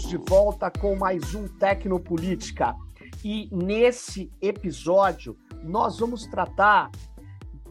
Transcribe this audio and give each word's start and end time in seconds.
Estamos 0.00 0.08
de 0.08 0.30
volta 0.30 0.70
com 0.70 0.96
mais 0.96 1.34
um 1.34 1.46
Tecnopolítica. 1.46 2.74
E 3.22 3.50
nesse 3.52 4.32
episódio 4.40 5.36
nós 5.62 5.98
vamos 5.98 6.26
tratar 6.26 6.90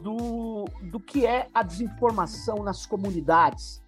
do, 0.00 0.64
do 0.92 1.00
que 1.00 1.26
é 1.26 1.48
a 1.52 1.64
desinformação 1.64 2.62
nas 2.62 2.86
comunidades. 2.86 3.82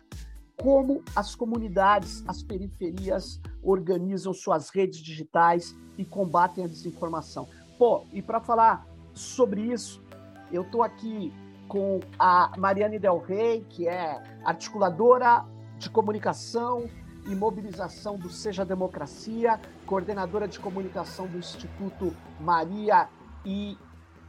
Como 0.61 1.05
as 1.15 1.37
comunidades, 1.37 2.25
as 2.27 2.43
periferias 2.43 3.41
organizam 3.63 4.33
suas 4.33 4.71
redes 4.71 4.99
digitais 4.99 5.77
e 5.97 6.05
combatem 6.05 6.65
a 6.65 6.69
desinformação. 6.69 7.49
Pô, 7.79 8.05
e 8.13 8.21
para 8.21 8.41
falar 8.41 8.85
sobre 9.15 9.61
isso, 9.73 10.03
eu 10.51 10.63
estou 10.63 10.83
aqui 10.83 11.33
com 11.69 12.01
a 12.19 12.51
Mariane 12.59 12.99
Del 12.99 13.19
Rey, 13.19 13.65
que 13.69 13.87
é 13.87 14.21
articuladora 14.45 15.47
de 15.79 15.89
comunicação 15.89 16.89
e 17.27 17.35
mobilização 17.35 18.19
do 18.19 18.29
Seja 18.29 18.65
Democracia, 18.65 19.61
coordenadora 19.87 20.49
de 20.49 20.59
comunicação 20.59 21.27
do 21.27 21.39
Instituto 21.39 22.15
Maria 22.41 23.09
e 23.45 23.77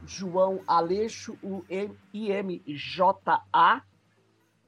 João 0.06 0.60
Aleixo, 0.66 1.36
o 1.42 1.64
IMJA, 2.12 3.14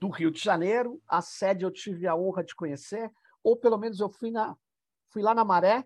do 0.00 0.08
Rio 0.08 0.30
de 0.30 0.40
Janeiro. 0.40 1.00
A 1.08 1.22
sede 1.22 1.64
eu 1.64 1.70
tive 1.70 2.06
a 2.06 2.16
honra 2.16 2.42
de 2.42 2.54
conhecer, 2.54 3.10
ou 3.42 3.56
pelo 3.56 3.78
menos 3.78 4.00
eu 4.00 4.08
fui, 4.08 4.30
na, 4.30 4.56
fui 5.10 5.22
lá 5.22 5.34
na 5.34 5.44
Maré 5.44 5.84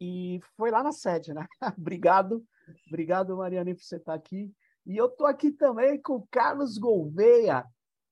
e 0.00 0.40
foi 0.56 0.70
lá 0.70 0.82
na 0.82 0.92
sede, 0.92 1.32
né? 1.32 1.46
obrigado, 1.78 2.44
obrigado, 2.88 3.36
Mariane, 3.36 3.74
por 3.74 3.82
você 3.82 3.96
estar 3.96 4.14
aqui. 4.14 4.52
E 4.86 4.96
eu 4.96 5.06
estou 5.06 5.26
aqui 5.26 5.52
também 5.52 6.00
com 6.00 6.14
o 6.14 6.26
Carlos 6.30 6.78
Gouveia, 6.78 7.64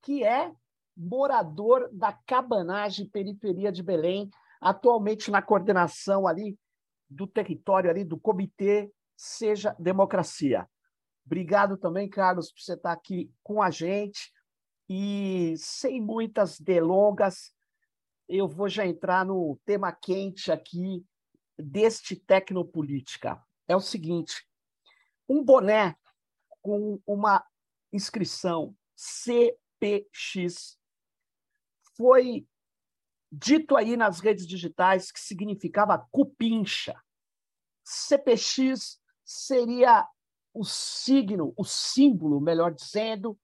que 0.03 0.23
é 0.23 0.53
morador 0.99 1.89
da 1.93 2.13
Cabanagem, 2.13 3.09
periferia 3.09 3.71
de 3.71 3.83
Belém, 3.83 4.29
atualmente 4.61 5.31
na 5.31 5.41
coordenação 5.41 6.27
ali 6.27 6.59
do 7.09 7.27
território 7.27 7.89
ali 7.89 8.05
do 8.05 8.19
Comitê 8.19 8.93
Seja 9.17 9.75
Democracia. 9.79 10.69
Obrigado 11.25 11.77
também, 11.77 12.09
Carlos, 12.09 12.51
por 12.51 12.61
você 12.61 12.75
estar 12.75 12.93
aqui 12.93 13.33
com 13.43 13.63
a 13.63 13.71
gente. 13.71 14.33
E 14.89 15.55
sem 15.59 16.01
muitas 16.01 16.59
delongas, 16.59 17.53
eu 18.29 18.49
vou 18.49 18.69
já 18.69 18.87
entrar 18.87 19.25
no 19.25 19.59
tema 19.65 19.93
quente 19.93 20.51
aqui 20.51 21.05
deste 21.59 22.17
Tecnopolítica. 22.17 23.43
É 23.67 23.77
o 23.77 23.81
seguinte: 23.81 24.47
um 25.29 25.45
boné 25.45 25.97
com 26.63 27.01
uma 27.07 27.45
inscrição 27.93 28.75
CPX 28.97 30.78
foi 31.99 32.47
dito 33.31 33.77
aí 33.77 33.97
nas 33.97 34.21
redes 34.21 34.47
digitais 34.47 35.11
que 35.11 35.21
significava 35.21 36.07
cupincha. 36.11 36.95
CPX 37.85 39.01
seria 39.25 40.09
o 40.55 40.65
signo, 40.65 41.53
o 41.57 41.65
símbolo, 41.65 42.41
melhor 42.41 42.73
dizendo, 42.73 43.37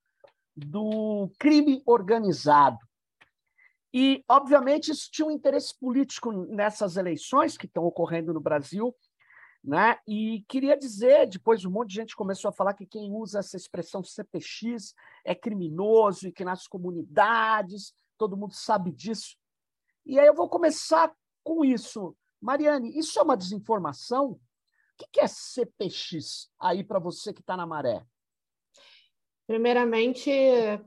do 0.56 1.30
crime 1.38 1.83
organizado. 1.84 2.78
E, 3.92 4.24
obviamente, 4.28 4.91
isso 4.91 5.11
tinha 5.11 5.27
um 5.27 5.30
interesse 5.30 5.78
político 5.78 6.33
nessas 6.33 6.96
eleições 6.96 7.56
que 7.56 7.66
estão 7.66 7.84
ocorrendo 7.84 8.33
no 8.33 8.41
Brasil. 8.41 8.94
Né? 9.62 9.96
E 10.06 10.44
queria 10.48 10.77
dizer, 10.77 11.27
depois 11.27 11.64
um 11.64 11.70
monte 11.70 11.91
de 11.91 11.94
gente 11.94 12.16
começou 12.16 12.50
a 12.50 12.52
falar 12.52 12.74
que 12.74 12.86
quem 12.86 13.12
usa 13.12 13.39
essa 13.39 13.56
expressão 13.56 14.02
CPX 14.02 14.95
é 15.24 15.34
criminoso 15.34 16.28
e 16.28 16.33
que 16.33 16.45
nas 16.45 16.67
comunidades 16.67 17.95
todo 18.19 18.36
mundo 18.36 18.55
sabe 18.55 18.92
disso. 18.92 19.36
E 20.07 20.19
aí 20.19 20.27
eu 20.27 20.35
vou 20.35 20.48
começar 20.48 21.14
com 21.42 21.64
isso. 21.64 22.17
Mariane, 22.41 22.97
isso 22.98 23.19
é 23.19 23.23
uma 23.23 23.36
desinformação? 23.36 24.33
O 24.33 24.41
que 25.13 25.20
é 25.20 25.27
CPX 25.27 26.51
aí 26.61 26.85
para 26.85 26.98
você 26.98 27.33
que 27.33 27.41
está 27.41 27.57
na 27.57 27.67
maré? 27.67 28.05
Primeiramente, 29.47 30.30
é, 30.30 30.80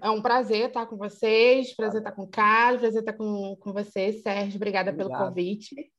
é, 0.00 0.10
um 0.10 0.22
prazer 0.22 0.68
estar 0.68 0.86
com 0.86 0.96
vocês, 0.96 1.74
prazer 1.74 2.00
estar 2.00 2.12
com 2.12 2.22
o 2.22 2.28
Carlos, 2.28 2.80
prazer 2.80 3.00
estar 3.00 3.12
com, 3.12 3.56
com 3.56 3.72
você, 3.72 4.12
Sérgio. 4.12 4.56
Obrigada 4.56 4.90
Obrigado. 4.90 5.18
pelo 5.18 5.28
convite. 5.28 5.92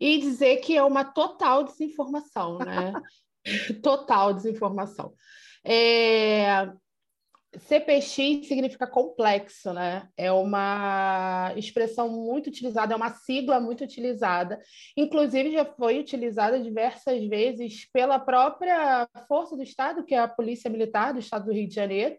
E 0.00 0.18
dizer 0.18 0.58
que 0.58 0.76
é 0.76 0.82
uma 0.82 1.04
total 1.04 1.64
desinformação, 1.64 2.58
né? 2.58 2.92
total 3.82 4.32
desinformação. 4.32 5.14
É, 5.64 6.72
CPX 7.58 8.46
significa 8.46 8.86
complexo, 8.86 9.72
né? 9.74 10.08
É 10.16 10.32
uma 10.32 11.52
expressão 11.54 12.08
muito 12.08 12.46
utilizada, 12.46 12.94
é 12.94 12.96
uma 12.96 13.10
sigla 13.10 13.60
muito 13.60 13.84
utilizada. 13.84 14.58
Inclusive, 14.96 15.52
já 15.52 15.64
foi 15.64 15.98
utilizada 15.98 16.58
diversas 16.58 17.22
vezes 17.26 17.86
pela 17.92 18.18
própria 18.18 19.06
Força 19.28 19.54
do 19.54 19.62
Estado, 19.62 20.04
que 20.04 20.14
é 20.14 20.18
a 20.18 20.28
Polícia 20.28 20.70
Militar 20.70 21.12
do 21.12 21.18
Estado 21.18 21.46
do 21.46 21.52
Rio 21.52 21.68
de 21.68 21.74
Janeiro, 21.74 22.16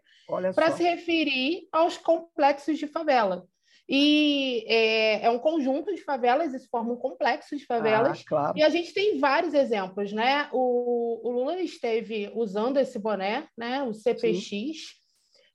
para 0.54 0.70
se 0.70 0.84
referir 0.84 1.66
aos 1.72 1.96
complexos 1.96 2.78
de 2.78 2.86
favela. 2.86 3.44
E 3.88 4.64
é, 4.66 5.26
é, 5.26 5.30
um 5.30 5.38
conjunto 5.38 5.94
de 5.94 6.02
favelas, 6.02 6.54
isso 6.54 6.68
forma 6.70 6.94
um 6.94 6.96
complexo 6.96 7.54
de 7.54 7.66
favelas. 7.66 8.20
Ah, 8.20 8.24
claro. 8.26 8.58
E 8.58 8.62
a 8.62 8.68
gente 8.70 8.94
tem 8.94 9.18
vários 9.18 9.52
exemplos, 9.52 10.10
né? 10.12 10.48
O, 10.52 11.20
o 11.22 11.30
Lula 11.32 11.60
esteve 11.60 12.30
usando 12.34 12.78
esse 12.78 12.98
boné, 12.98 13.46
né? 13.58 13.82
O 13.82 13.92
CPX. 13.92 14.48
Sim 14.48 14.72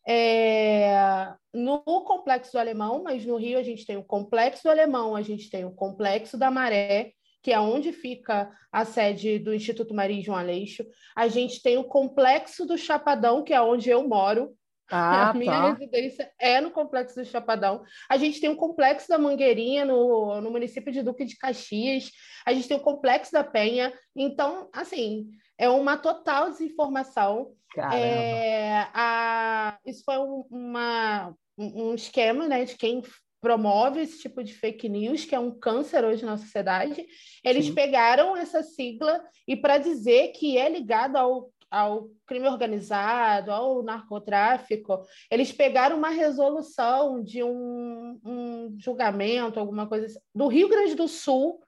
é, 0.08 1.34
no 1.54 1.82
Complexo 1.82 2.52
do 2.52 2.60
Alemão, 2.60 3.04
mas 3.04 3.26
no 3.26 3.38
Rio 3.38 3.60
a 3.60 3.64
gente 3.64 3.86
tem 3.86 3.98
o 3.98 4.04
Complexo 4.04 4.64
do 4.64 4.70
Alemão, 4.70 5.16
a 5.16 5.22
gente 5.22 5.50
tem 5.50 5.66
o 5.66 5.72
Complexo 5.72 6.38
da 6.38 6.50
Maré, 6.50 7.12
que 7.42 7.52
é 7.52 7.60
onde 7.60 7.92
fica 7.92 8.52
a 8.72 8.86
sede 8.86 9.40
do 9.40 9.54
Instituto 9.54 9.94
Maria 9.94 10.22
João 10.22 10.38
Aleixo. 10.38 10.86
A 11.16 11.28
gente 11.28 11.62
tem 11.62 11.78
o 11.78 11.86
Complexo 11.86 12.66
do 12.66 12.78
Chapadão, 12.78 13.44
que 13.44 13.54
é 13.54 13.62
onde 13.62 13.90
eu 13.90 14.08
moro. 14.08 14.54
Ah, 14.92 15.30
a 15.30 15.34
minha 15.34 15.52
tá. 15.52 15.74
residência 15.74 16.32
é 16.40 16.60
no 16.60 16.72
Complexo 16.72 17.16
do 17.16 17.26
Chapadão. 17.26 17.84
A 18.10 18.18
gente 18.18 18.40
tem 18.40 18.50
o 18.50 18.56
Complexo 18.56 19.08
da 19.08 19.18
Mangueirinha, 19.18 19.86
no, 19.86 20.42
no 20.42 20.52
município 20.52 20.92
de 20.92 21.04
Duque 21.04 21.26
de 21.26 21.38
Caxias. 21.38 22.12
A 22.46 22.54
gente 22.54 22.68
tem 22.68 22.78
o 22.78 22.82
Complexo 22.82 23.32
da 23.32 23.44
Penha. 23.44 23.94
Então, 24.16 24.70
assim, 24.74 25.30
é 25.58 25.70
uma 25.70 25.98
total 25.98 26.50
desinformação. 26.50 27.54
É, 27.94 28.88
a, 28.94 29.78
isso 29.86 30.04
foi 30.04 30.18
um, 30.18 30.44
uma, 30.50 31.36
um 31.58 31.94
esquema 31.94 32.48
né, 32.48 32.66
de 32.66 32.76
quem 32.76 33.04
promove 33.42 34.02
esse 34.02 34.20
tipo 34.20 34.44
de 34.44 34.54
fake 34.54 34.90
news, 34.90 35.26
que 35.26 35.36
é 35.36 35.40
um 35.40 35.52
câncer 35.52 36.04
hoje 36.04 36.26
na 36.26 36.38
sociedade. 36.38 37.06
Eles 37.44 37.68
Sim. 37.68 37.74
pegaram 37.74 38.36
essa 38.36 38.64
sigla 38.64 39.24
e 39.48 39.56
para 39.56 39.78
dizer 39.78 40.30
que 40.30 40.58
é 40.58 40.68
ligado 40.70 41.16
ao, 41.16 41.50
ao 41.70 42.10
crime 42.26 42.48
organizado, 42.48 43.52
ao 43.52 43.84
narcotráfico, 43.84 45.02
eles 45.30 45.52
pegaram 45.52 45.98
uma 45.98 46.10
resolução 46.10 47.24
de 47.24 47.44
um, 47.44 48.20
um 48.26 48.76
julgamento, 48.78 49.60
alguma 49.60 49.88
coisa 49.88 50.08
assim, 50.08 50.20
do 50.34 50.48
Rio 50.48 50.70
Grande 50.70 50.96
do 50.96 51.08
Sul, 51.08 51.60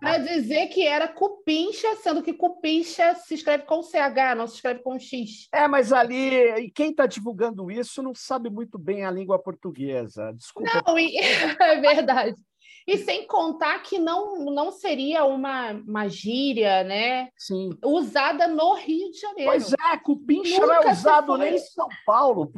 para 0.00 0.18
dizer 0.18 0.68
que 0.68 0.86
era 0.86 1.08
cupincha, 1.08 1.94
sendo 1.96 2.22
que 2.22 2.32
cupincha 2.32 3.14
se 3.14 3.34
escreve 3.34 3.64
com 3.64 3.82
CH, 3.82 4.34
não 4.36 4.46
se 4.46 4.56
escreve 4.56 4.82
com 4.82 4.98
X. 4.98 5.48
É, 5.52 5.66
mas 5.68 5.92
ali, 5.92 6.70
quem 6.74 6.90
está 6.90 7.06
divulgando 7.06 7.70
isso 7.70 8.02
não 8.02 8.14
sabe 8.14 8.50
muito 8.50 8.78
bem 8.78 9.04
a 9.04 9.10
língua 9.10 9.38
portuguesa. 9.38 10.32
Desculpa. 10.34 10.82
Não, 10.86 10.98
e... 10.98 11.16
é 11.60 11.80
verdade. 11.80 12.36
E 12.86 12.98
sem 12.98 13.26
contar 13.26 13.82
que 13.82 13.98
não, 13.98 14.44
não 14.44 14.70
seria 14.70 15.24
uma, 15.24 15.72
uma 15.72 16.08
gíria, 16.08 16.84
né? 16.84 17.30
Sim. 17.36 17.70
Usada 17.84 18.46
no 18.46 18.74
Rio 18.74 19.10
de 19.10 19.18
Janeiro. 19.18 19.50
Pois 19.50 19.72
é, 19.72 19.96
cupincha 19.98 20.60
Nunca 20.60 20.66
não 20.66 20.74
é 20.74 20.92
usado 20.92 21.36
nem 21.36 21.54
em 21.56 21.58
São 21.58 21.88
Paulo. 22.04 22.52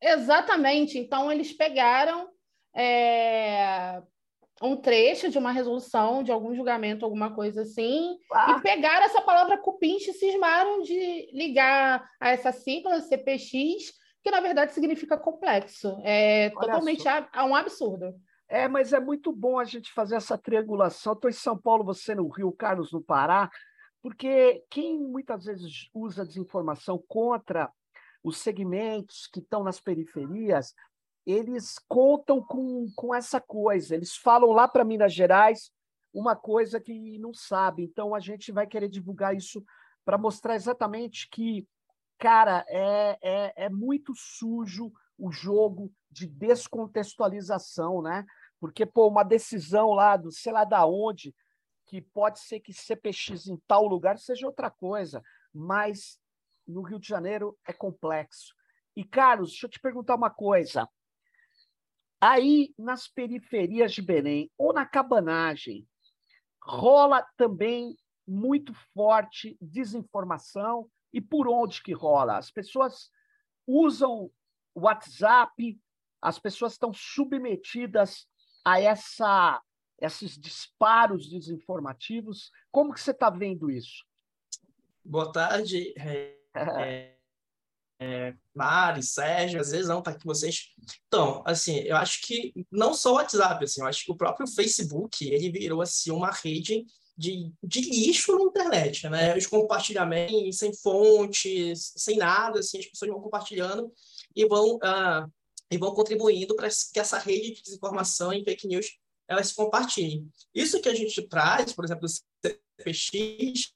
Exatamente. 0.00 0.98
Então, 0.98 1.30
eles 1.30 1.52
pegaram 1.52 2.30
é, 2.74 4.00
um 4.62 4.76
trecho 4.76 5.28
de 5.28 5.36
uma 5.36 5.52
resolução, 5.52 6.22
de 6.22 6.32
algum 6.32 6.54
julgamento, 6.54 7.04
alguma 7.04 7.34
coisa 7.34 7.62
assim, 7.62 8.16
ah. 8.32 8.56
e 8.56 8.62
pegaram 8.62 9.04
essa 9.04 9.20
palavra 9.20 9.58
cupinche 9.58 10.10
e 10.10 10.14
cismaram 10.14 10.82
de 10.82 11.28
ligar 11.32 12.08
a 12.20 12.30
essa 12.30 12.52
sigla 12.52 13.00
CPX, 13.00 13.92
que 14.22 14.30
na 14.30 14.40
verdade 14.40 14.72
significa 14.72 15.18
complexo. 15.18 16.00
É 16.04 16.52
Olha 16.56 16.66
totalmente 16.66 17.06
a, 17.06 17.44
um 17.44 17.54
absurdo. 17.54 18.14
É, 18.52 18.68
mas 18.68 18.92
é 18.92 19.00
muito 19.00 19.32
bom 19.32 19.58
a 19.58 19.64
gente 19.64 19.90
fazer 19.90 20.14
essa 20.14 20.36
triangulação. 20.36 21.14
Estou 21.14 21.30
em 21.30 21.32
São 21.32 21.56
Paulo, 21.56 21.82
você 21.82 22.14
no 22.14 22.28
Rio, 22.28 22.52
Carlos 22.52 22.92
no 22.92 23.02
Pará, 23.02 23.50
porque 24.02 24.62
quem 24.68 24.98
muitas 24.98 25.46
vezes 25.46 25.88
usa 25.94 26.26
desinformação 26.26 27.02
contra 27.08 27.72
os 28.22 28.36
segmentos 28.36 29.26
que 29.26 29.40
estão 29.40 29.64
nas 29.64 29.80
periferias 29.80 30.74
eles 31.24 31.78
contam 31.88 32.42
com, 32.42 32.90
com 32.94 33.14
essa 33.14 33.40
coisa. 33.40 33.94
Eles 33.94 34.16
falam 34.16 34.50
lá 34.50 34.66
para 34.66 34.84
Minas 34.84 35.14
Gerais 35.14 35.70
uma 36.12 36.36
coisa 36.36 36.80
que 36.80 37.18
não 37.18 37.32
sabe. 37.32 37.84
Então 37.84 38.14
a 38.14 38.20
gente 38.20 38.52
vai 38.52 38.66
querer 38.66 38.88
divulgar 38.88 39.34
isso 39.34 39.64
para 40.04 40.18
mostrar 40.18 40.56
exatamente 40.56 41.28
que, 41.30 41.66
cara, 42.18 42.64
é, 42.68 43.18
é, 43.22 43.64
é 43.64 43.70
muito 43.70 44.12
sujo 44.14 44.92
o 45.16 45.30
jogo 45.30 45.90
de 46.10 46.26
descontextualização, 46.26 48.02
né? 48.02 48.26
Porque, 48.62 48.86
pô, 48.86 49.08
uma 49.08 49.24
decisão 49.24 49.90
lá 49.90 50.16
do 50.16 50.30
sei 50.30 50.52
lá 50.52 50.62
da 50.62 50.86
onde, 50.86 51.34
que 51.84 52.00
pode 52.00 52.38
ser 52.38 52.60
que 52.60 52.72
CPX 52.72 53.48
em 53.48 53.56
tal 53.66 53.88
lugar 53.88 54.20
seja 54.20 54.46
outra 54.46 54.70
coisa, 54.70 55.20
mas 55.52 56.20
no 56.64 56.80
Rio 56.82 57.00
de 57.00 57.08
Janeiro 57.08 57.58
é 57.66 57.72
complexo. 57.72 58.54
E, 58.94 59.02
Carlos, 59.02 59.50
deixa 59.50 59.66
eu 59.66 59.70
te 59.70 59.80
perguntar 59.80 60.14
uma 60.14 60.30
coisa. 60.30 60.88
Aí, 62.20 62.72
nas 62.78 63.08
periferias 63.08 63.92
de 63.92 64.00
Belém, 64.00 64.48
ou 64.56 64.72
na 64.72 64.86
cabanagem, 64.86 65.84
rola 66.62 67.26
também 67.36 67.96
muito 68.24 68.72
forte 68.94 69.58
desinformação. 69.60 70.88
E 71.12 71.20
por 71.20 71.48
onde 71.48 71.82
que 71.82 71.92
rola? 71.92 72.38
As 72.38 72.48
pessoas 72.48 73.10
usam 73.66 74.30
o 74.72 74.82
WhatsApp, 74.82 75.80
as 76.20 76.38
pessoas 76.38 76.74
estão 76.74 76.92
submetidas 76.94 78.30
a 78.64 78.80
essa, 78.80 79.60
esses 80.00 80.38
disparos 80.38 81.28
desinformativos. 81.28 82.50
Como 82.70 82.92
que 82.92 83.00
você 83.00 83.10
está 83.10 83.30
vendo 83.30 83.70
isso? 83.70 84.04
Boa 85.04 85.32
tarde, 85.32 85.92
é, 85.98 86.36
é, 86.54 87.14
é, 88.00 88.34
Mari, 88.54 89.02
Sérgio, 89.02 89.60
às 89.60 89.70
vezes 89.70 89.88
não 89.88 90.02
tá 90.02 90.12
aqui 90.12 90.24
vocês. 90.24 90.70
Então, 91.06 91.42
assim, 91.46 91.78
eu 91.78 91.96
acho 91.96 92.20
que 92.22 92.52
não 92.70 92.94
só 92.94 93.12
o 93.12 93.14
WhatsApp, 93.14 93.64
assim, 93.64 93.80
eu 93.80 93.86
acho 93.86 94.04
que 94.04 94.12
o 94.12 94.16
próprio 94.16 94.46
Facebook, 94.46 95.28
ele 95.28 95.50
virou, 95.50 95.80
assim, 95.80 96.10
uma 96.10 96.30
rede 96.30 96.84
de, 97.16 97.52
de 97.62 97.80
lixo 97.80 98.36
na 98.36 98.44
internet, 98.44 99.08
né? 99.08 99.36
Os 99.36 99.46
compartilhamentos 99.46 100.58
sem 100.58 100.74
fontes, 100.74 101.92
sem 101.96 102.16
nada, 102.16 102.60
assim, 102.60 102.78
as 102.78 102.86
pessoas 102.86 103.10
vão 103.10 103.20
compartilhando 103.20 103.92
e 104.34 104.46
vão, 104.46 104.76
uh, 104.76 105.32
e 105.72 105.78
vão 105.78 105.94
contribuindo 105.94 106.54
para 106.54 106.68
que 106.68 107.00
essa 107.00 107.18
rede 107.18 107.54
de 107.54 107.62
desinformação 107.62 108.32
e 108.32 108.44
fake 108.44 108.68
news 108.68 108.98
elas 109.26 109.48
se 109.48 109.54
compartilhem. 109.54 110.28
Isso 110.54 110.80
que 110.80 110.88
a 110.88 110.94
gente 110.94 111.22
traz, 111.26 111.72
por 111.72 111.84
exemplo, 111.84 112.06
do 112.06 112.08
CPX, 112.08 113.72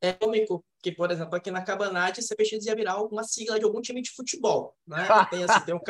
é 0.00 0.12
cômico, 0.12 0.64
que, 0.80 0.92
por 0.92 1.10
exemplo, 1.10 1.34
aqui 1.34 1.50
na 1.50 1.62
Cabanate, 1.62 2.22
CPX 2.22 2.66
ia 2.66 2.76
virar 2.76 3.02
uma 3.02 3.24
sigla 3.24 3.58
de 3.58 3.64
algum 3.64 3.80
time 3.80 4.00
de 4.00 4.10
futebol, 4.10 4.76
né? 4.86 5.06
Tem, 5.30 5.44
assim, 5.44 5.64
tem, 5.64 5.74
o, 5.74 5.80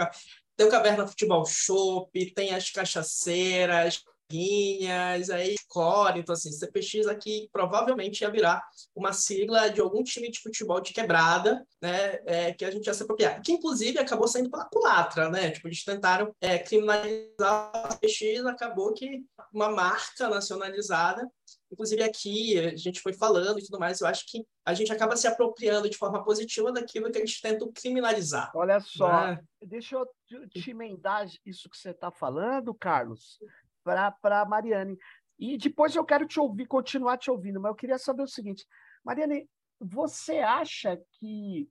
tem 0.57 0.67
o 0.67 0.71
Caverna 0.71 1.07
Futebol 1.07 1.45
Shop, 1.45 2.35
tem 2.35 2.55
as 2.55 2.71
cachaceiras, 2.71 4.03
Guinhas, 4.33 5.29
aí 5.29 5.55
Core, 5.69 6.21
então 6.21 6.33
assim, 6.33 6.51
CPX 6.51 7.07
aqui 7.07 7.49
provavelmente 7.53 8.23
ia 8.23 8.31
virar 8.31 8.63
uma 8.95 9.13
sigla 9.13 9.69
de 9.69 9.81
algum 9.81 10.03
time 10.03 10.31
de 10.31 10.41
futebol 10.41 10.81
de 10.81 10.93
quebrada, 10.93 11.67
né, 11.81 12.21
é, 12.27 12.53
que 12.53 12.65
a 12.65 12.71
gente 12.71 12.87
ia 12.87 12.95
se 12.95 13.03
apropriar, 13.03 13.43
que 13.43 13.53
inclusive 13.53 13.99
acabou 13.99 14.27
saindo 14.27 14.51
pela 14.51 14.65
culatra, 14.65 15.29
né, 15.29 15.51
tipo, 15.51 15.69
eles 15.69 15.85
tentaram 15.85 16.35
é, 16.41 16.59
criminalizar 16.59 17.71
a 17.75 17.91
CPX, 17.91 18.47
acabou 18.47 18.93
que 18.95 19.23
uma 19.53 19.71
marca 19.71 20.29
nacionalizada, 20.29 21.29
inclusive 21.71 22.03
aqui 22.03 22.59
a 22.59 22.77
gente 22.77 23.01
foi 23.01 23.13
falando 23.13 23.59
e 23.59 23.65
tudo 23.65 23.79
mais, 23.79 24.01
eu 24.01 24.07
acho 24.07 24.25
que 24.27 24.45
a 24.65 24.75
gente 24.75 24.93
acaba 24.93 25.17
se 25.17 25.27
apropriando 25.27 25.91
de 25.91 25.97
forma 25.97 26.23
positiva 26.25 26.71
daquilo 26.71 27.11
que 27.11 27.19
eles 27.19 27.41
tentam 27.41 27.73
criminalizar. 27.73 28.53
Olha 28.55 28.79
só, 28.81 29.27
né? 29.27 29.41
deixa 29.67 29.97
eu 29.97 30.07
te 30.49 30.71
emendar 30.71 31.27
isso 31.45 31.69
que 31.69 31.77
você 31.77 31.91
está 31.91 32.11
falando, 32.11 32.73
Carlos, 32.75 33.39
para 33.83 34.45
Mariane. 34.47 34.99
E 35.39 35.57
depois 35.59 35.95
eu 35.95 36.05
quero 36.05 36.27
te 36.27 36.39
ouvir, 36.39 36.67
continuar 36.67 37.17
te 37.19 37.31
ouvindo, 37.31 37.61
mas 37.61 37.71
eu 37.71 37.77
queria 37.77 37.99
saber 37.99 38.23
o 38.23 38.29
seguinte, 38.29 38.67
Mariane, 39.05 39.49
você 39.81 40.39
acha 40.39 41.01
que 41.19 41.69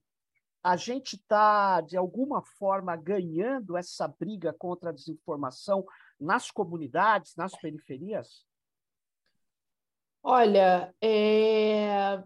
a 0.64 0.76
gente 0.76 1.16
está, 1.16 1.82
de 1.82 1.98
alguma 1.98 2.42
forma, 2.42 2.96
ganhando 2.96 3.76
essa 3.76 4.08
briga 4.08 4.54
contra 4.54 4.90
a 4.90 4.94
desinformação 4.94 5.84
nas 6.20 6.52
comunidades, 6.52 7.36
nas 7.36 7.58
periferias? 7.60 8.46
Olha, 10.24 10.94
é, 11.02 12.22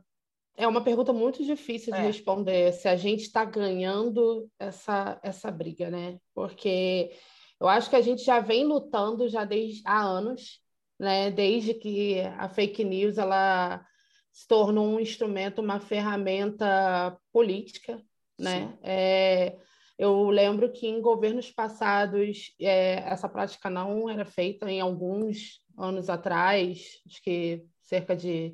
é 0.58 0.68
uma 0.68 0.84
pergunta 0.84 1.14
muito 1.14 1.46
difícil 1.46 1.94
de 1.94 2.00
é. 2.00 2.04
responder 2.04 2.74
se 2.74 2.90
a 2.90 2.98
gente 2.98 3.22
está 3.22 3.46
ganhando 3.46 4.50
essa, 4.60 5.18
essa 5.24 5.50
briga, 5.50 5.90
né? 5.90 6.20
Porque 6.34 7.18
eu 7.66 7.70
acho 7.70 7.90
que 7.90 7.96
a 7.96 8.02
gente 8.02 8.24
já 8.24 8.40
vem 8.40 8.64
lutando 8.64 9.28
já 9.28 9.44
desde 9.44 9.82
há 9.86 10.00
anos, 10.00 10.62
né? 11.00 11.32
Desde 11.32 11.74
que 11.74 12.22
a 12.38 12.48
fake 12.48 12.84
news 12.84 13.18
ela 13.18 13.84
se 14.32 14.48
tornou 14.48 14.86
um 14.88 15.00
instrumento, 15.00 15.62
uma 15.62 15.80
ferramenta 15.80 17.18
política, 17.32 18.00
né? 18.40 18.78
É, 18.84 19.58
eu 19.98 20.30
lembro 20.30 20.72
que 20.72 20.86
em 20.86 21.02
governos 21.02 21.52
passados 21.52 22.54
é, 22.62 22.96
essa 23.10 23.28
prática 23.28 23.70
não 23.70 24.10
era 24.10 24.26
feita 24.26 24.70
em 24.70 24.80
alguns 24.80 25.62
anos 25.78 26.08
atrás, 26.08 27.02
acho 27.08 27.22
que 27.24 27.66
cerca 27.82 28.16
de 28.16 28.54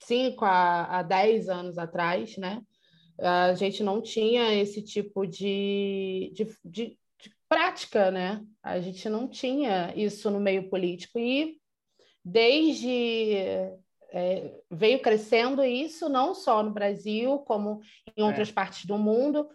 5 0.00 0.44
a, 0.44 0.98
a 0.98 1.02
10 1.02 1.48
anos 1.48 1.78
atrás, 1.78 2.36
né? 2.36 2.60
A 3.18 3.54
gente 3.54 3.82
não 3.82 4.00
tinha 4.00 4.54
esse 4.54 4.82
tipo 4.82 5.26
de, 5.26 6.32
de, 6.34 6.48
de, 6.64 6.98
prática, 7.50 8.12
né? 8.12 8.40
A 8.62 8.78
gente 8.78 9.08
não 9.08 9.26
tinha 9.26 9.92
isso 9.96 10.30
no 10.30 10.38
meio 10.38 10.70
político 10.70 11.18
e 11.18 11.56
desde 12.24 13.42
é, 14.12 14.54
veio 14.70 15.02
crescendo 15.02 15.64
isso 15.64 16.08
não 16.08 16.32
só 16.32 16.62
no 16.62 16.70
Brasil 16.70 17.38
como 17.40 17.80
em 18.16 18.22
outras 18.22 18.50
é. 18.50 18.52
partes 18.52 18.84
do 18.84 18.96
mundo. 18.96 19.48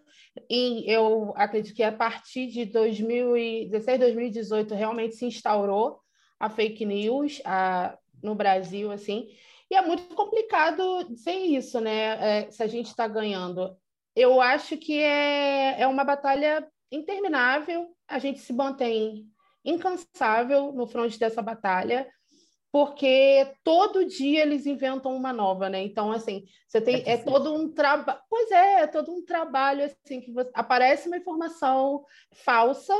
E 0.50 0.84
eu 0.92 1.34
acredito 1.38 1.74
que 1.74 1.84
a 1.84 1.92
partir 1.92 2.48
de 2.48 2.66
2016, 2.66 3.98
2018 3.98 4.76
realmente 4.76 5.16
se 5.16 5.26
instaurou 5.26 6.02
a 6.38 6.50
fake 6.50 6.86
news 6.86 7.42
a, 7.46 7.98
no 8.22 8.36
Brasil, 8.36 8.92
assim. 8.92 9.30
E 9.72 9.76
é 9.76 9.82
muito 9.82 10.14
complicado 10.14 11.06
dizer 11.06 11.38
isso, 11.38 11.80
né? 11.80 12.40
É, 12.42 12.52
se 12.52 12.62
a 12.62 12.68
gente 12.68 12.88
está 12.88 13.08
ganhando. 13.08 13.74
Eu 14.14 14.42
acho 14.42 14.76
que 14.76 15.02
é, 15.02 15.80
é 15.80 15.88
uma 15.88 16.04
batalha 16.04 16.68
interminável, 16.92 17.88
a 18.08 18.20
gente 18.20 18.40
se 18.40 18.54
mantém 18.54 19.28
incansável 19.64 20.72
no 20.72 20.88
fronte 20.88 21.18
dessa 21.20 21.42
batalha, 21.42 22.08
porque 22.72 23.54
todo 23.64 24.06
dia 24.06 24.42
eles 24.42 24.66
inventam 24.66 25.16
uma 25.16 25.32
nova, 25.32 25.70
né? 25.70 25.82
Então, 25.82 26.12
assim, 26.12 26.44
você 26.68 26.82
tem 26.82 27.04
é, 27.06 27.14
é 27.14 27.18
todo 27.18 27.54
um 27.54 27.72
trabalho, 27.72 28.20
pois 28.30 28.52
é, 28.52 28.82
é 28.82 28.88
todo 28.88 29.12
um 29.12 29.24
trabalho 29.24 29.86
assim 29.86 30.20
que 30.20 30.32
você... 30.32 30.52
aparece 30.54 31.08
uma 31.08 31.18
informação 31.18 32.04
falsa, 32.34 32.94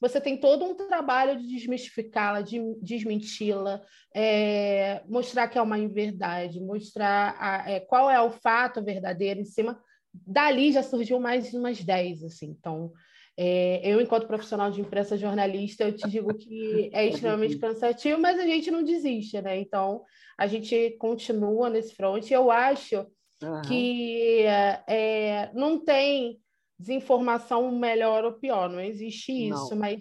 você 0.00 0.20
tem 0.20 0.38
todo 0.38 0.64
um 0.64 0.74
trabalho 0.74 1.38
de 1.38 1.46
desmistificá-la, 1.46 2.40
de 2.40 2.58
desmenti-la, 2.80 3.82
é, 4.14 5.02
mostrar 5.06 5.48
que 5.48 5.58
é 5.58 5.62
uma 5.62 5.78
inverdade, 5.78 6.60
mostrar 6.60 7.36
a, 7.38 7.70
é, 7.70 7.80
qual 7.80 8.10
é 8.10 8.20
o 8.20 8.30
fato 8.30 8.82
verdadeiro 8.82 9.40
em 9.40 9.44
cima. 9.44 9.78
Dali 10.12 10.72
já 10.72 10.82
surgiu 10.82 11.20
mais 11.20 11.52
umas 11.52 11.82
10, 11.82 12.24
assim. 12.24 12.46
Então, 12.58 12.92
é, 13.40 13.80
eu, 13.84 14.00
enquanto 14.00 14.26
profissional 14.26 14.68
de 14.68 14.80
imprensa 14.80 15.16
jornalista, 15.16 15.84
eu 15.84 15.94
te 15.94 16.08
digo 16.10 16.34
que 16.34 16.90
é 16.92 17.06
extremamente 17.06 17.56
cansativo, 17.56 18.20
mas 18.20 18.36
a 18.36 18.42
gente 18.42 18.68
não 18.68 18.82
desiste, 18.82 19.40
né? 19.40 19.60
Então, 19.60 20.02
a 20.36 20.48
gente 20.48 20.96
continua 20.98 21.70
nesse 21.70 21.94
front. 21.94 22.28
Eu 22.32 22.50
acho 22.50 23.06
uhum. 23.40 23.62
que 23.62 24.42
é, 24.88 25.52
não 25.54 25.78
tem 25.78 26.40
desinformação 26.76 27.70
melhor 27.70 28.24
ou 28.24 28.32
pior, 28.32 28.68
não 28.68 28.80
existe 28.80 29.30
isso, 29.30 29.70
não. 29.70 29.78
mas, 29.78 30.00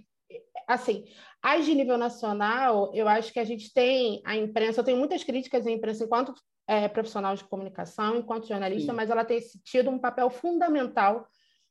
assim, 0.67 1.05
as 1.39 1.63
de 1.63 1.75
nível 1.75 1.97
nacional, 1.97 2.91
eu 2.95 3.07
acho 3.07 3.31
que 3.31 3.39
a 3.39 3.43
gente 3.43 3.71
tem 3.71 4.19
a 4.25 4.35
imprensa, 4.35 4.79
eu 4.79 4.83
tenho 4.83 4.97
muitas 4.97 5.23
críticas 5.23 5.67
à 5.67 5.69
imprensa 5.69 6.05
enquanto 6.05 6.33
é, 6.67 6.87
profissional 6.87 7.35
de 7.35 7.43
comunicação, 7.43 8.17
enquanto 8.17 8.47
jornalista, 8.47 8.91
Sim. 8.91 8.95
mas 8.95 9.11
ela 9.11 9.23
tem 9.23 9.39
tido 9.63 9.91
um 9.91 9.99
papel 9.99 10.27
fundamental 10.31 11.27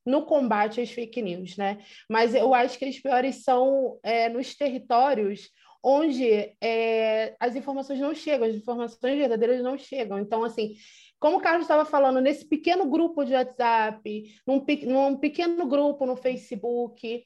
no 0.06 0.24
combate 0.24 0.80
às 0.80 0.90
fake 0.90 1.20
news, 1.20 1.56
né? 1.56 1.78
Mas 2.08 2.34
eu 2.34 2.54
acho 2.54 2.78
que 2.78 2.84
as 2.84 2.98
piores 2.98 3.42
são 3.42 3.98
é, 4.02 4.28
nos 4.28 4.54
territórios 4.54 5.50
onde 5.82 6.56
é, 6.60 7.36
as 7.38 7.54
informações 7.54 8.00
não 8.00 8.14
chegam, 8.14 8.48
as 8.48 8.54
informações 8.54 9.18
verdadeiras 9.18 9.62
não 9.62 9.76
chegam. 9.76 10.18
Então, 10.18 10.42
assim, 10.42 10.74
como 11.18 11.36
o 11.36 11.40
Carlos 11.40 11.62
estava 11.62 11.84
falando, 11.84 12.20
nesse 12.20 12.44
pequeno 12.44 12.86
grupo 12.86 13.24
de 13.24 13.34
WhatsApp, 13.34 14.24
num, 14.46 14.64
num 14.84 15.16
pequeno 15.16 15.66
grupo 15.66 16.04
no 16.04 16.16
Facebook, 16.16 17.24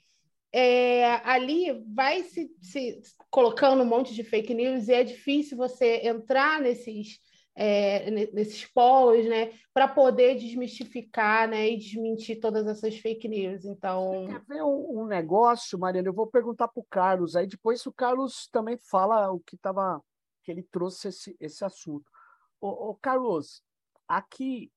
é, 0.52 1.20
ali 1.24 1.82
vai 1.94 2.22
se, 2.24 2.50
se 2.60 3.00
colocando 3.30 3.82
um 3.82 3.86
monte 3.86 4.14
de 4.14 4.24
fake 4.24 4.52
news 4.52 4.88
e 4.88 4.92
é 4.92 5.04
difícil 5.04 5.56
você 5.56 6.06
entrar 6.06 6.60
nesses 6.60 7.18
é, 7.62 8.10
nesses 8.10 8.64
polos, 8.64 9.28
né, 9.28 9.52
para 9.74 9.86
poder 9.86 10.34
desmistificar, 10.34 11.46
né, 11.46 11.68
e 11.68 11.76
desmentir 11.76 12.40
todas 12.40 12.66
essas 12.66 12.98
fake 12.98 13.28
news. 13.28 13.66
Então, 13.66 14.24
Você 14.24 14.32
quer 14.32 14.44
ver 14.46 14.62
um, 14.62 15.02
um 15.02 15.06
negócio, 15.06 15.78
Mariana? 15.78 16.08
Eu 16.08 16.14
vou 16.14 16.26
perguntar 16.26 16.68
para 16.68 16.80
o 16.80 16.86
Carlos. 16.88 17.36
Aí 17.36 17.46
depois 17.46 17.84
o 17.84 17.92
Carlos 17.92 18.48
também 18.50 18.78
fala 18.78 19.30
o 19.30 19.40
que 19.40 19.56
estava 19.56 20.02
que 20.42 20.50
ele 20.50 20.62
trouxe 20.62 21.08
esse, 21.08 21.36
esse 21.38 21.62
assunto. 21.62 22.10
Ô, 22.58 22.68
ô 22.68 22.94
Carlos, 22.94 23.62
aqui, 24.08 24.72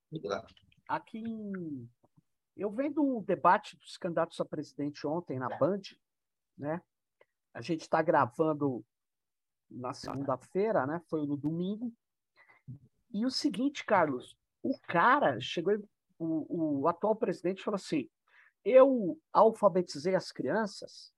aqui 0.85 1.19
em, 1.19 1.89
eu 2.57 2.69
vendo 2.69 3.01
um 3.01 3.21
debate 3.21 3.77
dos 3.77 3.95
candidatos 3.95 4.41
a 4.41 4.45
presidente 4.45 5.07
ontem 5.07 5.39
na 5.39 5.47
Band, 5.57 5.83
né? 6.57 6.81
A 7.53 7.61
gente 7.61 7.83
está 7.83 8.01
gravando 8.01 8.83
na 9.71 9.93
segunda-feira, 9.93 10.85
né? 10.85 11.01
Foi 11.07 11.25
no 11.25 11.37
domingo. 11.37 11.93
E 13.13 13.25
o 13.25 13.29
seguinte, 13.29 13.85
Carlos, 13.85 14.35
o 14.63 14.77
cara 14.87 15.39
chegou, 15.39 15.77
o, 16.17 16.81
o 16.81 16.87
atual 16.87 17.15
presidente 17.15 17.63
falou 17.63 17.75
assim: 17.75 18.09
eu 18.65 19.19
alfabetizei 19.31 20.15
as 20.15 20.31
crianças 20.31 21.13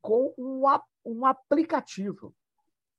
com 0.00 0.32
um, 0.38 0.62
um 1.04 1.26
aplicativo. 1.26 2.34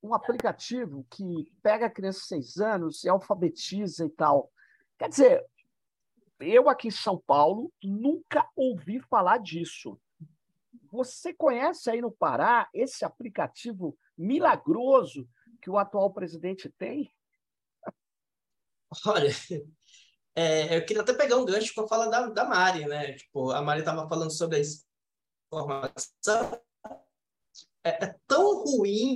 Um 0.04 0.14
aplicativo 0.14 1.06
que 1.10 1.52
pega 1.64 1.88
a 1.88 1.90
criança 1.90 2.20
de 2.20 2.26
seis 2.26 2.58
anos 2.58 3.04
e 3.04 3.10
alfabetiza 3.10 4.06
e 4.06 4.10
tal. 4.10 4.52
Quer 5.00 5.10
dizer, 5.10 5.46
eu 6.40 6.70
aqui 6.70 6.90
em 6.90 6.92
São 6.92 7.18
Paulo 7.26 7.72
nunca 7.84 8.48
ouvi 8.56 9.00
falar 9.00 9.40
disso. 9.40 10.00
Você 10.92 11.34
conhece 11.34 11.90
aí 11.90 12.02
no 12.02 12.12
Pará 12.12 12.70
esse 12.74 13.04
aplicativo 13.04 13.98
milagroso 14.18 15.28
que 15.62 15.70
o 15.70 15.78
atual 15.78 16.12
presidente 16.12 16.70
tem? 16.70 17.15
Olha, 19.06 19.30
é, 20.36 20.78
eu 20.78 20.86
queria 20.86 21.02
até 21.02 21.14
pegar 21.14 21.38
um 21.38 21.46
gancho 21.46 21.74
para 21.74 21.88
falar 21.88 22.08
da, 22.08 22.28
da 22.28 22.46
Mari, 22.46 22.86
né? 22.86 23.14
Tipo, 23.14 23.52
a 23.52 23.62
Mari 23.62 23.80
estava 23.80 24.08
falando 24.08 24.32
sobre 24.32 24.58
a 24.58 24.62
informação. 25.52 26.62
É, 27.84 28.06
é, 28.06 28.16
tão 28.28 28.64
ruim, 28.64 29.16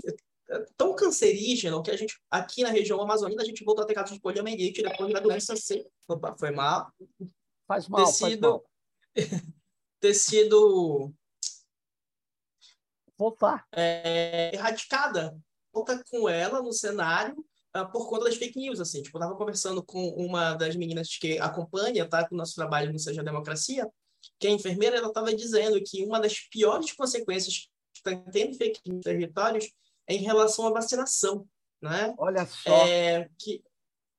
é 0.49 0.65
tão 0.77 0.95
cancerígeno 0.95 1.81
que 1.81 1.91
a 1.91 1.97
gente, 1.97 2.19
aqui 2.29 2.63
na 2.63 2.69
região 2.69 3.01
amazônica, 3.01 3.41
a 3.41 3.45
gente 3.45 3.63
voltou 3.63 3.83
a 3.83 3.87
ter 3.87 3.93
casos 3.93 4.15
de 4.15 4.21
poliomielite 4.21 4.83
depois 4.83 5.11
da 5.13 5.19
doença 5.19 5.55
ser. 5.55 5.87
Opa, 6.07 6.35
foi 6.37 6.51
mal. 6.51 6.91
Faz 7.67 7.87
mal, 7.87 8.05
ter 8.05 8.11
sido, 8.11 8.49
mal. 8.49 8.65
ter 9.99 10.13
sido 10.13 11.13
voltar. 13.17 13.67
É, 13.71 14.53
erradicada. 14.53 15.37
Volta 15.71 16.03
com 16.09 16.27
ela 16.27 16.61
no 16.61 16.73
cenário 16.73 17.45
por 17.91 18.07
conta 18.09 18.25
das 18.25 18.35
fake 18.35 18.57
news, 18.57 18.79
assim. 18.79 19.01
Tipo, 19.01 19.17
eu 19.17 19.21
tava 19.21 19.35
conversando 19.35 19.83
com 19.83 20.09
uma 20.09 20.53
das 20.53 20.75
meninas 20.75 21.17
que 21.17 21.37
acompanha, 21.39 22.07
tá, 22.07 22.27
com 22.27 22.35
o 22.35 22.37
nosso 22.37 22.55
trabalho 22.55 22.91
no 22.91 22.99
Seja 22.99 23.23
Democracia, 23.23 23.87
que 24.39 24.47
é 24.47 24.51
enfermeira, 24.51 24.97
ela 24.97 25.07
estava 25.07 25.33
dizendo 25.33 25.81
que 25.83 26.03
uma 26.03 26.19
das 26.19 26.39
piores 26.39 26.91
consequências 26.91 27.69
que 27.93 27.99
está 27.99 28.15
tendo 28.31 28.57
fake 28.57 28.81
news 28.87 29.03
territórios 29.03 29.71
é 30.07 30.15
em 30.15 30.23
relação 30.23 30.67
à 30.67 30.71
vacinação, 30.71 31.47
né? 31.81 32.13
Olha 32.17 32.45
só. 32.45 32.87
É, 32.87 33.29
que, 33.37 33.63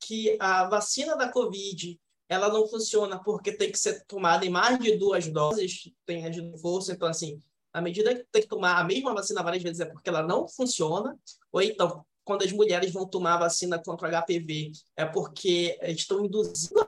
que 0.00 0.36
a 0.40 0.68
vacina 0.68 1.16
da 1.16 1.28
Covid 1.28 1.98
ela 2.28 2.48
não 2.48 2.66
funciona 2.68 3.20
porque 3.22 3.52
tem 3.52 3.72
que 3.72 3.78
ser 3.78 4.04
tomada 4.06 4.46
em 4.46 4.50
mais 4.50 4.78
de 4.78 4.96
duas 4.96 5.26
doses, 5.26 5.90
tem 6.06 6.24
a 6.24 6.28
de 6.28 6.56
força, 6.60 6.92
então 6.92 7.08
assim, 7.08 7.40
à 7.72 7.80
medida 7.80 8.14
que 8.14 8.24
tem 8.30 8.42
que 8.42 8.48
tomar 8.48 8.78
a 8.78 8.84
mesma 8.84 9.12
vacina 9.12 9.42
várias 9.42 9.62
vezes 9.62 9.80
é 9.80 9.84
porque 9.84 10.08
ela 10.08 10.22
não 10.22 10.46
funciona, 10.46 11.18
ou 11.50 11.60
então, 11.60 12.06
quando 12.24 12.42
as 12.42 12.52
mulheres 12.52 12.92
vão 12.92 13.06
tomar 13.06 13.38
vacina 13.38 13.78
contra 13.78 14.08
o 14.08 14.22
HPV, 14.22 14.72
é 14.96 15.04
porque 15.04 15.78
estão 15.82 16.24
induzindo 16.24 16.86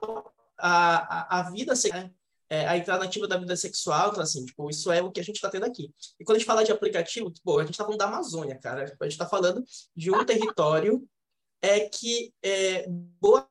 a, 0.58 1.36
a, 1.36 1.40
a 1.40 1.50
vida 1.50 1.74
sexual, 1.74 2.04
né? 2.04 2.10
é, 2.52 2.66
a 2.68 2.76
entrada 2.76 3.02
nativa 3.04 3.26
da 3.26 3.38
vida 3.38 3.56
sexual, 3.56 4.10
então, 4.10 4.22
assim, 4.22 4.44
tipo, 4.44 4.68
isso 4.68 4.92
é 4.92 5.00
o 5.00 5.10
que 5.10 5.20
a 5.20 5.24
gente 5.24 5.36
está 5.36 5.48
tendo 5.48 5.64
aqui. 5.64 5.90
E 6.20 6.24
quando 6.24 6.36
a 6.36 6.38
gente 6.38 6.46
fala 6.46 6.62
de 6.62 6.70
aplicativo, 6.70 7.30
tipo, 7.30 7.58
a 7.58 7.62
gente 7.62 7.72
está 7.72 7.82
falando 7.82 7.98
da 7.98 8.04
Amazônia, 8.04 8.58
cara, 8.58 8.82
a 8.82 9.04
gente 9.04 9.12
está 9.12 9.26
falando 9.26 9.64
de 9.96 10.10
um 10.10 10.22
território 10.22 11.02
é 11.62 11.88
que 11.88 12.34
é, 12.42 12.86
boa 12.88 13.48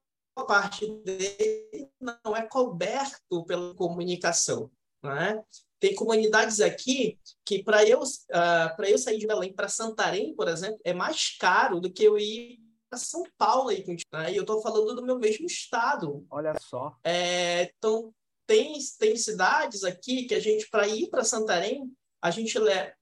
parte 0.47 0.85
dele 1.03 1.89
não 1.99 2.35
é 2.35 2.43
coberto 2.43 3.43
pela 3.45 3.73
comunicação, 3.73 4.69
né? 5.01 5.41
Tem 5.81 5.95
comunidades 5.95 6.61
aqui 6.61 7.17
que, 7.43 7.63
para 7.63 7.83
eu, 7.83 8.01
uh, 8.01 8.75
para 8.77 8.87
eu 8.87 8.99
sair 8.99 9.17
de 9.17 9.25
Belém 9.25 9.51
para 9.51 9.67
Santarém, 9.67 10.35
por 10.35 10.47
exemplo, 10.47 10.79
é 10.83 10.93
mais 10.93 11.35
caro 11.39 11.79
do 11.79 11.91
que 11.91 12.03
eu 12.03 12.19
ir 12.19 12.59
para 12.87 12.99
São 12.99 13.23
Paulo. 13.35 13.69
Aí, 13.69 13.83
né? 14.13 14.31
E 14.31 14.35
eu 14.35 14.41
estou 14.41 14.61
falando 14.61 14.93
do 14.93 15.03
meu 15.03 15.17
mesmo 15.17 15.47
estado. 15.47 16.23
Olha 16.29 16.53
só. 16.59 16.95
É, 17.03 17.63
então, 17.75 18.13
tem, 18.45 18.77
tem 18.99 19.15
cidades 19.15 19.83
aqui 19.83 20.25
que 20.25 20.35
a 20.35 20.39
gente, 20.39 20.69
para 20.69 20.87
ir 20.87 21.09
para 21.09 21.23
Santarém, 21.23 21.91
a 22.21 22.29
gente 22.29 22.59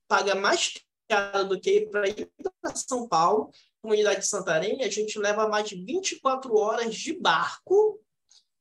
paga 0.07 0.33
mais 0.33 0.75
caro 1.09 1.49
do 1.49 1.59
que 1.59 1.81
para 1.81 2.07
ir 2.07 2.31
para 2.61 2.75
São 2.77 3.09
Paulo. 3.09 3.51
Comunidade 3.81 4.21
de 4.21 4.27
Santarém, 4.27 4.83
a 4.85 4.89
gente 4.89 5.19
leva 5.19 5.49
mais 5.49 5.67
de 5.67 5.75
24 5.83 6.55
horas 6.55 6.95
de 6.95 7.11
barco, 7.11 7.99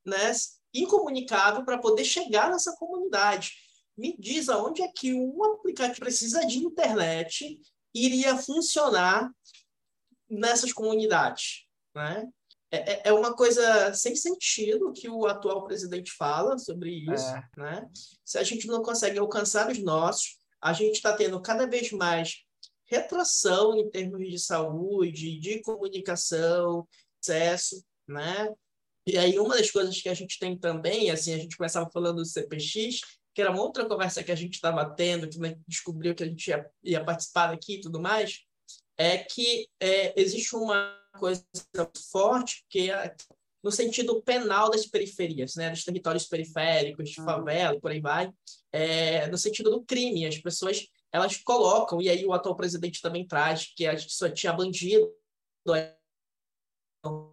né? 0.04 0.32
Incomunicável 0.74 1.64
para 1.64 1.78
poder 1.78 2.04
chegar 2.04 2.50
nessa 2.50 2.74
comunidade 2.74 3.67
me 3.98 4.16
diz 4.16 4.48
aonde 4.48 4.80
é 4.80 4.88
que 4.88 5.12
um 5.12 5.42
aplicativo 5.44 6.00
precisa 6.00 6.46
de 6.46 6.58
internet 6.58 7.60
iria 7.92 8.36
funcionar 8.36 9.30
nessas 10.30 10.72
comunidades, 10.72 11.66
né? 11.94 12.28
É, 12.70 12.92
é, 12.92 13.02
é 13.06 13.12
uma 13.12 13.34
coisa 13.34 13.92
sem 13.94 14.14
sentido 14.14 14.92
que 14.92 15.08
o 15.08 15.26
atual 15.26 15.64
presidente 15.64 16.12
fala 16.12 16.58
sobre 16.58 16.90
isso, 16.90 17.26
é. 17.26 17.48
né? 17.56 17.88
Se 18.24 18.38
a 18.38 18.42
gente 18.42 18.66
não 18.66 18.82
consegue 18.82 19.18
alcançar 19.18 19.70
os 19.70 19.78
nossos, 19.78 20.36
a 20.60 20.72
gente 20.72 20.96
está 20.96 21.14
tendo 21.14 21.40
cada 21.40 21.66
vez 21.66 21.90
mais 21.92 22.44
retração 22.84 23.76
em 23.76 23.90
termos 23.90 24.20
de 24.28 24.38
saúde, 24.38 25.38
de 25.40 25.60
comunicação, 25.62 26.86
acesso, 27.20 27.82
né? 28.06 28.52
E 29.06 29.16
aí 29.16 29.38
uma 29.38 29.56
das 29.56 29.70
coisas 29.70 30.00
que 30.00 30.08
a 30.08 30.14
gente 30.14 30.38
tem 30.38 30.56
também, 30.58 31.10
assim, 31.10 31.32
a 31.32 31.38
gente 31.38 31.56
começava 31.56 31.88
falando 31.90 32.16
do 32.16 32.26
CPX, 32.26 33.00
que 33.38 33.42
era 33.42 33.52
uma 33.52 33.62
outra 33.62 33.86
conversa 33.86 34.24
que 34.24 34.32
a 34.32 34.34
gente 34.34 34.54
estava 34.54 34.84
tendo, 34.84 35.28
que 35.28 35.38
descobriu 35.64 36.12
que 36.12 36.24
a 36.24 36.26
gente 36.26 36.48
ia, 36.48 36.68
ia 36.82 37.04
participar 37.04 37.54
aqui 37.54 37.74
e 37.74 37.80
tudo 37.80 38.00
mais, 38.00 38.40
é 38.96 39.16
que 39.18 39.68
é, 39.78 40.20
existe 40.20 40.56
uma 40.56 40.92
coisa 41.20 41.46
forte 42.10 42.64
que 42.68 42.90
é 42.90 43.14
no 43.62 43.70
sentido 43.70 44.20
penal 44.22 44.72
das 44.72 44.86
periferias, 44.86 45.54
né, 45.54 45.70
dos 45.70 45.84
territórios 45.84 46.26
periféricos, 46.26 47.10
de 47.10 47.22
favela 47.22 47.76
e 47.76 47.80
por 47.80 47.92
aí 47.92 48.00
vai, 48.00 48.28
é, 48.72 49.28
no 49.28 49.38
sentido 49.38 49.70
do 49.70 49.84
crime, 49.84 50.26
as 50.26 50.38
pessoas 50.38 50.88
elas 51.12 51.36
colocam 51.36 52.02
e 52.02 52.08
aí 52.10 52.26
o 52.26 52.32
atual 52.32 52.56
presidente 52.56 53.00
também 53.00 53.24
traz 53.24 53.72
que 53.72 53.86
a 53.86 53.94
gente 53.94 54.14
só 54.14 54.28
tinha 54.28 54.52
bandido 54.52 55.08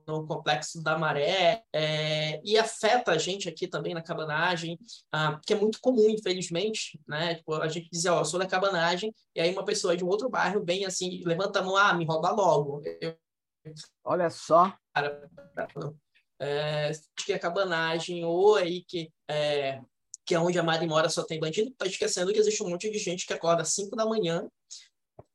no 0.08 0.26
complexo 0.28 0.82
da 0.82 0.98
maré 0.98 1.64
é, 1.74 2.42
e 2.44 2.58
afeta 2.58 3.12
a 3.12 3.18
gente 3.18 3.50
aqui 3.50 3.68
também 3.68 3.94
na 3.94 4.02
cabanagem, 4.02 4.78
ah, 5.12 5.40
que 5.46 5.54
é 5.54 5.56
muito 5.56 5.80
comum, 5.80 6.10
infelizmente, 6.10 7.00
né? 7.08 7.36
Tipo, 7.36 7.56
a 7.56 7.68
gente 7.68 7.90
dizia, 7.90 8.14
ó, 8.14 8.20
eu 8.22 8.26
sou 8.26 8.40
da 8.40 8.48
cabanagem, 8.48 9.14
e 9.36 9.42
aí 9.42 9.52
uma 9.52 9.66
pessoa 9.66 9.96
de 9.96 10.04
um 10.04 10.08
outro 10.08 10.30
bairro 10.30 10.64
vem 10.64 10.86
assim, 10.86 11.24
levanta 11.26 11.60
a 11.60 11.64
mão, 11.64 11.76
ah, 11.76 11.94
me 11.94 12.06
rouba 12.06 12.32
logo. 12.32 12.82
Eu, 13.02 13.16
Olha 14.04 14.30
só. 14.30 14.74
Cara, 14.94 15.30
é, 16.40 16.92
que 17.26 17.34
a 17.34 17.40
cabanagem, 17.40 18.24
ou 18.24 18.56
aí 18.56 18.84
que 18.84 19.12
é, 19.28 19.82
que 20.26 20.34
é 20.34 20.40
onde 20.40 20.58
a 20.58 20.64
Mari 20.64 20.88
mora 20.88 21.08
só 21.08 21.24
tem 21.24 21.40
bandido, 21.40 21.72
tá 21.72 21.86
esquecendo 21.86 22.34
que 22.34 22.40
existe 22.40 22.64
um 22.64 22.70
monte 22.70 22.90
de 22.90 22.98
gente 22.98 23.28
que 23.28 23.34
acorda 23.34 23.62
às 23.62 23.70
5 23.70 23.96
da 23.96 24.06
manhã, 24.06 24.48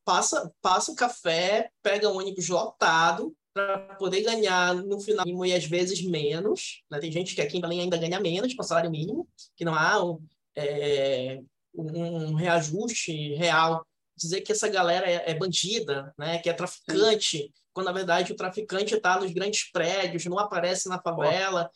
passa, 0.04 0.52
passa 0.61 0.90
o 0.90 0.97
café, 0.97 1.70
pega 1.82 2.09
um 2.09 2.16
ônibus 2.16 2.49
lotado, 2.49 3.35
para 3.52 3.78
poder 3.97 4.23
ganhar 4.23 4.75
no 4.75 5.00
final 5.00 5.26
e 5.45 5.52
às 5.52 5.64
vezes 5.64 6.02
menos. 6.02 6.83
Né? 6.90 6.99
Tem 6.99 7.11
gente 7.11 7.35
que 7.35 7.40
aqui 7.40 7.59
em 7.59 7.61
Belém 7.61 7.80
ainda 7.80 7.99
ganha 7.99 8.21
menos 8.21 8.54
para 8.54 8.64
salário 8.64 8.90
mínimo, 8.90 9.28
que 9.57 9.64
não 9.64 9.75
há 9.75 10.04
um, 10.04 10.25
é, 10.57 11.40
um 11.75 12.35
reajuste 12.35 13.35
real. 13.35 13.85
Dizer 14.16 14.42
que 14.42 14.52
essa 14.52 14.69
galera 14.69 15.11
é, 15.11 15.30
é 15.30 15.35
bandida, 15.35 16.14
né? 16.19 16.38
que 16.38 16.49
é 16.49 16.52
traficante, 16.52 17.38
Sim. 17.38 17.52
quando 17.73 17.87
na 17.87 17.92
verdade 17.92 18.33
o 18.33 18.37
traficante 18.37 18.95
está 18.95 19.19
nos 19.19 19.33
grandes 19.33 19.71
prédios, 19.71 20.25
não 20.26 20.38
aparece 20.38 20.88
na 20.88 21.00
favela. 21.00 21.71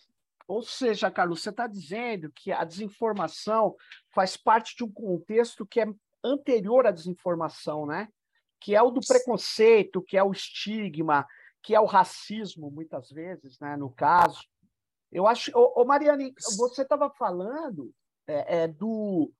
Ou 0.47 0.63
seja, 0.63 1.11
Carlos, 1.11 1.43
você 1.43 1.51
está 1.51 1.67
dizendo 1.67 2.31
que 2.31 2.53
a 2.53 2.65
desinformação 2.65 3.75
faz 4.15 4.37
parte 4.37 4.77
de 4.77 4.85
um 4.85 4.93
contexto 4.93 5.65
que 5.65 5.81
é 5.81 5.87
anterior 6.23 6.87
à 6.87 6.91
desinformação, 6.91 7.87
né? 7.87 8.09
Que 8.61 8.75
é 8.75 8.83
o 8.83 8.91
do 8.91 9.01
preconceito, 9.01 10.03
que 10.03 10.17
é 10.17 10.23
o 10.23 10.33
estigma, 10.33 11.27
que 11.65 11.75
é 11.75 11.81
o 11.81 11.87
racismo, 11.87 12.71
muitas 12.71 13.11
vezes, 13.11 13.59
né, 13.59 13.75
no 13.75 13.91
caso. 13.91 14.47
Eu 15.11 15.27
acho. 15.27 15.51
Ô, 15.59 15.81
ô 15.81 15.85
Mariane, 15.85 16.35
você 16.59 16.83
estava 16.83 17.09
falando 17.09 17.91
é, 18.27 18.65
é, 18.65 18.69
do, 18.69 19.33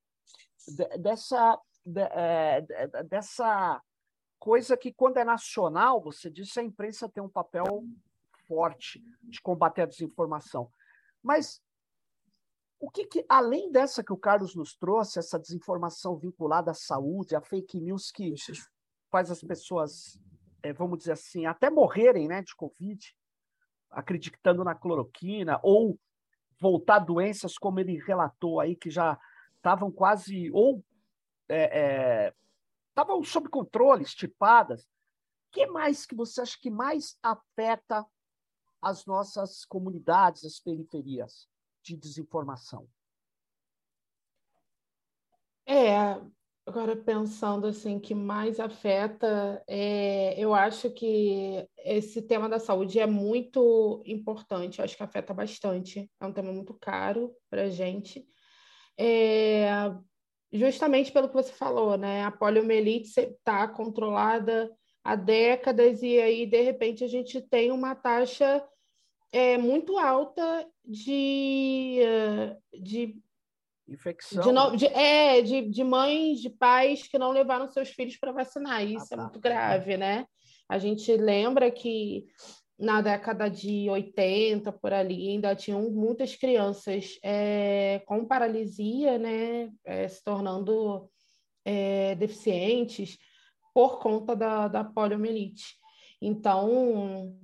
de, 0.67 0.99
dessa, 0.99 1.61
de, 1.85 2.01
é, 2.01 2.63
dessa 3.05 3.81
coisa 4.39 4.75
que, 4.75 4.91
quando 4.91 5.19
é 5.19 5.25
nacional, 5.25 6.01
você 6.01 6.31
disse, 6.31 6.59
a 6.59 6.63
imprensa 6.63 7.11
tem 7.11 7.23
um 7.23 7.29
papel 7.29 7.85
forte 8.49 9.05
de 9.23 9.41
combater 9.43 9.83
a 9.83 9.87
desinformação. 9.87 10.71
Mas 11.23 11.63
o 12.81 12.91
que, 12.91 13.07
que, 13.07 13.27
além 13.29 13.71
dessa 13.71 14.03
que 14.03 14.13
o 14.13 14.19
Carlos 14.19 14.55
nos 14.55 14.75
trouxe, 14.75 15.19
essa 15.19 15.39
desinformação 15.39 16.17
vinculada 16.17 16.71
à 16.71 16.75
saúde, 16.75 17.37
a 17.37 17.43
fake 17.43 17.79
news 17.81 18.11
que 18.11 18.35
faz 19.11 19.31
as 19.31 19.43
pessoas 19.43 20.19
é, 20.65 20.73
vamos 20.73 20.99
dizer 20.99 21.13
assim, 21.13 21.45
até 21.45 21.69
morrerem 21.69 22.27
né, 22.27 22.41
de 22.41 22.57
Covid, 22.57 23.15
acreditando 23.91 24.65
na 24.65 24.75
cloroquina, 24.75 25.61
ou 25.63 26.01
voltar 26.59 27.01
doenças 27.01 27.59
como 27.59 27.79
ele 27.79 27.99
relatou 27.99 28.61
aí, 28.61 28.75
que 28.75 28.91
já 28.91 29.21
estavam 29.57 29.93
quase 29.93 30.51
ou 30.53 30.83
é, 31.49 31.81
é, 31.81 32.35
estavam 32.89 33.23
sob 33.23 33.51
controle, 33.51 34.03
estipadas. 34.03 34.85
O 34.85 34.89
que 35.53 35.67
mais 35.67 36.07
que 36.07 36.15
você 36.15 36.41
acha 36.41 36.59
que 36.59 36.71
mais 36.71 37.19
afeta 37.23 38.05
as 38.81 39.05
nossas 39.05 39.67
comunidades, 39.67 40.45
as 40.45 40.59
periferias 40.59 41.47
de 41.83 41.95
desinformação? 41.95 42.89
É, 45.67 46.21
agora 46.67 46.97
pensando 46.97 47.67
assim, 47.67 47.99
que 47.99 48.15
mais 48.15 48.59
afeta, 48.59 49.63
é, 49.69 50.35
eu 50.39 50.55
acho 50.55 50.91
que 50.91 51.69
esse 51.85 52.23
tema 52.23 52.49
da 52.49 52.59
saúde 52.59 52.99
é 52.99 53.07
muito 53.07 54.03
importante, 54.07 54.79
eu 54.79 54.85
acho 54.85 54.97
que 54.97 55.03
afeta 55.03 55.35
bastante, 55.35 56.11
é 56.21 56.27
um 56.27 56.33
tema 56.33 56.53
muito 56.53 56.75
caro 56.75 57.35
para 57.51 57.65
a 57.65 57.71
gente. 57.71 58.25
É, 58.99 59.67
justamente 60.53 61.13
pelo 61.13 61.29
que 61.29 61.35
você 61.35 61.53
falou, 61.53 61.99
né? 61.99 62.23
A 62.25 62.31
poliomielite 62.31 63.21
está 63.21 63.69
controlada 63.69 64.71
há 65.03 65.17
décadas 65.17 66.03
e 66.03 66.19
aí, 66.19 66.47
de 66.47 66.63
repente, 66.63 67.05
a 67.05 67.09
gente 67.09 67.43
tem 67.43 67.71
uma 67.71 67.95
taxa 67.95 68.67
é, 69.31 69.59
muito 69.59 69.99
alta 69.99 70.67
de, 70.85 71.99
de 72.81 73.21
Infecção. 73.89 74.43
De, 74.43 74.53
no, 74.53 74.77
de, 74.77 74.87
é, 74.87 75.43
de, 75.43 75.69
de 75.69 75.85
mães, 75.85 76.41
de 76.41 76.51
pais 76.51 77.07
que 77.07 77.19
não 77.19 77.31
levaram 77.31 77.69
seus 77.69 77.91
filhos 77.91 78.17
para 78.17 78.33
vacinar. 78.33 78.85
Isso 78.85 79.07
ah, 79.11 79.15
é 79.15 79.17
tá. 79.17 79.23
muito 79.23 79.41
grave, 79.41 79.97
né? 79.97 80.27
A 80.69 80.79
gente 80.79 81.15
lembra 81.17 81.71
que 81.71 82.27
na 82.79 83.01
década 83.01 83.49
de 83.49 83.89
80, 83.89 84.73
por 84.73 84.93
ali, 84.93 85.31
ainda 85.31 85.55
tinham 85.55 85.91
muitas 85.91 86.35
crianças 86.35 87.19
é, 87.23 88.03
com 88.07 88.25
paralisia, 88.25 89.19
né? 89.19 89.71
É, 89.85 90.09
se 90.09 90.25
tornando 90.25 91.09
é, 91.65 92.15
deficientes 92.15 93.19
por 93.73 93.99
conta 93.99 94.35
da, 94.35 94.69
da 94.69 94.85
poliomielite. 94.85 95.77
Então, 96.21 97.37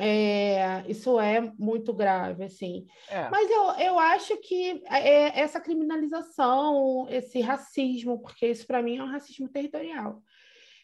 é, 0.00 0.84
isso 0.88 1.20
é 1.20 1.52
muito 1.58 1.92
grave, 1.92 2.44
assim. 2.44 2.86
É. 3.08 3.28
Mas 3.28 3.50
eu, 3.50 3.62
eu 3.86 3.98
acho 3.98 4.36
que 4.38 4.82
é, 4.86 5.40
essa 5.40 5.60
criminalização, 5.60 7.06
esse 7.10 7.40
racismo, 7.40 8.20
porque 8.20 8.46
isso 8.46 8.66
para 8.66 8.82
mim 8.82 8.98
é 8.98 9.02
um 9.02 9.10
racismo 9.10 9.48
territorial. 9.48 10.22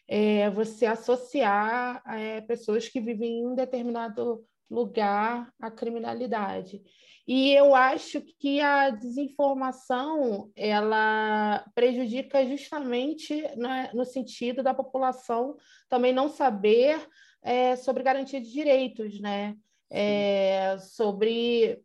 É 0.07 0.49
você 0.49 0.85
associar 0.85 2.01
é, 2.07 2.41
pessoas 2.41 2.87
que 2.87 3.01
vivem 3.01 3.39
em 3.39 3.47
um 3.47 3.55
determinado 3.55 4.45
lugar 4.69 5.51
à 5.59 5.71
criminalidade. 5.71 6.81
E 7.27 7.51
eu 7.51 7.75
acho 7.75 8.21
que 8.39 8.61
a 8.61 8.89
desinformação 8.89 10.49
ela 10.55 11.65
prejudica 11.75 12.45
justamente 12.45 13.41
né, 13.57 13.91
no 13.93 14.05
sentido 14.05 14.63
da 14.63 14.73
população 14.73 15.57
também 15.89 16.13
não 16.13 16.29
saber 16.29 17.05
é, 17.41 17.75
sobre 17.75 18.03
garantia 18.03 18.41
de 18.41 18.51
direitos, 18.51 19.19
né? 19.19 19.55
É, 19.89 20.77
sobre 20.79 21.81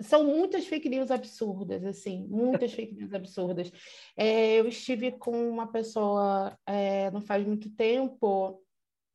são 0.00 0.24
muitas 0.24 0.66
fake 0.66 0.88
news 0.88 1.10
absurdas, 1.10 1.84
assim, 1.84 2.26
muitas 2.28 2.72
fake 2.72 2.94
news 2.94 3.14
absurdas. 3.14 3.70
É, 4.16 4.58
eu 4.58 4.66
estive 4.66 5.12
com 5.12 5.48
uma 5.48 5.66
pessoa 5.70 6.58
é, 6.66 7.10
não 7.12 7.20
faz 7.20 7.46
muito 7.46 7.70
tempo, 7.70 8.60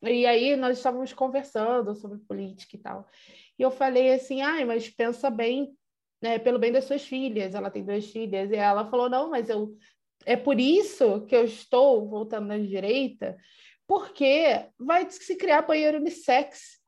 e 0.01 0.25
aí 0.25 0.55
nós 0.55 0.77
estávamos 0.77 1.13
conversando 1.13 1.93
sobre 1.93 2.19
política 2.19 2.75
e 2.75 2.79
tal. 2.79 3.07
E 3.60 3.62
eu 3.62 3.69
falei 3.69 4.13
assim, 4.13 4.42
ai, 4.42 4.65
mas 4.65 4.89
pensa 4.89 5.29
bem, 5.29 5.75
né, 6.22 6.39
pelo 6.39 6.57
bem 6.57 6.72
das 6.72 6.85
suas 6.85 7.03
filhas. 7.03 7.53
Ela 7.53 7.70
tem 7.70 7.85
duas 7.85 8.07
filhas. 8.07 8.50
E 8.50 8.55
ela 8.55 8.89
falou, 8.89 9.09
não, 9.09 9.29
mas 9.29 9.50
eu 9.50 9.75
é 10.25 10.35
por 10.35 10.59
isso 10.59 11.22
que 11.25 11.35
eu 11.35 11.44
estou 11.44 12.07
voltando 12.07 12.48
na 12.48 12.57
direita, 12.57 13.37
porque 13.87 14.65
vai 14.79 15.09
se 15.09 15.35
criar 15.35 15.63
banheiro 15.63 15.98
unissex. 15.98 16.79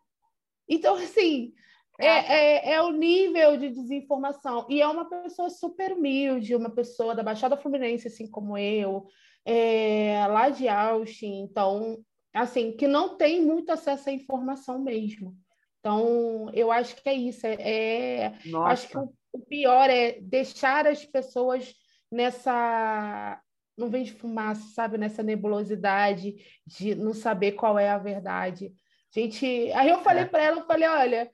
Então, 0.67 0.95
assim, 0.95 1.53
é, 1.99 2.07
é, 2.07 2.73
é, 2.73 2.81
o 2.81 2.91
nível 2.91 3.57
de 3.57 3.69
desinformação. 3.69 4.65
E 4.69 4.81
é 4.81 4.87
uma 4.87 5.09
pessoa 5.09 5.49
super 5.49 5.93
humilde, 5.93 6.55
uma 6.55 6.69
pessoa 6.69 7.13
da 7.13 7.23
Baixada 7.23 7.57
Fluminense, 7.57 8.07
assim 8.07 8.29
como 8.29 8.57
eu, 8.57 9.05
é, 9.45 10.25
lá 10.27 10.49
de 10.49 10.67
Austin, 10.67 11.41
então, 11.43 12.03
assim, 12.33 12.71
que 12.71 12.87
não 12.87 13.17
tem 13.17 13.41
muito 13.41 13.71
acesso 13.71 14.09
à 14.09 14.13
informação 14.13 14.79
mesmo. 14.79 15.35
Então, 15.79 16.49
eu 16.53 16.71
acho 16.71 16.95
que 16.95 17.09
é 17.09 17.13
isso. 17.13 17.45
É, 17.45 17.55
é 17.59 18.33
acho 18.65 18.87
que 18.87 18.97
o, 18.97 19.13
o 19.33 19.39
pior 19.39 19.89
é 19.89 20.13
deixar 20.21 20.87
as 20.87 21.05
pessoas 21.05 21.75
nessa 22.09 23.41
não 23.77 23.89
vem 23.89 24.03
de 24.03 24.13
fumaça, 24.13 24.63
sabe? 24.73 24.97
Nessa 24.97 25.23
nebulosidade 25.23 26.35
de 26.65 26.95
não 26.95 27.13
saber 27.13 27.53
qual 27.53 27.77
é 27.77 27.89
a 27.89 27.97
verdade. 27.97 28.73
Gente, 29.13 29.45
aí 29.73 29.89
eu 29.89 29.99
falei 29.99 30.23
é. 30.23 30.25
para 30.25 30.43
ela, 30.43 30.59
eu 30.59 30.65
falei, 30.65 30.87
olha, 30.87 31.29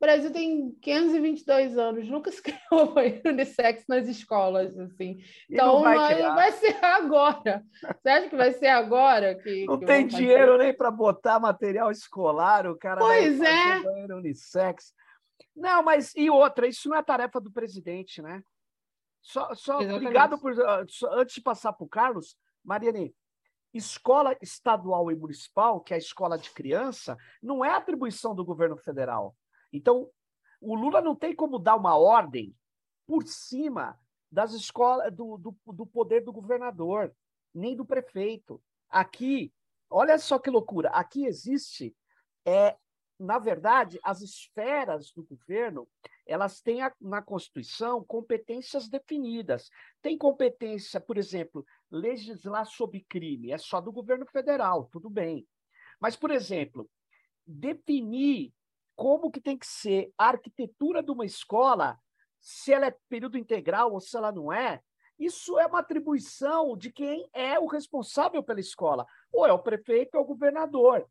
o 0.00 0.04
Brasil 0.04 0.30
tem 0.30 0.72
522 0.82 1.78
anos, 1.78 2.08
nunca 2.08 2.30
se 2.30 2.42
criou 2.42 2.92
banheiro 2.92 3.30
unissex 3.30 3.84
nas 3.88 4.06
escolas, 4.06 4.78
assim. 4.78 5.18
Então, 5.48 5.82
vai, 5.82 6.20
vai, 6.22 6.52
ser 6.52 6.76
agora. 6.84 7.62
Você 7.80 8.08
acha 8.08 8.28
que 8.28 8.36
vai 8.36 8.52
ser 8.52 8.68
agora? 8.68 9.34
Que, 9.36 9.64
não 9.64 9.78
que 9.78 9.86
tem 9.86 10.06
dinheiro 10.06 10.58
nem 10.58 10.74
para 10.74 10.90
botar 10.90 11.40
material 11.40 11.90
escolar, 11.90 12.66
o 12.66 12.76
cara 12.76 13.00
pois 13.00 13.38
vai 13.38 13.48
é. 13.48 13.80
banheiro 13.80 14.16
unissex. 14.18 14.92
Não, 15.56 15.82
mas 15.82 16.12
e 16.16 16.28
outra, 16.28 16.66
isso 16.66 16.88
não 16.88 16.96
é 16.96 17.02
tarefa 17.02 17.40
do 17.40 17.50
presidente, 17.50 18.20
né? 18.20 18.42
Só, 19.24 19.54
só 19.54 19.78
obrigado 19.78 20.38
por. 20.38 20.52
Ah, 20.60 20.84
antes 21.12 21.34
de 21.34 21.40
passar 21.40 21.72
para 21.72 21.84
o 21.84 21.88
Carlos, 21.88 22.36
Mariane, 22.62 23.16
escola 23.72 24.36
estadual 24.40 25.10
e 25.10 25.16
municipal, 25.16 25.80
que 25.80 25.94
é 25.94 25.96
a 25.96 25.98
escola 25.98 26.38
de 26.38 26.50
criança, 26.50 27.16
não 27.42 27.64
é 27.64 27.70
atribuição 27.70 28.34
do 28.34 28.44
governo 28.44 28.76
federal. 28.76 29.34
Então, 29.72 30.10
o 30.60 30.74
Lula 30.74 31.00
não 31.00 31.16
tem 31.16 31.34
como 31.34 31.58
dar 31.58 31.74
uma 31.74 31.96
ordem 31.96 32.54
por 33.06 33.26
cima 33.26 33.98
das 34.30 34.52
escolas 34.52 35.10
do, 35.12 35.38
do, 35.38 35.56
do 35.72 35.86
poder 35.86 36.22
do 36.22 36.32
governador, 36.32 37.14
nem 37.52 37.74
do 37.74 37.84
prefeito. 37.84 38.62
Aqui, 38.90 39.52
olha 39.88 40.18
só 40.18 40.38
que 40.38 40.50
loucura, 40.50 40.90
aqui 40.90 41.24
existe 41.24 41.96
é, 42.44 42.76
na 43.18 43.38
verdade, 43.38 43.98
as 44.02 44.20
esferas 44.20 45.12
do 45.12 45.24
governo, 45.24 45.88
elas 46.26 46.60
têm 46.60 46.82
a, 46.82 46.92
na 47.00 47.22
Constituição 47.22 48.04
competências 48.04 48.88
definidas. 48.88 49.70
Tem 50.02 50.18
competência, 50.18 51.00
por 51.00 51.16
exemplo, 51.16 51.64
legislar 51.90 52.66
sobre 52.66 53.04
crime, 53.08 53.52
é 53.52 53.58
só 53.58 53.80
do 53.80 53.92
governo 53.92 54.26
federal, 54.26 54.88
tudo 54.90 55.08
bem. 55.08 55.46
Mas, 56.00 56.16
por 56.16 56.30
exemplo, 56.30 56.90
definir 57.46 58.52
como 58.96 59.30
que 59.30 59.40
tem 59.40 59.56
que 59.56 59.66
ser 59.66 60.12
a 60.16 60.28
arquitetura 60.28 61.02
de 61.02 61.10
uma 61.10 61.24
escola, 61.24 61.98
se 62.40 62.72
ela 62.72 62.86
é 62.86 62.96
período 63.08 63.38
integral 63.38 63.92
ou 63.92 64.00
se 64.00 64.16
ela 64.16 64.32
não 64.32 64.52
é, 64.52 64.80
isso 65.18 65.58
é 65.58 65.66
uma 65.66 65.80
atribuição 65.80 66.76
de 66.76 66.92
quem 66.92 67.28
é 67.32 67.58
o 67.58 67.66
responsável 67.66 68.42
pela 68.42 68.60
escola. 68.60 69.06
Ou 69.32 69.46
é 69.46 69.52
o 69.52 69.58
prefeito 69.58 70.14
ou 70.14 70.20
é 70.20 70.24
o 70.24 70.26
governador. 70.26 71.08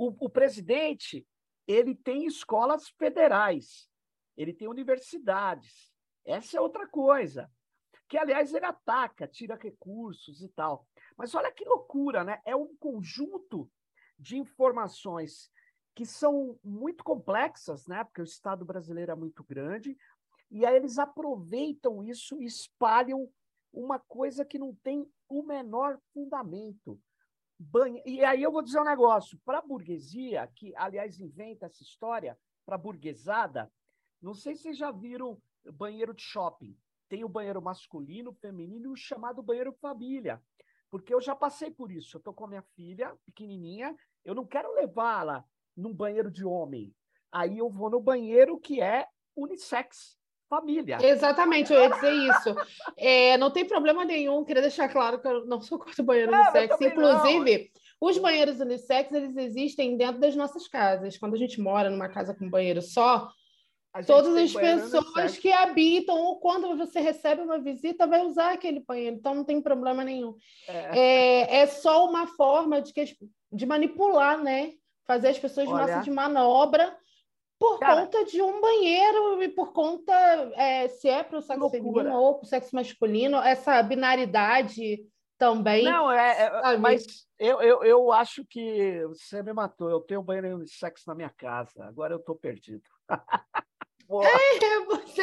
O, 0.00 0.16
o 0.18 0.30
presidente 0.30 1.28
ele 1.66 1.94
tem 1.94 2.24
escolas 2.24 2.88
federais, 2.88 3.86
ele 4.34 4.54
tem 4.54 4.66
universidades. 4.66 5.92
Essa 6.24 6.56
é 6.56 6.60
outra 6.60 6.88
coisa. 6.88 7.52
Que, 8.08 8.16
aliás, 8.16 8.54
ele 8.54 8.64
ataca, 8.64 9.28
tira 9.28 9.56
recursos 9.56 10.40
e 10.40 10.48
tal. 10.48 10.88
Mas 11.18 11.34
olha 11.34 11.52
que 11.52 11.66
loucura, 11.66 12.24
né? 12.24 12.40
É 12.46 12.56
um 12.56 12.74
conjunto 12.76 13.70
de 14.18 14.38
informações 14.38 15.50
que 15.94 16.06
são 16.06 16.58
muito 16.64 17.04
complexas, 17.04 17.86
né? 17.86 18.02
Porque 18.02 18.22
o 18.22 18.24
Estado 18.24 18.64
brasileiro 18.64 19.12
é 19.12 19.14
muito 19.14 19.44
grande, 19.44 19.98
e 20.50 20.64
aí 20.64 20.76
eles 20.76 20.98
aproveitam 20.98 22.02
isso 22.02 22.40
e 22.40 22.46
espalham 22.46 23.30
uma 23.70 23.98
coisa 23.98 24.46
que 24.46 24.58
não 24.58 24.74
tem 24.76 25.06
o 25.28 25.42
menor 25.42 26.00
fundamento. 26.14 26.98
E 28.06 28.24
aí 28.24 28.42
eu 28.42 28.50
vou 28.50 28.62
dizer 28.62 28.80
um 28.80 28.84
negócio: 28.84 29.38
para 29.44 29.58
a 29.58 29.62
burguesia, 29.62 30.46
que 30.54 30.74
aliás 30.76 31.20
inventa 31.20 31.66
essa 31.66 31.82
história, 31.82 32.38
para 32.64 32.76
a 32.76 32.78
burguesada, 32.78 33.70
não 34.20 34.32
sei 34.32 34.54
se 34.54 34.62
vocês 34.62 34.78
já 34.78 34.90
viram 34.90 35.40
banheiro 35.72 36.14
de 36.14 36.22
shopping. 36.22 36.76
Tem 37.08 37.24
o 37.24 37.28
banheiro 37.28 37.60
masculino, 37.60 38.32
feminino 38.32 38.86
e 38.86 38.92
o 38.92 38.96
chamado 38.96 39.42
banheiro 39.42 39.72
família. 39.72 40.42
Porque 40.90 41.12
eu 41.12 41.20
já 41.20 41.34
passei 41.34 41.70
por 41.70 41.90
isso. 41.90 42.16
Eu 42.16 42.18
estou 42.18 42.32
com 42.32 42.44
a 42.44 42.48
minha 42.48 42.62
filha 42.74 43.16
pequenininha, 43.26 43.96
eu 44.24 44.34
não 44.34 44.46
quero 44.46 44.72
levá-la 44.74 45.44
num 45.76 45.92
banheiro 45.92 46.30
de 46.30 46.44
homem. 46.44 46.94
Aí 47.32 47.58
eu 47.58 47.68
vou 47.68 47.90
no 47.90 48.00
banheiro 48.00 48.58
que 48.58 48.80
é 48.80 49.06
unissex 49.36 50.19
família. 50.50 50.98
Exatamente, 51.00 51.72
eu 51.72 51.80
ia 51.80 51.88
dizer 51.88 52.12
isso. 52.12 52.56
É, 52.96 53.38
não 53.38 53.52
tem 53.52 53.64
problema 53.64 54.04
nenhum, 54.04 54.44
queria 54.44 54.62
deixar 54.62 54.88
claro 54.88 55.20
que 55.20 55.28
eu 55.28 55.46
não 55.46 55.62
sou 55.62 55.78
contra 55.78 56.02
o 56.02 56.04
banheiro 56.04 56.34
é, 56.34 56.40
unissex. 56.40 56.80
Inclusive, 56.80 57.70
não. 58.02 58.08
os 58.08 58.18
banheiros 58.18 58.58
unissex, 58.58 59.12
eles 59.12 59.36
existem 59.36 59.96
dentro 59.96 60.20
das 60.20 60.34
nossas 60.34 60.66
casas. 60.66 61.16
Quando 61.16 61.34
a 61.34 61.38
gente 61.38 61.60
mora 61.60 61.88
numa 61.88 62.08
casa 62.08 62.34
com 62.34 62.50
banheiro 62.50 62.82
só, 62.82 63.30
Todas 64.06 64.36
as 64.36 64.52
pessoas 64.52 65.36
que 65.36 65.50
habitam, 65.50 66.16
ou 66.16 66.38
quando 66.38 66.76
você 66.76 67.00
recebe 67.00 67.42
uma 67.42 67.58
visita, 67.58 68.06
vai 68.06 68.24
usar 68.24 68.52
aquele 68.52 68.78
banheiro, 68.78 69.16
então 69.16 69.34
não 69.34 69.42
tem 69.42 69.60
problema 69.60 70.04
nenhum. 70.04 70.36
É, 70.68 70.98
é, 70.98 71.56
é 71.62 71.66
só 71.66 72.08
uma 72.08 72.28
forma 72.28 72.80
de, 72.80 72.92
que, 72.92 73.16
de 73.52 73.66
manipular, 73.66 74.40
né? 74.40 74.74
Fazer 75.08 75.26
as 75.26 75.40
pessoas 75.40 75.66
de 75.66 75.72
massa 75.72 76.02
de 76.02 76.10
manobra 76.10 76.96
por 77.60 77.78
Cara, 77.78 78.00
conta 78.00 78.24
de 78.24 78.40
um 78.40 78.58
banheiro 78.58 79.42
e 79.42 79.48
por 79.50 79.74
conta 79.74 80.14
é, 80.54 80.88
se 80.88 81.10
é 81.10 81.22
para 81.22 81.38
o 81.38 81.42
sexo 81.42 81.60
loucura. 81.60 81.82
feminino 81.82 82.18
ou 82.18 82.36
para 82.36 82.44
o 82.46 82.48
sexo 82.48 82.74
masculino, 82.74 83.36
essa 83.36 83.82
binaridade 83.82 85.04
também. 85.36 85.84
Não, 85.84 86.10
é, 86.10 86.50
é 86.64 86.76
mas 86.78 87.04
eu, 87.38 87.60
eu, 87.60 87.84
eu 87.84 88.12
acho 88.12 88.46
que 88.46 89.04
você 89.08 89.42
me 89.42 89.52
matou. 89.52 89.90
Eu 89.90 90.00
tenho 90.00 90.20
um 90.20 90.24
banheiro 90.24 90.64
de 90.64 90.72
sexo 90.72 91.04
na 91.06 91.14
minha 91.14 91.28
casa, 91.28 91.84
agora 91.84 92.14
eu 92.14 92.18
estou 92.18 92.34
perdido. 92.34 92.88
É, 94.22 94.80
você... 94.86 95.22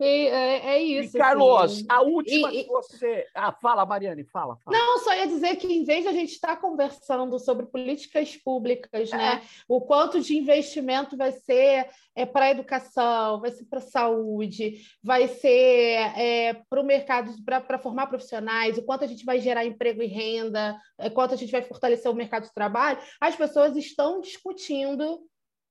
É, 0.00 0.26
é, 0.26 0.66
é 0.74 0.82
isso. 0.82 1.16
E, 1.16 1.20
Carlos, 1.20 1.62
assim. 1.62 1.86
a 1.88 2.02
última 2.02 2.52
e, 2.52 2.64
que 2.64 2.70
você. 2.70 3.26
Ah, 3.34 3.52
fala, 3.52 3.86
Mariane, 3.86 4.24
fala, 4.24 4.56
fala, 4.56 4.76
Não, 4.76 4.98
só 4.98 5.14
ia 5.14 5.26
dizer 5.26 5.56
que 5.56 5.66
em 5.66 5.84
vez 5.84 6.02
de 6.02 6.08
a 6.08 6.12
gente 6.12 6.32
estar 6.32 6.56
conversando 6.56 7.38
sobre 7.38 7.66
políticas 7.66 8.36
públicas, 8.36 9.12
é. 9.12 9.16
né? 9.16 9.42
O 9.68 9.80
quanto 9.80 10.20
de 10.20 10.36
investimento 10.36 11.16
vai 11.16 11.32
ser 11.32 11.88
é, 12.16 12.24
para 12.24 12.46
a 12.46 12.50
educação, 12.50 13.40
vai 13.40 13.50
ser 13.50 13.64
para 13.66 13.78
a 13.78 13.82
saúde, 13.82 14.82
vai 15.02 15.28
ser 15.28 16.12
é, 16.16 16.54
para 16.68 16.80
o 16.80 16.84
mercado, 16.84 17.32
para 17.44 17.78
formar 17.78 18.06
profissionais, 18.06 18.78
o 18.78 18.82
quanto 18.82 19.04
a 19.04 19.08
gente 19.08 19.24
vai 19.24 19.38
gerar 19.40 19.64
emprego 19.64 20.02
e 20.02 20.06
renda, 20.06 20.76
o 20.98 21.10
quanto 21.10 21.34
a 21.34 21.36
gente 21.36 21.52
vai 21.52 21.62
fortalecer 21.62 22.10
o 22.10 22.14
mercado 22.14 22.44
de 22.44 22.54
trabalho, 22.54 22.98
as 23.20 23.36
pessoas 23.36 23.76
estão 23.76 24.20
discutindo 24.20 25.20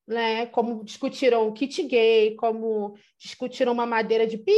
né? 0.08 0.46
Como 0.48 0.84
discutiram 0.84 1.48
o 1.48 1.54
kit 1.54 1.84
gay, 1.84 2.36
como 2.36 2.98
discutiram 3.18 3.72
uma 3.74 3.86
madeira 3.86 4.28
de 4.28 4.38
pi, 4.38 4.54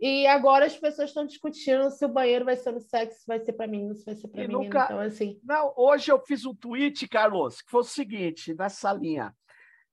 e 0.00 0.26
agora 0.26 0.66
as 0.66 0.76
pessoas 0.76 1.10
estão 1.10 1.24
discutindo 1.24 1.88
se 1.90 2.04
o 2.04 2.08
banheiro 2.08 2.44
vai 2.44 2.56
ser 2.56 2.72
no 2.72 2.80
sexo, 2.80 3.20
se 3.20 3.26
vai 3.26 3.38
ser 3.38 3.52
para 3.52 3.68
menino, 3.68 3.94
se 3.94 4.04
vai 4.04 4.16
ser 4.16 4.26
para 4.26 4.40
menino. 4.40 4.64
Nunca... 4.64 4.84
Então, 4.86 4.98
assim. 4.98 5.38
Não, 5.44 5.72
hoje 5.76 6.10
eu 6.10 6.18
fiz 6.18 6.44
um 6.44 6.52
tweet, 6.54 7.06
Carlos, 7.06 7.62
que 7.62 7.70
foi 7.70 7.82
o 7.82 7.84
seguinte, 7.84 8.52
nessa 8.52 8.92
linha. 8.92 9.32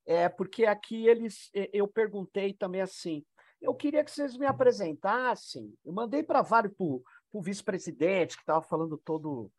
É, 0.07 0.27
porque 0.27 0.65
aqui 0.65 1.05
eles 1.05 1.51
eu 1.71 1.87
perguntei 1.87 2.53
também 2.53 2.81
assim. 2.81 3.23
Eu 3.61 3.75
queria 3.75 4.03
que 4.03 4.09
vocês 4.09 4.35
me 4.35 4.47
apresentassem. 4.47 5.71
Eu 5.85 5.93
mandei 5.93 6.23
para 6.23 6.41
vários 6.41 6.73
para 6.73 6.85
o 6.85 7.41
vice-presidente, 7.43 8.35
que 8.35 8.41
estava 8.41 8.63
falando 8.63 8.97
todo 8.97 9.51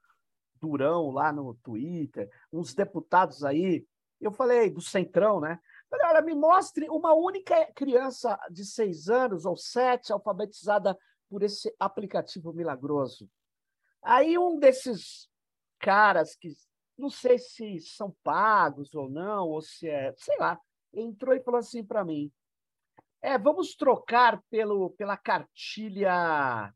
durão 0.61 1.11
lá 1.11 1.33
no 1.33 1.55
Twitter, 1.63 2.29
uns 2.53 2.75
deputados 2.75 3.45
aí 3.45 3.87
eu 4.21 4.33
falei 4.33 4.71
do 4.71 4.81
Centrão, 4.81 5.41
né? 5.41 5.59
Falei, 5.89 6.07
olha, 6.07 6.23
me 6.23 6.35
mostre 6.35 6.89
uma 6.89 7.15
única 7.15 7.67
criança 7.73 8.39
de 8.51 8.65
seis 8.65 9.09
anos 9.09 9.45
ou 9.45 9.57
sete 9.57 10.13
alfabetizada 10.13 10.97
por 11.29 11.43
esse 11.43 11.75
aplicativo 11.79 12.53
milagroso. 12.53 13.29
Aí 14.03 14.39
um 14.39 14.59
desses 14.59 15.29
caras 15.79 16.37
que 16.37 16.53
não 16.97 17.11
sei 17.11 17.39
se 17.39 17.81
são 17.81 18.15
pagos 18.23 18.95
ou 18.95 19.09
não, 19.09 19.49
ou 19.49 19.63
se 19.63 19.89
é, 19.89 20.15
sei 20.17 20.37
lá, 20.39 20.61
entrou 20.93 21.35
e 21.35 21.43
falou 21.43 21.59
assim 21.59 21.85
para 21.85 22.05
mim: 22.05 22.31
é, 23.23 23.39
vamos 23.39 23.75
trocar 23.75 24.43
pelo, 24.51 24.91
pela 24.91 25.17
cartilha, 25.17 26.73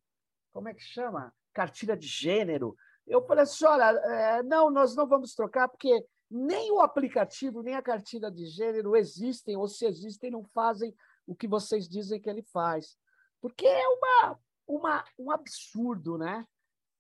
como 0.53 0.69
é 0.69 0.75
que 0.75 0.83
chama? 0.83 1.33
Cartilha 1.53 1.97
de 1.97 2.07
gênero. 2.07 2.75
Eu 3.07 3.25
falei 3.27 3.45
assim: 3.45 3.65
olha, 3.67 3.85
é, 3.85 4.43
não, 4.43 4.71
nós 4.71 4.97
não 4.97 5.07
vamos 5.07 5.35
trocar, 5.35 5.69
porque 5.69 6.05
nem 6.31 6.71
o 6.73 6.81
aplicativo, 6.81 7.63
nem 7.63 7.75
a 7.75 7.83
cartilha 7.83 8.31
de 8.31 8.47
gênero 8.47 8.97
existem, 8.97 9.57
ou 9.57 9.69
se 9.69 9.87
existem, 9.87 10.31
não 10.31 10.45
fazem 10.45 10.95
o 11.27 11.35
que 11.35 11.47
vocês 11.47 11.89
dizem 11.89 12.21
que 12.21 12.29
ele 12.29 12.43
faz. 12.43 12.99
Porque 13.41 13.67
é 13.67 13.89
uma, 13.89 14.39
uma, 14.67 15.05
um 15.19 15.31
absurdo, 15.31 16.19
né? 16.19 16.47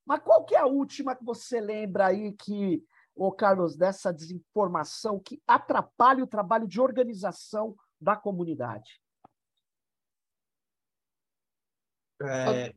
Mas 0.04 0.22
qual 0.22 0.44
que 0.44 0.54
é 0.54 0.58
a 0.58 0.66
última 0.66 1.16
que 1.16 1.24
você 1.24 1.60
lembra 1.60 2.06
aí 2.06 2.32
que, 2.32 2.84
ô 3.14 3.32
Carlos, 3.32 3.76
dessa 3.76 4.12
desinformação 4.12 5.18
que 5.18 5.42
atrapalha 5.46 6.22
o 6.22 6.28
trabalho 6.28 6.68
de 6.68 6.80
organização 6.80 7.74
da 8.00 8.14
comunidade? 8.14 9.00
É... 12.22 12.74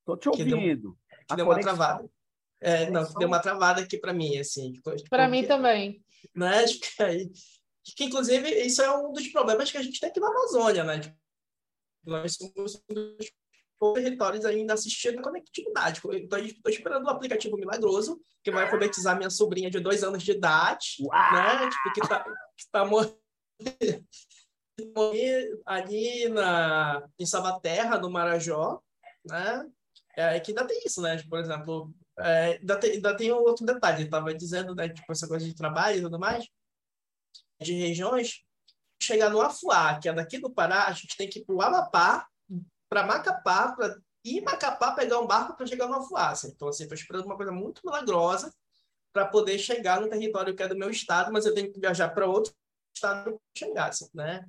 Estou 0.00 0.16
te 0.16 0.28
ouvindo. 0.28 0.56
Que 0.56 0.76
deu, 0.76 0.96
que 1.28 1.36
deu 1.36 1.46
uma 1.46 1.60
travada. 1.60 2.10
É, 2.64 2.88
não, 2.88 3.02
deu 3.14 3.26
uma 3.26 3.40
travada 3.40 3.82
aqui 3.82 3.98
para 3.98 4.12
mim, 4.12 4.38
assim. 4.38 4.80
Para 5.10 5.28
mim 5.28 5.44
também. 5.44 6.02
Né? 6.34 6.64
Que, 7.96 8.04
inclusive, 8.04 8.48
isso 8.64 8.80
é 8.80 8.96
um 8.96 9.12
dos 9.12 9.26
problemas 9.26 9.68
que 9.68 9.76
a 9.76 9.82
gente 9.82 9.98
tem 9.98 10.08
aqui 10.08 10.20
na 10.20 10.28
Amazônia, 10.28 10.84
né? 10.84 11.00
Nós 12.06 12.36
somos 12.36 12.80
um 12.88 12.94
dos 12.94 13.32
territórios 13.92 14.44
ainda 14.44 14.74
assistindo 14.74 15.18
a 15.18 15.22
conectividade. 15.22 15.98
Estou 15.98 16.70
esperando 16.70 17.02
o 17.02 17.06
um 17.06 17.10
aplicativo 17.10 17.56
milagroso, 17.56 18.22
que 18.44 18.52
vai 18.52 18.64
alfabetizar 18.64 19.16
minha 19.16 19.30
sobrinha 19.30 19.68
de 19.68 19.80
dois 19.80 20.04
anos 20.04 20.22
de 20.22 20.30
idade, 20.30 20.98
Uau! 21.00 21.32
né? 21.32 21.68
Tipo, 21.68 21.92
que 21.92 22.00
está 22.00 22.22
que 22.22 22.70
tá 22.70 22.84
morrendo 22.84 23.18
ali 25.66 26.28
na, 26.28 27.04
em 27.18 27.26
Salvaterra, 27.26 27.98
no 27.98 28.10
Marajó, 28.10 28.80
né? 29.24 29.68
É, 30.16 30.38
que 30.38 30.52
ainda 30.52 30.64
tem 30.64 30.80
isso, 30.84 31.02
né? 31.02 31.20
Por 31.28 31.40
exemplo, 31.40 31.92
é, 32.22 32.58
ainda, 32.60 32.78
tem, 32.78 32.92
ainda 32.92 33.16
tem 33.16 33.32
outro 33.32 33.64
detalhe, 33.66 34.04
estava 34.04 34.34
dizendo, 34.34 34.74
né, 34.74 34.88
tipo, 34.88 35.10
essa 35.10 35.26
coisa 35.26 35.44
de 35.44 35.54
trabalho 35.54 35.98
e 35.98 36.02
tudo 36.02 36.18
mais, 36.18 36.46
de 37.60 37.74
regiões, 37.74 38.42
chegar 39.02 39.30
no 39.30 39.40
Afuá, 39.40 39.98
que 39.98 40.08
é 40.08 40.12
daqui 40.12 40.38
do 40.38 40.50
Pará, 40.50 40.86
a 40.86 40.92
gente 40.92 41.16
tem 41.16 41.28
que 41.28 41.40
ir 41.40 41.44
para 41.44 41.54
o 41.54 41.62
Amapá, 41.62 42.26
para 42.88 43.06
Macapá, 43.06 43.72
para 43.72 43.98
ir 44.24 44.40
Macapá 44.42 44.92
pegar 44.92 45.18
um 45.20 45.26
barco 45.26 45.56
para 45.56 45.66
chegar 45.66 45.88
no 45.88 45.94
Afuá. 45.94 46.30
Assim. 46.30 46.48
Então, 46.48 46.68
assim, 46.68 46.84
estou 46.84 46.96
esperando 46.96 47.24
uma 47.24 47.36
coisa 47.36 47.52
muito 47.52 47.80
milagrosa 47.84 48.52
para 49.12 49.26
poder 49.26 49.58
chegar 49.58 50.00
no 50.00 50.08
território 50.08 50.54
que 50.54 50.62
é 50.62 50.68
do 50.68 50.76
meu 50.76 50.90
estado, 50.90 51.32
mas 51.32 51.44
eu 51.44 51.54
tenho 51.54 51.72
que 51.72 51.80
viajar 51.80 52.08
para 52.10 52.26
outro 52.26 52.52
estado 52.94 53.32
para 53.32 53.38
chegar, 53.56 53.88
assim, 53.88 54.08
né? 54.14 54.46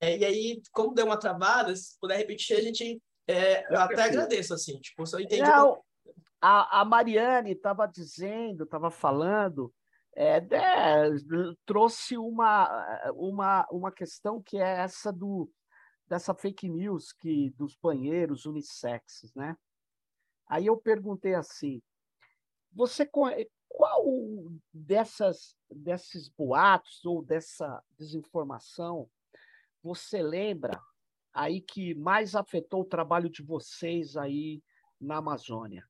É, 0.00 0.18
e 0.18 0.24
aí, 0.24 0.62
como 0.72 0.94
deu 0.94 1.06
uma 1.06 1.16
travada, 1.16 1.74
se 1.74 1.98
puder 1.98 2.18
repetir, 2.18 2.56
a 2.56 2.60
gente 2.60 3.00
é, 3.26 3.64
eu 3.72 3.80
até 3.80 4.02
agradeço, 4.02 4.52
assim, 4.52 4.78
tipo, 4.80 5.02
eu 5.12 5.20
entendi. 5.20 5.42
Não, 5.42 5.82
a, 6.46 6.82
a 6.82 6.84
Mariane 6.84 7.52
estava 7.52 7.86
dizendo, 7.86 8.64
estava 8.64 8.90
falando, 8.90 9.72
é, 10.14 10.36
é, 10.36 11.10
trouxe 11.64 12.18
uma, 12.18 13.10
uma, 13.14 13.66
uma 13.70 13.90
questão 13.90 14.42
que 14.42 14.58
é 14.58 14.80
essa 14.80 15.10
do, 15.10 15.50
dessa 16.06 16.34
fake 16.34 16.68
news 16.68 17.14
que 17.14 17.48
dos 17.56 17.74
banheiros 17.76 18.44
unissexes, 18.44 19.34
né? 19.34 19.56
Aí 20.46 20.66
eu 20.66 20.76
perguntei 20.76 21.34
assim, 21.34 21.80
você 22.70 23.06
qual 23.06 24.04
dessas 24.70 25.56
desses 25.70 26.28
boatos 26.28 27.02
ou 27.06 27.24
dessa 27.24 27.82
desinformação 27.98 29.08
você 29.82 30.22
lembra 30.22 30.78
aí 31.32 31.62
que 31.62 31.94
mais 31.94 32.34
afetou 32.34 32.82
o 32.82 32.88
trabalho 32.88 33.30
de 33.30 33.42
vocês 33.42 34.14
aí 34.14 34.62
na 35.00 35.16
Amazônia? 35.16 35.88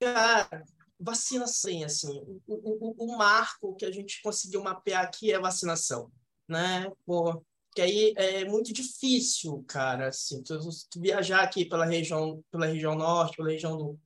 Cara, 0.00 0.64
vacina 0.98 1.46
sim, 1.46 1.84
assim, 1.84 2.20
o, 2.46 2.54
o, 2.54 3.04
o, 3.04 3.16
marco 3.16 3.74
que 3.74 3.84
a 3.84 3.90
gente 3.90 4.20
conseguiu 4.22 4.62
mapear 4.62 5.04
aqui 5.04 5.32
é 5.32 5.38
vacinação, 5.38 6.10
né? 6.48 6.90
Pô, 7.04 7.44
que 7.74 7.80
aí 7.80 8.12
é 8.16 8.44
muito 8.44 8.72
difícil, 8.72 9.64
cara, 9.68 10.08
assim, 10.08 10.42
tu, 10.42 10.58
tu, 10.90 11.00
viajar 11.00 11.42
aqui 11.42 11.64
pela 11.64 11.84
região, 11.84 12.42
pela 12.50 12.66
região 12.66 12.94
norte, 12.94 13.36
pela 13.36 13.50
região 13.50 13.76
do, 13.76 14.00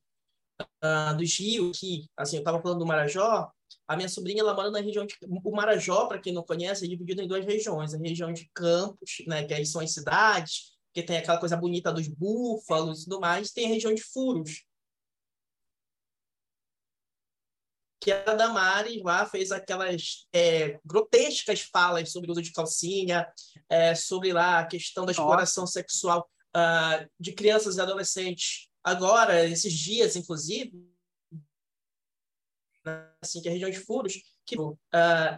uh, 0.83 1.17
dos 1.17 1.37
rios, 1.39 1.77
aqui, 1.77 2.07
assim, 2.17 2.37
eu 2.37 2.41
estava 2.41 2.61
falando 2.61 2.79
do 2.79 2.85
Marajó, 2.85 3.51
a 3.87 3.95
minha 3.95 4.09
sobrinha, 4.09 4.41
ela 4.41 4.53
mora 4.53 4.71
na 4.71 4.79
região 4.79 5.05
de... 5.05 5.15
O 5.43 5.51
Marajó, 5.51 6.05
para 6.07 6.19
quem 6.19 6.33
não 6.33 6.43
conhece, 6.43 6.85
é 6.85 6.87
dividido 6.87 7.21
em 7.21 7.27
duas 7.27 7.45
regiões, 7.45 7.93
a 7.93 7.97
região 7.97 8.31
de 8.31 8.49
Campos, 8.53 9.23
né, 9.27 9.43
que 9.43 9.53
aí 9.53 9.65
são 9.65 9.81
as 9.81 9.91
cidades, 9.91 10.73
que 10.93 11.01
tem 11.01 11.17
aquela 11.17 11.39
coisa 11.39 11.57
bonita 11.57 11.91
dos 11.91 12.07
búfalos 12.07 13.01
e 13.01 13.03
tudo 13.05 13.19
mais, 13.19 13.51
tem 13.51 13.65
a 13.65 13.69
região 13.69 13.93
de 13.93 14.03
Furos, 14.03 14.63
que 18.03 18.11
a 18.11 18.33
Damares 18.33 19.01
lá 19.01 19.25
fez 19.25 19.49
aquelas 19.49 20.27
é, 20.33 20.77
grotescas 20.83 21.61
falas 21.61 22.11
sobre 22.11 22.29
o 22.29 22.33
uso 22.33 22.41
de 22.41 22.51
calcinha, 22.51 23.25
é, 23.69 23.95
sobre 23.95 24.33
lá 24.33 24.59
a 24.59 24.65
questão 24.65 25.05
da 25.05 25.13
exploração 25.13 25.63
Nossa. 25.63 25.73
sexual 25.73 26.29
uh, 26.53 27.09
de 27.17 27.31
crianças 27.31 27.77
e 27.77 27.81
adolescentes. 27.81 28.67
Agora, 28.83 29.45
esses 29.45 29.71
dias, 29.71 30.17
inclusive, 30.17 30.73
assim, 33.21 33.41
que 33.41 33.47
é 33.47 33.51
a 33.51 33.53
região 33.53 33.69
de 33.69 33.79
Furos, 33.79 34.21
que, 34.45 34.59
uh, 34.59 34.73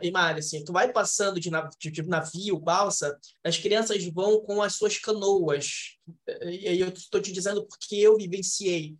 e 0.01 0.09
Mari, 0.09 0.39
assim, 0.39 0.65
tu 0.65 0.73
vai 0.73 0.91
passando 0.91 1.39
de, 1.39 1.51
nav 1.51 1.69
de, 1.79 1.91
de, 1.91 2.01
navio, 2.01 2.57
balsa, 2.57 3.15
as 3.43 3.59
crianças 3.59 4.03
vão 4.05 4.41
com 4.41 4.63
as 4.63 4.73
suas 4.73 4.97
canoas. 4.97 5.99
E 6.41 6.67
aí 6.67 6.79
eu 6.79 6.87
estou 6.87 7.21
te 7.21 7.31
dizendo 7.31 7.63
porque 7.67 7.95
eu 7.97 8.17
vivenciei 8.17 8.97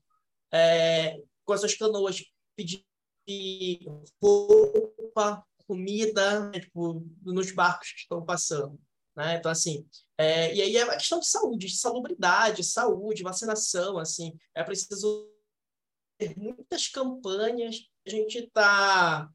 é, 0.53 1.17
com 1.43 1.53
as 1.53 1.61
suas 1.61 1.73
canoas, 1.73 2.23
pedir 3.25 3.87
roupa, 4.21 5.45
comida, 5.67 6.49
né, 6.49 6.59
tipo, 6.59 7.05
nos 7.23 7.51
barcos 7.51 7.91
que 7.91 7.99
estão 7.99 8.23
passando. 8.23 8.79
Né? 9.15 9.37
Então, 9.37 9.51
assim, 9.51 9.87
é, 10.17 10.53
e 10.53 10.61
aí 10.61 10.77
é 10.77 10.83
uma 10.83 10.95
questão 10.97 11.19
de 11.19 11.27
saúde, 11.27 11.67
de 11.67 11.77
salubridade, 11.77 12.63
saúde, 12.63 13.23
vacinação, 13.23 13.97
assim, 13.97 14.37
é 14.53 14.63
preciso 14.63 15.31
ter 16.17 16.37
muitas 16.37 16.87
campanhas, 16.87 17.81
a 18.05 18.09
gente 18.09 18.37
está 18.39 19.29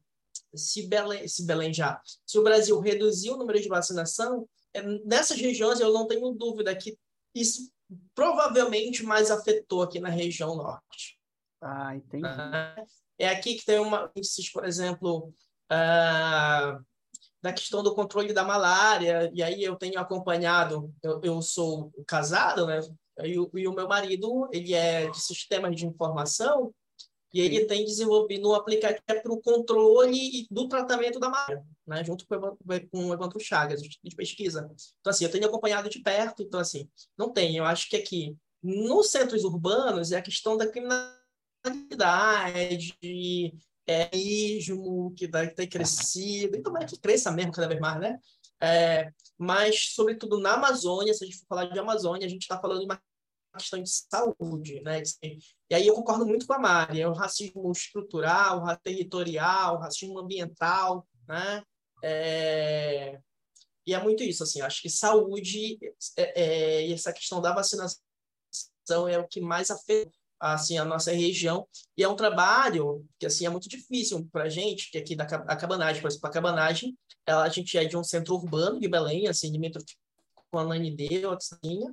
se 0.55 0.87
Belém, 0.87 1.27
se 1.27 1.45
Belém 1.45 1.73
já, 1.73 2.01
se 2.25 2.37
o 2.37 2.43
Brasil 2.43 2.79
reduzir 2.79 3.31
o 3.31 3.37
número 3.37 3.59
de 3.59 3.67
vacinação, 3.67 4.47
é, 4.73 4.81
nessas 5.05 5.39
regiões 5.39 5.79
eu 5.79 5.91
não 5.91 6.07
tenho 6.07 6.31
dúvida 6.31 6.75
que 6.75 6.97
isso 7.35 7.71
provavelmente 8.13 9.03
mais 9.03 9.31
afetou 9.31 9.81
aqui 9.81 9.99
na 9.99 10.09
região 10.09 10.55
norte. 10.55 11.19
Ah, 11.61 11.95
entendi. 11.95 12.27
É 13.21 13.29
aqui 13.29 13.55
que 13.55 13.65
tem 13.65 13.79
uma 13.79 14.11
por 14.51 14.65
exemplo, 14.65 15.33
uh, 15.71 16.83
da 17.41 17.53
questão 17.53 17.83
do 17.83 17.93
controle 17.93 18.33
da 18.33 18.43
malária, 18.43 19.31
e 19.33 19.43
aí 19.43 19.63
eu 19.63 19.75
tenho 19.75 19.99
acompanhado, 19.99 20.91
eu, 21.03 21.21
eu 21.23 21.41
sou 21.41 21.91
casado, 22.07 22.65
né? 22.65 22.79
E, 23.23 23.33
e 23.33 23.67
o 23.67 23.73
meu 23.73 23.87
marido, 23.87 24.49
ele 24.51 24.73
é 24.73 25.07
de 25.09 25.21
sistemas 25.21 25.75
de 25.75 25.85
informação, 25.85 26.73
e 27.33 27.39
ele 27.39 27.65
tem 27.65 27.85
desenvolvido 27.85 28.49
um 28.49 28.53
aplicativo 28.53 29.03
para 29.05 29.31
o 29.31 29.41
controle 29.41 30.47
do 30.49 30.67
tratamento 30.67 31.19
da 31.19 31.29
malária, 31.29 31.63
né? 31.87 32.03
junto 32.03 32.25
com, 32.27 32.57
com 32.91 33.05
o 33.05 33.13
Evandro 33.13 33.39
Chagas, 33.39 33.81
de 33.81 34.15
pesquisa. 34.15 34.69
Então, 34.99 35.11
assim, 35.11 35.25
eu 35.25 35.31
tenho 35.31 35.45
acompanhado 35.45 35.89
de 35.89 36.01
perto, 36.01 36.43
então, 36.43 36.59
assim, 36.59 36.89
não 37.17 37.31
tem. 37.31 37.55
Eu 37.55 37.65
acho 37.65 37.87
que 37.87 37.95
aqui, 37.95 38.35
nos 38.61 39.11
centros 39.11 39.43
urbanos, 39.43 40.11
é 40.11 40.17
a 40.17 40.21
questão 40.21 40.57
da 40.57 40.67
criminalidade, 40.67 41.20
é, 43.87 44.15
ismo, 44.15 45.13
que 45.15 45.27
tem 45.27 45.67
crescido, 45.67 46.55
e 46.57 46.61
tomara 46.61 46.85
que 46.85 46.99
cresça 46.99 47.31
mesmo 47.31 47.51
cada 47.51 47.67
vez 47.67 47.79
mais, 47.79 47.99
né? 47.99 48.19
É, 48.61 49.11
mas, 49.37 49.93
sobretudo, 49.93 50.39
na 50.39 50.53
Amazônia, 50.53 51.13
se 51.13 51.23
a 51.23 51.27
gente 51.27 51.39
for 51.39 51.47
falar 51.47 51.65
de 51.65 51.79
Amazônia, 51.79 52.25
a 52.25 52.29
gente 52.29 52.43
está 52.43 52.59
falando 52.59 52.79
de 52.79 52.85
uma 52.85 53.01
questão 53.57 53.81
de 53.81 53.89
saúde, 53.89 54.81
né? 54.81 55.01
E 55.69 55.75
aí 55.75 55.87
eu 55.87 55.95
concordo 55.95 56.25
muito 56.25 56.45
com 56.45 56.53
a 56.53 56.59
Mari, 56.59 57.01
é 57.01 57.07
o 57.07 57.13
racismo 57.13 57.71
estrutural, 57.71 58.63
o 58.63 58.77
territorial, 58.77 59.75
o 59.75 59.79
racismo 59.79 60.19
ambiental, 60.19 61.07
né? 61.27 61.63
É... 62.03 63.19
E 63.85 63.95
é 63.95 64.01
muito 64.01 64.23
isso, 64.23 64.43
assim, 64.43 64.61
acho 64.61 64.81
que 64.81 64.89
saúde 64.89 65.79
é, 66.15 66.41
é, 66.41 66.87
e 66.87 66.93
essa 66.93 67.11
questão 67.11 67.41
da 67.41 67.53
vacinação 67.53 67.99
é 69.09 69.17
o 69.17 69.27
que 69.27 69.41
mais 69.41 69.71
afeta 69.71 70.20
assim 70.41 70.77
a 70.77 70.83
nossa 70.83 71.11
região 71.11 71.67
e 71.95 72.03
é 72.03 72.09
um 72.09 72.15
trabalho 72.15 73.05
que 73.19 73.25
assim 73.25 73.45
é 73.45 73.49
muito 73.49 73.69
difícil 73.69 74.27
para 74.31 74.45
a 74.45 74.49
gente 74.49 74.89
que 74.91 74.97
aqui 74.97 75.15
da 75.15 75.23
a 75.23 75.55
cabanagem 75.55 76.01
por 76.01 76.07
exemplo 76.07 76.27
a 76.27 76.31
cabanagem 76.31 76.97
ela, 77.25 77.43
a 77.43 77.49
gente 77.49 77.77
é 77.77 77.85
de 77.85 77.95
um 77.95 78.03
centro 78.03 78.33
urbano 78.33 78.79
de 78.79 78.87
Belém 78.87 79.27
assim 79.27 79.51
de 79.51 79.59
metro 79.59 79.83
com 80.49 80.59
a 80.59 80.63
Nanideu 80.65 81.31
assim, 81.31 81.85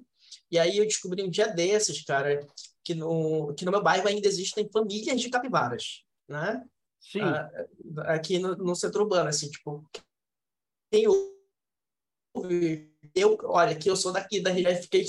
e 0.50 0.58
aí 0.58 0.78
eu 0.78 0.84
descobri 0.84 1.22
um 1.22 1.30
dia 1.30 1.48
desses, 1.48 2.02
cara, 2.04 2.46
que 2.84 2.94
no, 2.94 3.54
que 3.54 3.64
no 3.64 3.70
meu 3.70 3.82
bairro 3.82 4.08
ainda 4.08 4.26
existem 4.26 4.68
famílias 4.70 5.20
de 5.20 5.30
capivaras, 5.30 6.04
né? 6.28 6.64
Sim. 7.00 7.20
Ah, 7.20 7.50
aqui 8.06 8.38
no, 8.38 8.56
no 8.56 8.74
centro 8.74 9.02
urbano, 9.02 9.28
assim, 9.28 9.48
tipo, 9.50 9.88
ouve, 12.34 12.92
eu, 13.14 13.38
olha, 13.44 13.76
que 13.76 13.88
eu 13.88 13.96
sou 13.96 14.12
daqui 14.12 14.40
da 14.40 14.50
região, 14.50 14.74
fiquei 14.82 15.04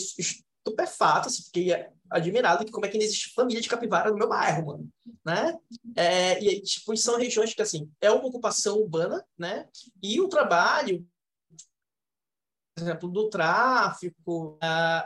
estupefato, 0.66 1.28
assim, 1.28 1.44
fiquei 1.44 1.88
admirado 2.10 2.66
que 2.66 2.72
como 2.72 2.86
é 2.86 2.90
que 2.90 2.96
ainda 2.96 3.06
existe 3.06 3.34
família 3.34 3.62
de 3.62 3.70
capivara 3.70 4.10
no 4.10 4.18
meu 4.18 4.28
bairro, 4.28 4.66
mano, 4.66 4.90
né? 5.26 5.58
É, 5.96 6.44
e, 6.44 6.62
tipo, 6.62 6.96
são 6.98 7.18
regiões 7.18 7.54
que, 7.54 7.62
assim, 7.62 7.90
é 8.02 8.12
uma 8.12 8.26
ocupação 8.26 8.78
urbana, 8.78 9.24
né? 9.38 9.68
E 10.02 10.20
o 10.20 10.28
trabalho 10.28 11.06
exemplo, 12.82 13.10
do 13.10 13.30
tráfico, 13.30 14.58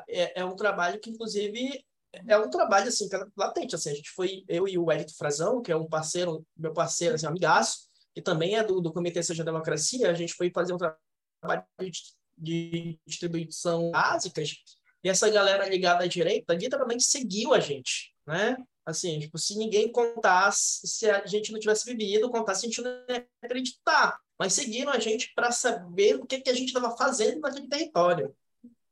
é, 0.07 0.41
é 0.41 0.45
um 0.45 0.55
trabalho 0.55 0.99
que, 0.99 1.09
inclusive, 1.09 1.83
é 2.27 2.37
um 2.37 2.49
trabalho, 2.49 2.87
assim, 2.87 3.09
latente, 3.35 3.75
assim, 3.75 3.89
a 3.89 3.95
gente 3.95 4.11
foi, 4.11 4.43
eu 4.47 4.67
e 4.67 4.77
o 4.77 4.91
Hélito 4.91 5.15
Frazão, 5.17 5.61
que 5.61 5.71
é 5.71 5.75
um 5.75 5.87
parceiro, 5.87 6.45
meu 6.55 6.73
parceiro, 6.73 7.15
assim, 7.15 7.25
amigaço, 7.25 7.89
que 8.13 8.21
também 8.21 8.55
é 8.55 8.63
do, 8.63 8.79
do 8.79 8.93
Comitê 8.93 9.23
Seja 9.23 9.43
Democracia, 9.43 10.09
a 10.09 10.13
gente 10.13 10.33
foi 10.33 10.51
fazer 10.51 10.73
um 10.73 10.77
trabalho 10.77 11.65
de, 11.81 12.01
de 12.37 12.99
distribuição 13.05 13.89
básicas, 13.91 14.55
e 15.03 15.09
essa 15.09 15.29
galera 15.29 15.67
ligada 15.67 16.03
à 16.03 16.07
direita 16.07 16.53
literalmente 16.53 17.03
seguiu 17.03 17.53
a 17.53 17.59
gente, 17.59 18.13
né? 18.25 18.57
Assim, 18.85 19.19
tipo, 19.19 19.37
se 19.37 19.57
ninguém 19.57 19.91
contasse, 19.91 20.85
se 20.85 21.09
a 21.09 21.25
gente 21.25 21.51
não 21.51 21.59
tivesse 21.59 21.85
vivido, 21.85 22.29
contasse, 22.29 22.65
a 22.65 22.69
gente 22.69 22.81
não 22.81 22.91
ia 23.09 23.25
acreditar 23.41 24.19
mas 24.43 24.53
seguiram 24.53 24.91
a 24.91 24.99
gente 24.99 25.31
para 25.33 25.51
saber 25.51 26.15
o 26.15 26.25
que, 26.25 26.41
que 26.41 26.49
a 26.49 26.53
gente 26.53 26.67
estava 26.67 26.95
fazendo 26.97 27.39
naquele 27.39 27.67
território. 27.67 28.35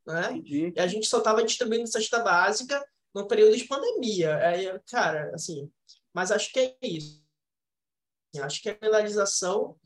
Né? 0.06 0.42
E 0.46 0.74
a 0.78 0.88
gente 0.88 1.08
só 1.08 1.18
estava 1.18 1.44
distribuindo 1.44 1.88
cesta 1.88 2.20
básica 2.20 2.82
no 3.14 3.28
período 3.28 3.58
de 3.58 3.66
pandemia. 3.66 4.38
Aí, 4.38 4.80
cara, 4.90 5.30
assim, 5.34 5.70
mas 6.14 6.32
acho 6.32 6.52
que 6.52 6.60
é 6.60 6.78
isso. 6.82 7.22
Acho 8.42 8.62
que 8.62 8.70
a 8.70 8.76
penalização 8.76 9.78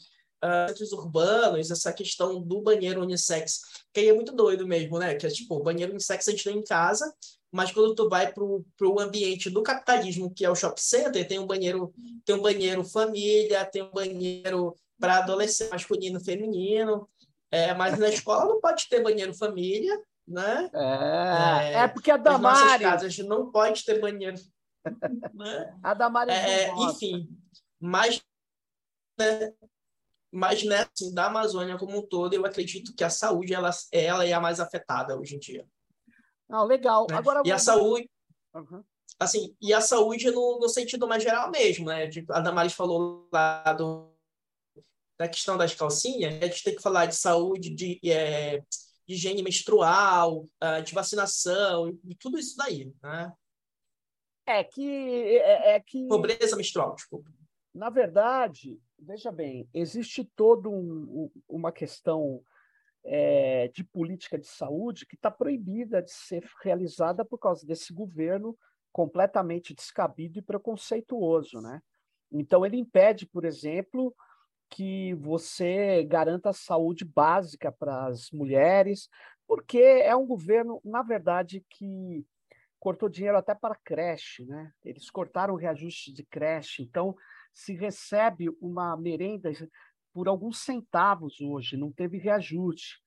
uh, 0.43 0.67
centros 0.69 0.91
urbanos, 0.91 1.71
essa 1.71 1.93
questão 1.93 2.41
do 2.41 2.62
banheiro 2.62 3.02
unissex, 3.02 3.62
que 3.93 4.00
aí 4.00 4.10
é 4.10 4.13
muito 4.13 4.32
doido 4.32 4.67
mesmo, 4.67 5.00
né? 5.00 5.15
Que 5.15 5.28
é 5.28 5.30
tipo, 5.30 5.62
banheiro 5.62 5.91
unissex 5.91 6.28
a 6.28 6.32
gente 6.32 6.43
tem 6.43 6.58
em 6.58 6.63
casa, 6.63 7.13
mas 7.52 7.71
quando 7.71 7.95
tu 7.95 8.10
vai 8.10 8.34
pro, 8.34 8.65
pro 8.78 9.00
ambiente 9.00 9.50
do 9.50 9.63
capitalismo, 9.63 10.34
que 10.34 10.43
é 10.43 10.50
o 10.50 10.56
shopping 10.56 10.82
center, 10.82 11.28
tem 11.28 11.39
um 11.39 11.48
banheiro, 11.48 11.93
tem 12.26 12.36
um 12.36 12.41
banheiro 12.41 12.84
família, 12.84 13.63
tem 13.65 13.82
um 13.82 13.91
banheiro 13.91 14.76
para 15.00 15.19
adolescente 15.19 15.71
masculino 15.71 16.19
feminino. 16.19 17.08
É, 17.52 17.74
mas 17.74 17.98
na 17.98 18.10
escola 18.10 18.45
não 18.45 18.60
pode 18.60 18.89
ter 18.89 19.02
banheiro 19.02 19.34
família, 19.34 19.98
né? 20.28 20.69
É, 20.74 21.67
é, 21.67 21.74
é 21.84 21.88
porque 21.88 22.12
a 22.12 22.17
Damares... 22.17 22.60
Nas 22.60 22.67
nossas 22.67 22.82
casas 22.82 23.17
não 23.19 23.52
pode 23.52 23.86
ter 23.86 24.02
banheiro. 24.02 24.36
né? 25.34 25.80
A 25.82 25.93
Damares 25.93 26.36
é, 26.36 26.74
Enfim, 26.74 27.30
mas, 27.80 28.21
né, 29.17 29.54
mas 30.36 30.63
né, 30.63 30.86
assim, 30.93 31.13
da 31.13 31.28
Amazônia 31.28 31.78
como 31.78 31.98
um 31.98 32.06
todo, 32.06 32.34
eu 32.34 32.45
acredito 32.45 32.93
que 32.93 33.04
a 33.04 33.10
saúde 33.10 33.54
ela, 33.54 33.69
ela 33.91 34.26
é 34.26 34.34
a 34.34 34.41
mais 34.41 34.60
afetada 34.60 35.17
hoje 35.17 35.36
em 35.36 35.39
dia. 35.39 35.65
Não, 36.48 36.65
legal. 36.65 37.08
Né? 37.10 37.15
Agora, 37.15 37.41
e 37.45 37.52
a 37.52 37.58
saúde... 37.58 38.10
Uhum. 38.54 38.84
Assim, 39.17 39.56
e 39.62 39.74
a 39.74 39.80
saúde 39.80 40.30
no, 40.30 40.60
no 40.60 40.67
sentido 40.67 41.08
mais 41.08 41.24
geral 41.24 41.50
mesmo, 41.50 41.86
né? 41.86 42.10
Tipo, 42.10 42.34
a 42.34 42.41
Damares 42.41 42.74
falou 42.74 43.30
lá 43.32 43.71
do 43.74 44.13
da 45.17 45.30
questão 45.30 45.58
das 45.58 45.74
calcinhas, 45.74 46.34
a 46.43 46.45
gente 46.48 46.63
tem 46.63 46.76
que 46.76 46.82
falar 46.82 47.06
de 47.06 47.15
saúde, 47.15 47.69
de, 47.69 48.00
é, 48.04 48.58
de 49.08 49.13
higiene 49.13 49.41
menstrual, 49.41 50.45
ah, 50.60 50.82
de 50.82 50.93
vacinação, 50.93 51.88
e 52.04 52.13
tudo 52.15 52.38
isso 52.38 52.58
daí, 52.58 52.93
né? 53.02 53.32
É 54.45 54.63
que... 54.63 55.38
É, 55.38 55.76
é 55.76 55.80
que... 55.80 56.06
Pobreza 56.08 56.58
menstrual, 56.58 56.95
desculpa. 56.95 57.32
Na 57.74 57.89
verdade, 57.89 58.78
veja 59.00 59.32
bem, 59.32 59.70
existe 59.74 60.24
toda 60.36 60.70
um, 60.70 61.30
uma 61.48 61.72
questão 61.72 62.42
é, 63.04 63.68
de 63.70 63.84
política 63.84 64.38
de 64.38 64.48
saúde 64.48 65.06
que 65.06 65.16
está 65.16 65.30
proibida 65.30 66.02
de 66.02 66.12
ser 66.12 66.48
realizada 66.64 67.24
por 67.24 67.38
causa 67.38 67.66
desse 67.66 67.94
governo 67.94 68.58
completamente 68.92 69.74
descabido 69.74 70.40
e 70.40 70.42
preconceituoso, 70.42 71.62
né? 71.62 71.82
Então 72.32 72.66
ele 72.66 72.78
impede, 72.78 73.26
por 73.28 73.46
exemplo, 73.46 74.16
que 74.70 75.14
você 75.16 76.04
garanta 76.04 76.52
saúde 76.52 77.06
básica 77.06 77.72
para 77.72 78.08
as 78.08 78.32
mulheres, 78.32 79.10
porque 79.48 79.78
é 79.78 80.16
um 80.16 80.26
governo, 80.26 80.82
na 80.84 81.04
verdade, 81.04 81.64
que 81.70 82.26
cortou 82.80 83.10
dinheiro 83.10 83.38
até 83.38 83.54
para 83.54 83.76
creche, 83.76 84.46
né? 84.46 84.72
Eles 84.84 85.10
cortaram 85.10 85.54
o 85.54 85.58
reajuste 85.58 86.12
de 86.12 86.24
creche, 86.24 86.82
então 86.82 87.16
se 87.56 87.74
recebe 87.74 88.50
uma 88.60 88.98
merenda 88.98 89.50
por 90.13 90.28
alguns 90.28 90.60
centavos 90.60 91.39
hoje, 91.39 91.78
não 91.78 91.91
teve 91.91 92.18
reajuste. 92.18 93.02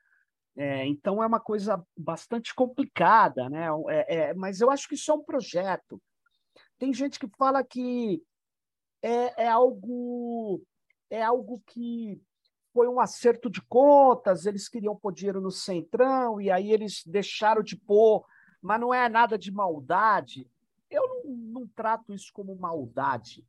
É, 0.56 0.84
então 0.86 1.22
é 1.22 1.26
uma 1.26 1.38
coisa 1.38 1.80
bastante 1.96 2.54
complicada, 2.54 3.48
né? 3.48 3.66
É, 3.88 4.16
é, 4.16 4.34
mas 4.34 4.60
eu 4.60 4.70
acho 4.70 4.88
que 4.88 4.94
isso 4.94 5.10
é 5.10 5.14
um 5.14 5.22
projeto. 5.22 6.02
Tem 6.78 6.92
gente 6.92 7.18
que 7.18 7.28
fala 7.36 7.62
que 7.62 8.22
é, 9.02 9.44
é 9.44 9.48
algo 9.48 10.60
é 11.10 11.22
algo 11.22 11.62
que 11.66 12.20
foi 12.72 12.88
um 12.88 13.00
acerto 13.00 13.48
de 13.50 13.62
contas, 13.62 14.46
eles 14.46 14.68
queriam 14.68 14.96
pôr 14.96 15.12
dinheiro 15.12 15.40
no 15.40 15.50
centrão 15.50 16.40
e 16.40 16.50
aí 16.50 16.72
eles 16.72 17.02
deixaram 17.06 17.62
de 17.62 17.76
pôr, 17.76 18.24
mas 18.60 18.80
não 18.80 18.92
é 18.92 19.08
nada 19.08 19.38
de 19.38 19.50
maldade. 19.50 20.50
Eu 20.90 21.06
não, 21.06 21.36
não 21.36 21.66
trato 21.68 22.14
isso 22.14 22.30
como 22.32 22.56
maldade. 22.56 23.44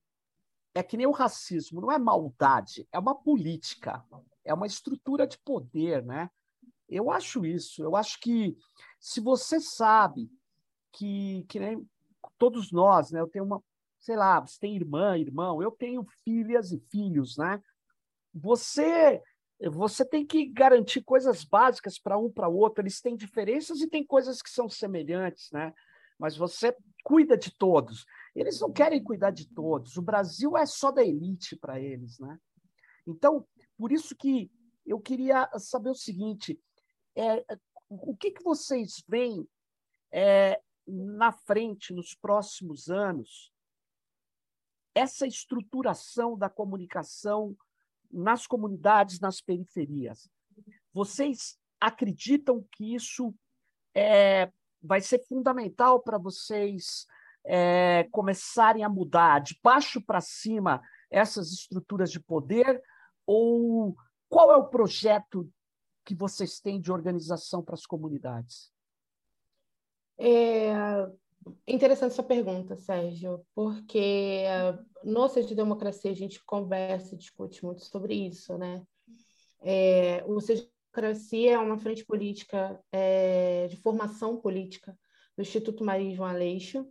É 0.74 0.84
que 0.84 0.98
nem 0.98 1.08
o 1.08 1.12
racismo, 1.12 1.82
não 1.82 1.92
é 1.92 1.98
maldade, 1.98 2.88
é 2.92 3.00
uma 3.00 3.16
política, 3.16 4.04
é 4.46 4.54
uma 4.54 4.68
estrutura 4.68 5.26
de 5.26 5.38
poder, 5.40 6.04
né? 6.06 6.30
Eu 6.88 7.12
acho 7.12 7.46
isso. 7.46 7.84
Eu 7.84 7.96
acho 7.96 8.20
que 8.20 8.58
se 9.00 9.20
você 9.20 9.60
sabe 9.60 10.30
que, 10.92 11.46
que 11.48 11.60
nem 11.60 11.88
todos 12.38 12.72
nós, 12.72 13.12
né? 13.12 13.20
Eu 13.20 13.28
tenho 13.28 13.46
uma, 13.46 13.64
sei 14.00 14.16
lá, 14.16 14.40
você 14.40 14.60
tem 14.60 14.76
irmã, 14.76 15.18
irmão, 15.18 15.62
eu 15.62 15.72
tenho 15.72 16.06
filhas 16.24 16.72
e 16.72 16.80
filhos, 16.90 17.38
né? 17.38 17.62
Você 18.34 19.22
você 19.72 20.06
tem 20.06 20.26
que 20.26 20.46
garantir 20.46 21.02
coisas 21.04 21.44
básicas 21.44 22.00
para 22.00 22.18
um 22.18 22.32
para 22.32 22.48
outro. 22.48 22.82
Eles 22.82 23.02
têm 23.02 23.18
diferenças 23.18 23.82
e 23.82 23.90
tem 23.90 24.06
coisas 24.06 24.42
que 24.42 24.50
são 24.50 24.70
semelhantes, 24.70 25.52
né? 25.52 25.74
Mas 26.20 26.36
você 26.36 26.76
cuida 27.04 27.38
de 27.38 27.52
todos. 27.52 28.06
Eles 28.36 28.60
não 28.60 28.72
querem 28.72 29.04
cuidar 29.04 29.32
de 29.32 29.48
todos. 29.48 29.98
O 29.98 30.02
Brasil 30.02 30.58
é 30.58 30.66
só 30.66 30.92
da 30.92 31.04
elite 31.04 31.56
para 31.56 31.80
eles, 31.80 32.20
né? 32.20 32.40
Então, 33.08 33.48
por 33.78 33.92
isso 33.92 34.16
que 34.16 34.52
eu 34.86 35.00
queria 35.00 35.50
saber 35.58 35.90
o 35.90 35.96
seguinte: 35.96 36.60
é, 37.16 37.44
o 37.88 38.16
que, 38.16 38.32
que 38.32 38.44
vocês 38.44 39.04
veem 39.08 39.48
é, 40.12 40.62
na 40.86 41.32
frente, 41.32 41.94
nos 41.94 42.14
próximos 42.14 42.90
anos, 42.90 43.52
essa 44.94 45.26
estruturação 45.26 46.38
da 46.38 46.50
comunicação 46.50 47.56
nas 48.12 48.48
comunidades, 48.48 49.20
nas 49.20 49.40
periferias. 49.40 50.30
Vocês 50.92 51.58
acreditam 51.80 52.66
que 52.72 52.96
isso 52.96 53.34
é, 53.96 54.52
vai 54.82 55.02
ser 55.02 55.20
fundamental 55.28 56.02
para 56.02 56.18
vocês 56.18 57.06
é, 57.46 58.08
começarem 58.12 58.84
a 58.84 58.90
mudar 58.90 59.40
de 59.40 59.58
baixo 59.64 60.02
para 60.02 60.22
cima 60.22 60.82
essas 61.10 61.52
estruturas 61.52 62.12
de 62.12 62.20
poder? 62.20 62.82
Ou 63.26 63.96
qual 64.28 64.52
é 64.52 64.56
o 64.56 64.68
projeto 64.68 65.50
que 66.06 66.16
vocês 66.16 66.60
têm 66.60 66.80
de 66.80 66.92
organização 66.92 67.64
para 67.64 67.76
as 67.76 67.86
comunidades? 67.86 68.72
É 70.18 71.08
interessante 71.68 72.14
sua 72.14 72.24
pergunta, 72.24 72.76
Sérgio, 72.76 73.46
porque 73.56 74.44
no 75.04 75.28
Centro 75.30 75.50
de 75.50 75.56
Democracia 75.56 76.12
a 76.12 76.16
gente 76.16 76.44
conversa 76.44 77.16
e 77.16 77.18
discute 77.18 77.64
muito 77.64 77.84
sobre 77.86 78.14
isso, 78.14 78.58
né? 78.58 78.84
É, 79.62 80.24
o 80.26 80.40
de 80.40 80.70
Democracia 81.00 81.54
é 81.54 81.58
uma 81.58 81.78
frente 81.78 82.06
política 82.06 82.78
é, 82.92 83.68
de 83.68 83.78
formação 83.78 84.36
política 84.36 84.98
do 85.38 85.42
Instituto 85.42 85.84
Maria 85.84 86.14
João 86.14 86.28
Aleixo, 86.28 86.86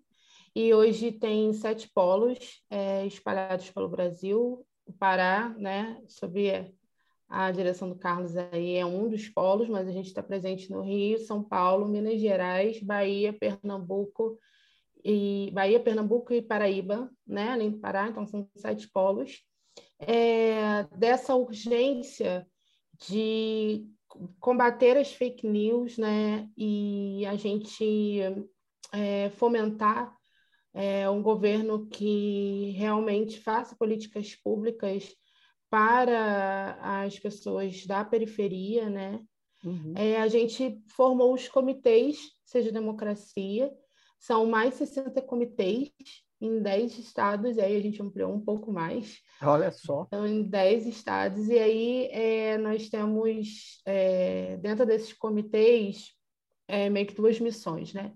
e 0.56 0.72
hoje 0.72 1.12
tem 1.12 1.52
sete 1.52 1.90
polos 1.92 2.62
é, 2.70 3.06
espalhados 3.06 3.70
pelo 3.70 3.88
Brasil, 3.88 4.66
o 4.86 4.92
Pará, 4.94 5.54
né, 5.58 6.02
sob 6.08 6.74
a 7.28 7.50
direção 7.50 7.90
do 7.90 7.96
Carlos 7.96 8.34
aí 8.34 8.76
é 8.76 8.86
um 8.86 9.10
dos 9.10 9.28
polos, 9.28 9.68
mas 9.68 9.86
a 9.86 9.92
gente 9.92 10.06
está 10.06 10.22
presente 10.22 10.70
no 10.70 10.80
Rio, 10.80 11.18
São 11.18 11.44
Paulo, 11.44 11.86
Minas 11.86 12.18
Gerais, 12.18 12.82
Bahia, 12.82 13.34
Pernambuco 13.34 14.38
e 15.04 15.50
Bahia, 15.52 15.78
Pernambuco 15.78 16.32
e 16.32 16.40
Paraíba, 16.40 17.10
né? 17.26 17.50
Além 17.50 17.70
do 17.70 17.78
Pará, 17.78 18.08
então 18.08 18.26
são 18.26 18.48
sete 18.56 18.88
polos. 18.90 19.44
É, 19.98 20.84
dessa 20.96 21.34
urgência 21.34 22.46
de 23.06 23.86
combater 24.40 24.96
as 24.96 25.12
fake 25.12 25.46
news, 25.46 25.98
né? 25.98 26.48
E 26.56 27.24
a 27.26 27.36
gente 27.36 28.20
é, 28.92 29.30
fomentar 29.30 30.14
é, 30.74 31.08
um 31.08 31.22
governo 31.22 31.86
que 31.88 32.70
realmente 32.76 33.40
faça 33.40 33.76
políticas 33.76 34.34
públicas 34.34 35.14
para 35.70 36.78
as 37.02 37.18
pessoas 37.18 37.86
da 37.86 38.04
periferia, 38.04 38.88
né? 38.88 39.20
Uhum. 39.64 39.92
É, 39.96 40.20
a 40.20 40.28
gente 40.28 40.80
formou 40.88 41.34
os 41.34 41.48
comitês 41.48 42.38
Seja 42.48 42.72
Democracia, 42.72 43.70
são 44.18 44.46
mais 44.46 44.74
60 44.74 45.20
comitês 45.20 45.92
em 46.40 46.62
10 46.62 46.98
estados, 46.98 47.56
e 47.56 47.60
aí 47.60 47.76
a 47.76 47.80
gente 47.80 48.00
ampliou 48.00 48.32
um 48.32 48.40
pouco 48.40 48.72
mais. 48.72 49.18
Olha 49.42 49.70
só. 49.70 50.04
Então, 50.06 50.26
em 50.26 50.42
10 50.42 50.86
estados, 50.86 51.48
e 51.48 51.58
aí 51.58 52.08
é, 52.12 52.58
nós 52.58 52.88
temos, 52.88 53.80
é, 53.84 54.56
dentro 54.58 54.86
desses 54.86 55.12
comitês, 55.12 56.12
é, 56.68 56.88
meio 56.88 57.06
que 57.06 57.14
duas 57.14 57.40
missões, 57.40 57.92
né? 57.92 58.12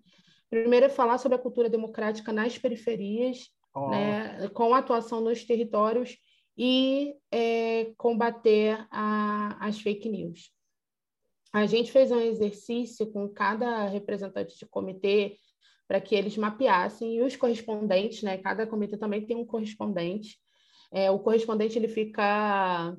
Primeiro 0.49 0.87
é 0.87 0.91
falar 0.91 1.19
sobre 1.19 1.37
a 1.37 1.41
cultura 1.41 1.69
democrática 1.69 2.33
nas 2.33 2.59
periferias, 2.59 3.49
oh. 3.75 3.89
né, 3.89 4.49
com 4.49 4.75
atuação 4.75 5.21
nos 5.21 5.45
territórios, 5.45 6.17
e 6.57 7.15
é, 7.31 7.93
combater 7.97 8.87
a, 8.91 9.57
as 9.67 9.81
fake 9.81 10.09
news. 10.09 10.53
A 11.53 11.67
gente 11.67 11.91
fez 11.91 12.11
um 12.11 12.21
exercício 12.21 13.11
com 13.11 13.29
cada 13.29 13.87
representante 13.87 14.59
de 14.59 14.67
comitê 14.67 15.37
para 15.93 16.01
que 16.01 16.15
eles 16.15 16.39
mapeassem 16.39 17.17
e 17.17 17.21
os 17.21 17.37
correspondentes, 17.37 18.23
né? 18.23 18.39
Cada 18.39 18.67
comitê 18.67 18.97
também 18.97 19.27
tem 19.27 19.37
um 19.37 19.45
correspondente. 19.45 20.39
É, 20.91 21.11
o 21.11 21.19
correspondente 21.19 21.79
ele 21.79 21.87
fica 21.87 22.97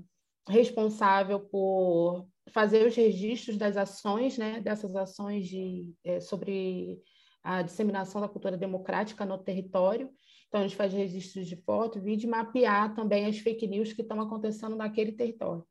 responsável 0.47 1.39
por 1.39 2.27
fazer 2.51 2.85
os 2.85 2.95
registros 2.95 3.57
das 3.57 3.77
ações, 3.77 4.37
né? 4.37 4.61
Dessas 4.61 4.95
ações 4.95 5.47
de, 5.47 5.91
é, 6.03 6.19
sobre 6.19 7.01
a 7.41 7.63
disseminação 7.63 8.21
da 8.21 8.29
cultura 8.29 8.55
democrática 8.55 9.25
no 9.25 9.39
território 9.39 10.13
então, 10.53 10.61
a 10.61 10.67
gente 10.67 10.77
faz 10.77 10.93
registros 10.93 11.47
de 11.47 11.55
foto, 11.55 11.99
vídeo 11.99 12.27
e 12.27 12.29
mapear 12.29 12.93
também 12.93 13.25
as 13.25 13.39
fake 13.39 13.65
news 13.65 13.91
que 13.91 14.03
estão 14.03 14.21
acontecendo 14.21 14.75
naquele 14.75 15.13
território. 15.13 15.65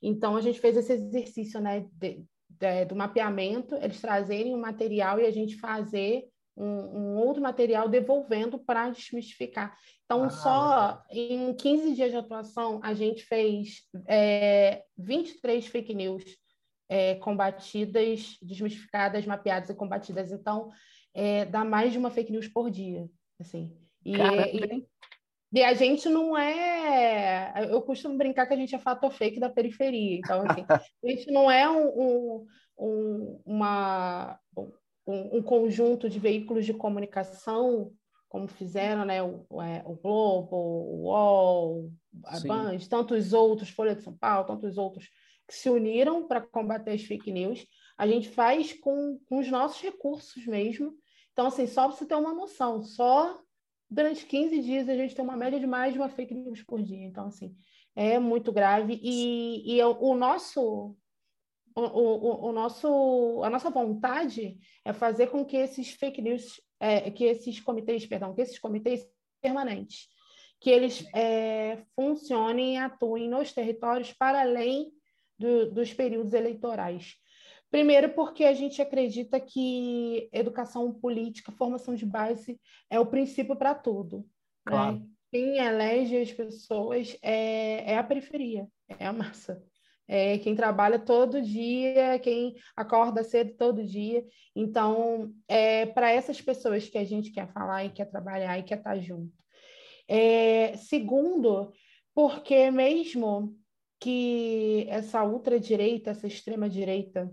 Então, 0.00 0.36
a 0.36 0.40
gente 0.40 0.60
fez 0.60 0.76
esse 0.76 0.92
exercício 0.92 1.60
né, 1.60 1.88
de, 1.90 2.24
de, 2.48 2.84
do 2.84 2.94
mapeamento, 2.94 3.74
eles 3.74 4.00
trazerem 4.00 4.54
o 4.54 4.60
material 4.60 5.18
e 5.18 5.26
a 5.26 5.30
gente 5.32 5.56
fazer 5.56 6.22
um, 6.56 6.64
um 6.66 7.16
outro 7.16 7.42
material 7.42 7.88
devolvendo 7.88 8.58
para 8.58 8.90
desmistificar. 8.90 9.76
Então, 10.04 10.24
ah, 10.24 10.30
só 10.30 11.02
em 11.10 11.52
15 11.54 11.94
dias 11.94 12.10
de 12.10 12.16
atuação, 12.16 12.80
a 12.82 12.94
gente 12.94 13.24
fez 13.24 13.82
é, 14.06 14.84
23 14.96 15.66
fake 15.66 15.94
news 15.94 16.24
é, 16.88 17.16
combatidas, 17.16 18.38
desmistificadas, 18.40 19.26
mapeadas 19.26 19.68
e 19.68 19.74
combatidas. 19.74 20.32
Então, 20.32 20.70
é, 21.12 21.44
dá 21.44 21.64
mais 21.64 21.92
de 21.92 21.98
uma 21.98 22.10
fake 22.10 22.32
news 22.32 22.48
por 22.48 22.70
dia. 22.70 23.06
Assim. 23.40 23.76
E, 24.04 24.14
e, 24.14 24.86
e, 25.52 25.62
a 25.62 25.74
gente 25.74 26.08
não 26.08 26.38
é. 26.38 27.66
Eu 27.68 27.82
costumo 27.82 28.16
brincar 28.16 28.46
que 28.46 28.54
a 28.54 28.56
gente 28.56 28.74
é 28.74 28.78
fato 28.78 29.10
fake 29.10 29.40
da 29.40 29.50
periferia. 29.50 30.18
Então, 30.18 30.44
assim, 30.48 30.64
a 31.04 31.08
gente 31.08 31.30
não 31.30 31.50
é 31.50 31.68
um, 31.68 32.46
um, 32.78 33.42
uma, 33.44 34.38
um, 35.06 35.38
um, 35.38 35.42
conjunto 35.42 36.08
de 36.08 36.18
veículos 36.18 36.66
de 36.66 36.74
comunicação, 36.74 37.92
como 38.28 38.48
fizeram 38.48 39.04
né, 39.04 39.22
o, 39.22 39.46
é, 39.62 39.82
o 39.86 39.94
Globo, 39.94 40.56
o 40.56 41.02
UOL, 41.04 41.92
a 42.24 42.36
Sim. 42.36 42.48
Band, 42.48 42.78
tantos 42.90 43.32
outros, 43.32 43.70
Folha 43.70 43.94
de 43.94 44.02
São 44.02 44.16
Paulo, 44.16 44.46
tantos 44.46 44.76
outros 44.76 45.08
que 45.46 45.54
se 45.54 45.70
uniram 45.70 46.26
para 46.26 46.40
combater 46.40 46.90
as 46.92 47.02
fake 47.02 47.30
news. 47.30 47.64
A 47.96 48.06
gente 48.06 48.28
faz 48.28 48.72
com, 48.72 49.18
com 49.28 49.38
os 49.38 49.48
nossos 49.48 49.80
recursos 49.80 50.44
mesmo. 50.46 50.92
Então, 51.32 51.46
assim, 51.46 51.66
só 51.66 51.86
para 51.86 51.96
você 51.96 52.06
ter 52.06 52.14
uma 52.14 52.34
noção, 52.34 52.82
só 52.82 53.40
durante 53.88 54.26
15 54.26 54.60
dias 54.60 54.88
a 54.88 54.96
gente 54.96 55.14
tem 55.14 55.24
uma 55.24 55.36
média 55.36 55.60
de 55.60 55.66
mais 55.66 55.92
de 55.92 55.98
uma 55.98 56.08
fake 56.08 56.34
news 56.34 56.62
por 56.62 56.82
dia. 56.82 57.04
Então, 57.04 57.26
assim, 57.26 57.54
é 57.94 58.18
muito 58.18 58.52
grave. 58.52 59.00
E, 59.02 59.76
e 59.76 59.82
o, 59.82 60.14
nosso. 60.14 60.94
O, 61.76 61.82
o, 61.82 62.48
o, 62.48 62.52
nosso, 62.52 63.42
a 63.44 63.50
nossa 63.50 63.68
vontade 63.68 64.58
é 64.82 64.94
fazer 64.94 65.26
com 65.26 65.44
que 65.44 65.58
esses 65.58 65.90
fake 65.90 66.22
news, 66.22 66.58
é, 66.80 67.10
que 67.10 67.24
esses 67.24 67.60
comitês, 67.60 68.06
perdão, 68.06 68.34
que 68.34 68.40
esses 68.40 68.58
comitês 68.58 69.06
permanentes, 69.42 70.08
que 70.58 70.70
eles 70.70 71.06
é, 71.14 71.84
funcionem 71.94 72.74
e 72.74 72.78
atuem 72.78 73.28
nos 73.28 73.52
territórios 73.52 74.10
para 74.12 74.40
além 74.40 74.90
do, 75.38 75.70
dos 75.70 75.92
períodos 75.92 76.32
eleitorais. 76.32 77.14
Primeiro, 77.70 78.14
porque 78.14 78.44
a 78.44 78.54
gente 78.54 78.80
acredita 78.80 79.38
que 79.38 80.30
educação 80.32 80.94
política, 80.94 81.52
formação 81.52 81.94
de 81.94 82.06
base 82.06 82.58
é 82.88 82.98
o 82.98 83.06
princípio 83.06 83.54
para 83.54 83.74
tudo. 83.74 84.18
Né? 84.18 84.24
Claro. 84.64 84.96
Né? 84.96 85.06
Quem 85.30 85.58
elege 85.58 86.16
as 86.16 86.32
pessoas 86.32 87.18
é, 87.20 87.92
é 87.92 87.98
a 87.98 88.04
periferia, 88.04 88.66
é 88.98 89.06
a 89.06 89.12
massa. 89.12 89.62
É 90.08 90.38
quem 90.38 90.54
trabalha 90.54 90.98
todo 90.98 91.42
dia, 91.42 92.18
quem 92.20 92.54
acorda 92.76 93.24
cedo 93.24 93.54
todo 93.54 93.84
dia. 93.84 94.24
Então, 94.54 95.32
é 95.48 95.86
para 95.86 96.10
essas 96.10 96.40
pessoas 96.40 96.88
que 96.88 96.98
a 96.98 97.04
gente 97.04 97.32
quer 97.32 97.52
falar 97.52 97.84
e 97.84 97.90
quer 97.90 98.04
trabalhar 98.06 98.58
e 98.58 98.62
quer 98.62 98.78
estar 98.78 98.96
junto. 98.98 99.32
É, 100.08 100.76
segundo, 100.76 101.72
porque 102.14 102.70
mesmo 102.70 103.56
que 103.98 104.86
essa 104.88 105.24
ultradireita, 105.24 106.10
essa 106.10 106.26
extrema 106.26 106.68
direita, 106.68 107.30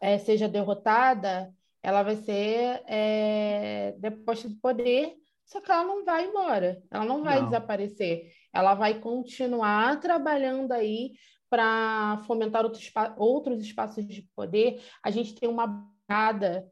é, 0.00 0.18
seja 0.18 0.48
derrotada, 0.48 1.52
ela 1.82 2.02
vai 2.02 2.16
ser 2.16 2.82
é, 2.86 3.94
deposta 3.98 4.48
do 4.48 4.56
poder, 4.56 5.14
só 5.44 5.60
que 5.60 5.70
ela 5.70 5.84
não 5.84 6.04
vai 6.04 6.26
embora, 6.26 6.82
ela 6.90 7.04
não 7.04 7.22
vai 7.22 7.40
não. 7.40 7.46
desaparecer, 7.46 8.32
ela 8.52 8.74
vai 8.74 9.00
continuar 9.00 9.98
trabalhando 10.00 10.72
aí 10.72 11.12
para 11.52 12.16
fomentar 12.26 12.64
outros, 12.64 12.90
outros 13.18 13.60
espaços 13.60 14.06
de 14.06 14.26
poder. 14.34 14.80
A 15.04 15.10
gente 15.10 15.34
tem 15.34 15.46
uma 15.46 15.66
bancada 15.66 16.66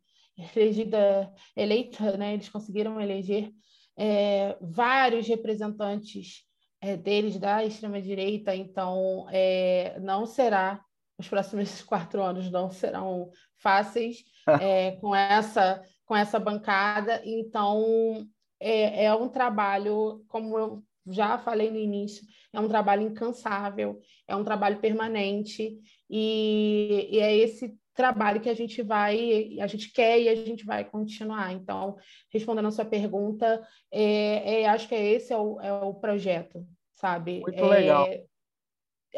elegida, 0.57 1.31
eleita, 1.55 2.16
né? 2.16 2.33
Eles 2.33 2.49
conseguiram 2.49 2.99
eleger 2.99 3.53
é, 3.95 4.57
vários 4.59 5.28
representantes 5.28 6.47
é, 6.81 6.97
deles 6.97 7.39
da 7.39 7.62
extrema-direita, 7.62 8.57
então 8.57 9.26
é, 9.31 10.01
não 10.01 10.24
será, 10.24 10.83
os 11.18 11.28
próximos 11.28 11.83
quatro 11.85 12.22
anos 12.22 12.51
não 12.51 12.70
serão 12.70 13.31
fáceis 13.59 14.24
é, 14.62 14.93
com, 14.97 15.14
essa, 15.14 15.83
com 16.07 16.16
essa 16.16 16.41
bancada, 16.41 17.20
então 17.22 18.26
é, 18.59 19.05
é 19.05 19.14
um 19.14 19.28
trabalho, 19.28 20.24
como 20.26 20.59
eu 20.59 20.83
já 21.11 21.38
falei 21.38 21.70
no 21.70 21.78
início, 21.78 22.24
é 22.52 22.61
um 22.61 22.68
trabalho 22.68 23.02
incansável, 23.02 24.00
é 24.26 24.34
um 24.34 24.44
trabalho 24.44 24.78
permanente, 24.80 25.78
e, 26.08 27.08
e 27.11 27.18
é 27.18 27.36
esse 27.36 27.78
trabalho 27.94 28.40
que 28.40 28.48
a 28.48 28.54
gente 28.54 28.82
vai, 28.82 29.58
a 29.61 29.66
gente 29.66 29.92
quer 29.92 30.20
e 30.20 30.28
a 30.28 30.34
gente 30.34 30.64
vai 30.64 30.84
continuar. 30.84 31.52
Então, 31.52 31.96
respondendo 32.32 32.68
a 32.68 32.70
sua 32.70 32.84
pergunta, 32.84 33.66
é, 33.90 34.62
é 34.62 34.68
acho 34.68 34.88
que 34.88 34.94
é 34.94 35.12
esse 35.12 35.32
é 35.32 35.36
o, 35.36 35.61
é 35.61 35.72
o 35.72 35.94
projeto, 35.94 36.66
sabe? 36.92 37.40
Muito 37.40 37.64
legal. 37.64 38.06
É, 38.06 38.24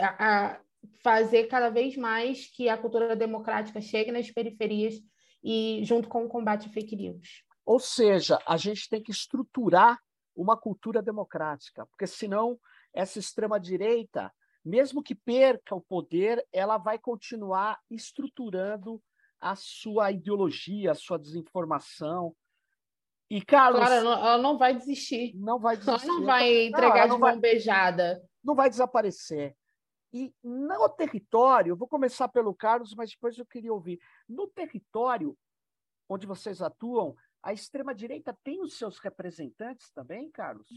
a, 0.00 0.50
a 0.50 0.60
fazer 1.02 1.44
cada 1.44 1.70
vez 1.70 1.96
mais 1.96 2.46
que 2.46 2.68
a 2.68 2.76
cultura 2.76 3.14
democrática 3.14 3.80
chegue 3.80 4.10
nas 4.10 4.30
periferias 4.30 4.94
e 5.42 5.80
junto 5.84 6.08
com 6.08 6.24
o 6.24 6.28
combate 6.28 6.68
a 6.68 6.72
fake 6.72 6.96
news. 6.96 7.44
Ou 7.64 7.78
seja, 7.78 8.38
a 8.46 8.56
gente 8.56 8.88
tem 8.88 9.02
que 9.02 9.12
estruturar 9.12 9.98
uma 10.34 10.56
cultura 10.56 11.02
democrática, 11.02 11.86
porque 11.86 12.06
senão 12.06 12.58
essa 12.92 13.18
extrema 13.18 13.58
direita 13.58 14.32
mesmo 14.64 15.02
que 15.02 15.14
perca 15.14 15.74
o 15.74 15.80
poder, 15.80 16.46
ela 16.52 16.78
vai 16.78 16.98
continuar 16.98 17.80
estruturando 17.90 19.02
a 19.40 19.56
sua 19.56 20.12
ideologia, 20.12 20.92
a 20.92 20.94
sua 20.94 21.18
desinformação. 21.18 22.34
E, 23.28 23.42
Carlos. 23.42 23.80
Claro, 23.80 24.04
não, 24.04 24.12
ela 24.12 24.38
não 24.38 24.56
vai 24.56 24.74
desistir. 24.74 25.34
Não 25.34 25.58
vai 25.58 25.76
desistir. 25.76 26.06
Ela 26.06 26.18
não 26.18 26.24
vai 26.24 26.66
entregar 26.66 27.08
não, 27.08 27.16
de 27.16 27.20
mão 27.20 27.40
beijada. 27.40 28.22
Não 28.44 28.54
vai 28.54 28.70
desaparecer. 28.70 29.56
E 30.12 30.32
no 30.44 30.88
território, 30.90 31.74
vou 31.74 31.88
começar 31.88 32.28
pelo 32.28 32.54
Carlos, 32.54 32.94
mas 32.94 33.10
depois 33.10 33.36
eu 33.38 33.46
queria 33.46 33.72
ouvir. 33.72 33.98
No 34.28 34.46
território 34.46 35.36
onde 36.08 36.26
vocês 36.26 36.60
atuam, 36.60 37.16
a 37.42 37.52
extrema-direita 37.52 38.36
tem 38.44 38.62
os 38.62 38.74
seus 38.74 38.98
representantes 38.98 39.90
também, 39.90 40.30
Carlos? 40.30 40.68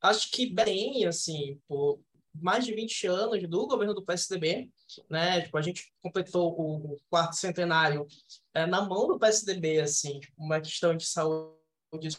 Acho 0.00 0.30
que 0.30 0.46
bem, 0.46 1.04
assim, 1.06 1.60
por, 1.66 2.00
mais 2.34 2.64
de 2.64 2.74
20 2.74 3.06
anos 3.06 3.48
do 3.48 3.66
governo 3.66 3.94
do 3.94 4.04
PSDB, 4.04 4.70
né? 5.10 5.42
Tipo, 5.42 5.58
a 5.58 5.62
gente 5.62 5.92
completou 6.02 6.52
o 6.58 6.96
quarto 7.10 7.36
centenário 7.36 8.06
é, 8.54 8.64
na 8.66 8.82
mão 8.82 9.06
do 9.06 9.18
PSDB, 9.18 9.80
assim, 9.80 10.20
tipo, 10.20 10.34
uma 10.42 10.60
questão 10.60 10.96
de 10.96 11.04
saúde 11.04 12.16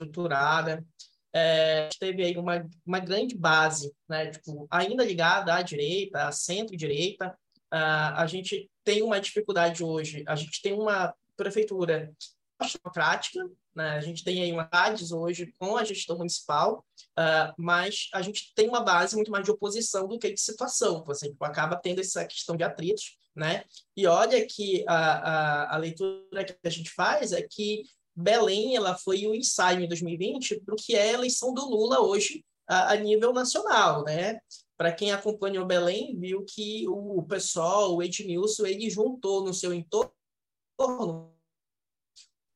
estruturada. 0.00 0.84
É, 1.32 1.88
teve 1.98 2.24
aí 2.24 2.36
uma, 2.36 2.68
uma 2.86 3.00
grande 3.00 3.36
base, 3.36 3.92
né? 4.08 4.30
Tipo, 4.30 4.66
ainda 4.70 5.04
ligada 5.04 5.54
à 5.54 5.62
direita, 5.62 6.28
à 6.28 6.32
centro-direita. 6.32 7.36
Uh, 7.72 8.14
a 8.14 8.26
gente 8.26 8.70
tem 8.84 9.02
uma 9.02 9.20
dificuldade 9.20 9.82
hoje, 9.82 10.22
a 10.28 10.36
gente 10.36 10.62
tem 10.62 10.72
uma 10.72 11.12
prefeitura 11.36 12.12
democrática, 12.60 13.40
né? 13.74 13.90
A 13.90 14.00
gente 14.00 14.24
tem 14.24 14.42
aí 14.42 14.52
uma 14.52 14.64
TADES 14.64 15.12
hoje 15.12 15.52
com 15.58 15.76
a 15.76 15.84
gestão 15.84 16.16
municipal, 16.16 16.84
uh, 17.18 17.52
mas 17.58 18.08
a 18.12 18.22
gente 18.22 18.52
tem 18.54 18.68
uma 18.68 18.80
base 18.80 19.16
muito 19.16 19.30
mais 19.30 19.44
de 19.44 19.50
oposição 19.50 20.06
do 20.06 20.18
que 20.18 20.32
de 20.32 20.40
situação. 20.40 21.04
Você 21.04 21.34
acaba 21.40 21.76
tendo 21.76 22.00
essa 22.00 22.24
questão 22.24 22.56
de 22.56 22.62
atritos, 22.62 23.18
né? 23.34 23.64
E 23.96 24.06
olha 24.06 24.46
que 24.46 24.84
a, 24.86 24.94
a, 24.94 25.74
a 25.74 25.78
leitura 25.78 26.44
que 26.44 26.56
a 26.64 26.70
gente 26.70 26.90
faz 26.90 27.32
é 27.32 27.42
que 27.42 27.82
Belém 28.16 28.76
ela 28.76 28.96
foi 28.96 29.26
o 29.26 29.34
ensaio 29.34 29.80
em 29.80 29.88
2020 29.88 30.60
para 30.60 30.74
o 30.74 30.78
que 30.78 30.94
é 30.94 31.10
a 31.10 31.14
eleição 31.14 31.52
do 31.52 31.68
Lula 31.68 32.00
hoje 32.00 32.44
a, 32.68 32.92
a 32.92 32.96
nível 32.96 33.32
nacional, 33.32 34.04
né? 34.04 34.38
Para 34.76 34.92
quem 34.92 35.12
acompanhou 35.12 35.66
Belém, 35.66 36.18
viu 36.18 36.44
que 36.44 36.86
o, 36.88 37.18
o 37.18 37.22
pessoal, 37.24 37.94
o 37.94 38.02
Edmilson, 38.02 38.66
ele 38.66 38.88
juntou 38.88 39.44
no 39.44 39.52
seu 39.52 39.72
entorno 39.72 41.33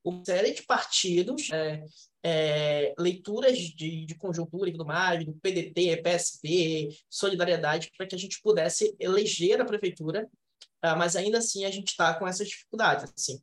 uma 0.09 0.25
série 0.25 0.51
de 0.51 0.63
partidos, 0.63 1.49
é, 1.51 1.83
é, 2.23 2.93
leituras 2.97 3.57
de, 3.57 4.05
de, 4.05 4.15
conjuntura 4.15 4.69
e 4.69 4.71
tudo 4.71 4.85
mais, 4.85 5.25
do 5.25 5.33
PDT, 5.33 6.01
PSB, 6.01 6.89
Solidariedade, 7.09 7.91
para 7.97 8.07
que 8.07 8.15
a 8.15 8.17
gente 8.17 8.41
pudesse 8.41 8.95
eleger 8.99 9.61
a 9.61 9.65
prefeitura, 9.65 10.29
uh, 10.83 10.97
mas 10.97 11.15
ainda 11.15 11.37
assim 11.37 11.65
a 11.65 11.71
gente 11.71 11.89
está 11.89 12.13
com 12.17 12.27
essas 12.27 12.47
dificuldades. 12.47 13.11
Assim. 13.15 13.41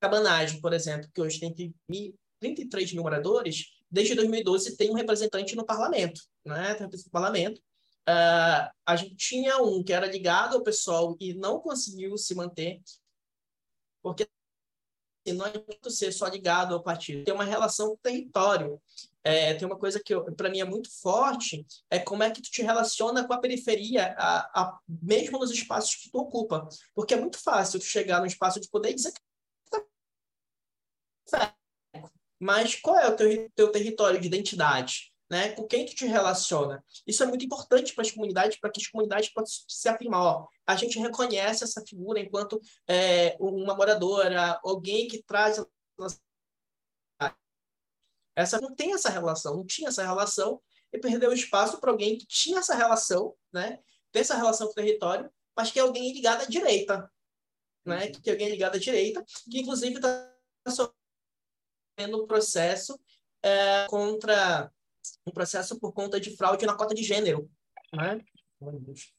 Cabanagem, 0.00 0.60
por 0.60 0.72
exemplo, 0.72 1.10
que 1.12 1.20
hoje 1.20 1.40
tem 1.40 1.74
33 2.40 2.92
mil 2.92 3.02
moradores, 3.02 3.66
desde 3.90 4.14
2012 4.14 4.76
tem 4.76 4.90
um 4.90 4.94
representante 4.94 5.56
no 5.56 5.66
parlamento, 5.66 6.20
né? 6.44 6.74
Tem 6.74 6.86
um 6.86 7.10
parlamento. 7.10 7.60
Uh, 8.08 8.70
a 8.86 8.96
gente 8.96 9.16
tinha 9.16 9.58
um 9.58 9.82
que 9.82 9.92
era 9.92 10.06
ligado 10.06 10.56
ao 10.56 10.62
pessoal 10.62 11.16
e 11.20 11.34
não 11.34 11.60
conseguiu 11.60 12.16
se 12.16 12.34
manter, 12.34 12.80
porque 14.02 14.26
não 15.32 15.46
adianta 15.46 15.90
ser 15.90 16.12
só 16.12 16.26
ligado 16.26 16.74
ao 16.74 16.82
partido, 16.82 17.24
tem 17.24 17.34
uma 17.34 17.44
relação 17.44 17.90
com 17.90 17.96
território. 17.96 18.80
É, 19.24 19.52
tem 19.54 19.66
uma 19.66 19.78
coisa 19.78 20.00
que 20.02 20.18
para 20.36 20.48
mim 20.48 20.60
é 20.60 20.64
muito 20.64 20.90
forte, 21.02 21.66
é 21.90 21.98
como 21.98 22.22
é 22.22 22.30
que 22.30 22.40
tu 22.40 22.50
te 22.50 22.62
relaciona 22.62 23.26
com 23.26 23.34
a 23.34 23.40
periferia, 23.40 24.14
a, 24.16 24.62
a, 24.62 24.78
mesmo 24.88 25.38
nos 25.38 25.50
espaços 25.50 25.96
que 25.96 26.10
tu 26.10 26.18
ocupa. 26.18 26.66
Porque 26.94 27.14
é 27.14 27.20
muito 27.20 27.38
fácil 27.38 27.78
tu 27.78 27.84
chegar 27.84 28.20
no 28.20 28.26
espaço 28.26 28.60
de 28.60 28.68
poder 28.68 28.90
e 28.90 28.94
dizer 28.94 29.12
que 29.12 29.20
tá 31.30 31.54
mas 32.40 32.76
qual 32.76 32.98
é 32.98 33.08
o 33.08 33.16
teu, 33.16 33.50
teu 33.54 33.72
território 33.72 34.20
de 34.20 34.26
identidade? 34.26 35.07
Né? 35.30 35.50
Com 35.50 35.66
quem 35.66 35.84
tu 35.84 35.94
te 35.94 36.06
relaciona. 36.06 36.82
Isso 37.06 37.22
é 37.22 37.26
muito 37.26 37.44
importante 37.44 37.94
para 37.94 38.02
as 38.02 38.10
comunidades, 38.10 38.58
para 38.58 38.70
que 38.70 38.80
as 38.80 38.86
comunidades 38.86 39.28
possam 39.30 39.64
se 39.68 39.88
afirmar, 39.88 40.22
ó, 40.22 40.48
a 40.66 40.76
gente 40.76 40.98
reconhece 40.98 41.64
essa 41.64 41.84
figura 41.86 42.20
enquanto 42.20 42.60
é, 42.86 43.36
uma 43.38 43.74
moradora, 43.74 44.58
alguém 44.62 45.06
que 45.08 45.22
traz 45.22 45.62
essa 48.38 48.60
não 48.60 48.72
tem 48.72 48.94
essa 48.94 49.10
relação, 49.10 49.56
não 49.56 49.66
tinha 49.66 49.88
essa 49.88 50.04
relação 50.04 50.62
e 50.92 50.98
perdeu 50.98 51.32
espaço 51.32 51.80
para 51.80 51.90
alguém 51.90 52.16
que 52.16 52.24
tinha 52.24 52.60
essa 52.60 52.72
relação, 52.72 53.34
né? 53.52 53.80
Tem 54.12 54.20
essa 54.20 54.36
relação 54.36 54.68
com 54.68 54.72
o 54.72 54.76
território, 54.76 55.28
mas 55.56 55.72
que 55.72 55.78
é 55.80 55.82
alguém 55.82 56.12
ligado 56.12 56.42
à 56.42 56.44
direita, 56.44 57.10
né? 57.84 58.06
Uhum. 58.06 58.12
Que 58.12 58.30
é 58.30 58.32
alguém 58.32 58.48
ligado 58.48 58.76
à 58.76 58.78
direita, 58.78 59.24
que 59.50 59.58
inclusive 59.58 59.96
está 59.96 60.32
sofrendo 60.68 62.22
um 62.22 62.26
processo 62.28 62.96
é, 63.42 63.86
contra 63.88 64.72
um 65.26 65.32
processo 65.32 65.78
por 65.78 65.92
conta 65.92 66.20
de 66.20 66.36
fraude 66.36 66.66
na 66.66 66.74
cota 66.74 66.94
de 66.94 67.02
gênero. 67.02 67.50
Né? 67.92 68.20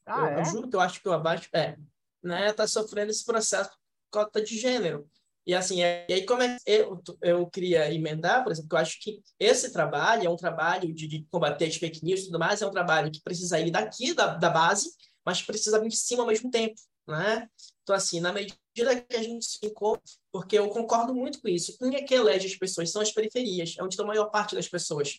Ah, 0.06 0.20
eu, 0.20 0.26
é? 0.26 0.40
eu 0.40 0.44
juro 0.44 0.68
que 0.68 0.76
eu 0.76 0.80
acho 0.80 1.00
que 1.00 1.08
o 1.08 1.12
abaixo 1.12 1.48
é, 1.54 1.76
né, 2.22 2.52
tá 2.52 2.66
sofrendo 2.66 3.10
esse 3.10 3.24
processo 3.24 3.70
cota 4.10 4.42
de 4.42 4.58
gênero. 4.58 5.08
E 5.46 5.54
assim, 5.54 5.82
é, 5.82 6.06
e 6.08 6.12
aí 6.12 6.26
como 6.26 6.42
é, 6.42 6.58
eu, 6.66 7.02
eu 7.22 7.46
queria 7.46 7.92
emendar, 7.92 8.44
por 8.44 8.52
exemplo, 8.52 8.68
que 8.68 8.74
eu 8.74 8.78
acho 8.78 9.00
que 9.00 9.22
esse 9.38 9.72
trabalho 9.72 10.26
é 10.26 10.30
um 10.30 10.36
trabalho 10.36 10.92
de, 10.92 11.08
de 11.08 11.26
combater 11.30 11.66
as 11.66 11.76
fake 11.76 12.04
news 12.04 12.20
e 12.20 12.26
tudo 12.26 12.38
mais, 12.38 12.60
é 12.60 12.66
um 12.66 12.70
trabalho 12.70 13.10
que 13.10 13.22
precisa 13.22 13.58
ir 13.58 13.70
daqui 13.70 14.12
da, 14.12 14.34
da 14.34 14.50
base, 14.50 14.90
mas 15.24 15.42
precisa 15.42 15.80
vir 15.80 15.88
de 15.88 15.96
cima 15.96 16.22
ao 16.22 16.28
mesmo 16.28 16.50
tempo, 16.50 16.74
né? 17.08 17.48
Então, 17.82 17.96
assim, 17.96 18.20
na 18.20 18.32
medida 18.32 19.00
que 19.08 19.16
a 19.16 19.22
gente 19.22 19.44
se 19.44 19.58
encontra, 19.64 20.02
porque 20.30 20.58
eu 20.58 20.68
concordo 20.68 21.14
muito 21.14 21.40
com 21.40 21.48
isso, 21.48 21.76
quem 21.78 21.96
é 21.96 22.02
que 22.02 22.14
elege 22.14 22.46
as 22.46 22.54
pessoas? 22.54 22.90
São 22.92 23.02
as 23.02 23.10
periferias, 23.10 23.74
é 23.78 23.82
onde 23.82 23.94
está 23.94 24.04
a 24.04 24.06
maior 24.06 24.26
parte 24.26 24.54
das 24.54 24.68
pessoas. 24.68 25.18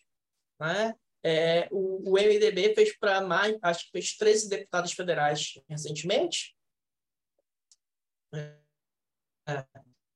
Né? 0.61 0.95
É, 1.23 1.67
o, 1.71 2.11
o 2.11 2.13
MDB 2.13 2.75
fez 2.75 2.95
para 2.95 3.19
mais, 3.21 3.57
acho 3.63 3.85
que 3.85 3.91
fez 3.91 4.15
13 4.15 4.47
deputados 4.47 4.91
federais 4.91 5.53
recentemente. 5.67 6.55
É, 8.31 9.65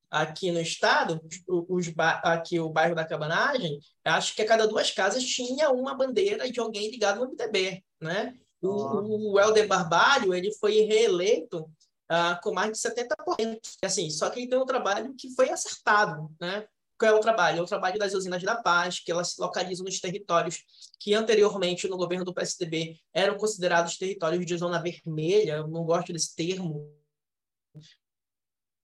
aqui 0.08 0.52
no 0.52 0.60
estado, 0.60 1.20
os, 1.48 1.92
aqui 2.22 2.60
o 2.60 2.70
bairro 2.70 2.94
da 2.94 3.04
Cabanagem, 3.04 3.80
acho 4.04 4.36
que 4.36 4.42
a 4.42 4.46
cada 4.46 4.68
duas 4.68 4.92
casas 4.92 5.24
tinha 5.24 5.70
uma 5.70 5.94
bandeira 5.94 6.48
de 6.48 6.60
alguém 6.60 6.92
ligado 6.92 7.18
ao 7.18 7.28
MDB, 7.28 7.84
né? 8.00 8.38
O, 8.62 9.32
o 9.32 9.40
Helder 9.40 9.66
Barbalho, 9.66 10.32
ele 10.32 10.52
foi 10.54 10.80
reeleito 10.82 11.62
uh, 12.10 12.40
com 12.40 12.52
mais 12.52 12.70
de 12.70 12.78
70%. 12.78 13.58
Assim, 13.84 14.10
só 14.10 14.30
que 14.30 14.40
ele 14.40 14.48
tem 14.48 14.58
um 14.58 14.64
trabalho 14.64 15.12
que 15.14 15.34
foi 15.34 15.50
acertado, 15.50 16.32
né? 16.40 16.66
Qual 16.98 17.12
é 17.12 17.14
o 17.14 17.20
trabalho? 17.20 17.58
É 17.58 17.62
o 17.62 17.66
trabalho 17.66 17.98
das 17.98 18.14
usinas 18.14 18.42
da 18.42 18.56
paz, 18.56 19.00
que 19.00 19.12
elas 19.12 19.32
se 19.32 19.40
localizam 19.40 19.84
nos 19.84 20.00
territórios 20.00 20.64
que 20.98 21.14
anteriormente, 21.14 21.88
no 21.88 21.96
governo 21.96 22.24
do 22.24 22.32
PSDB, 22.32 22.98
eram 23.12 23.36
considerados 23.36 23.98
territórios 23.98 24.44
de 24.46 24.56
zona 24.56 24.82
vermelha, 24.82 25.56
eu 25.56 25.68
não 25.68 25.84
gosto 25.84 26.12
desse 26.12 26.34
termo, 26.34 26.90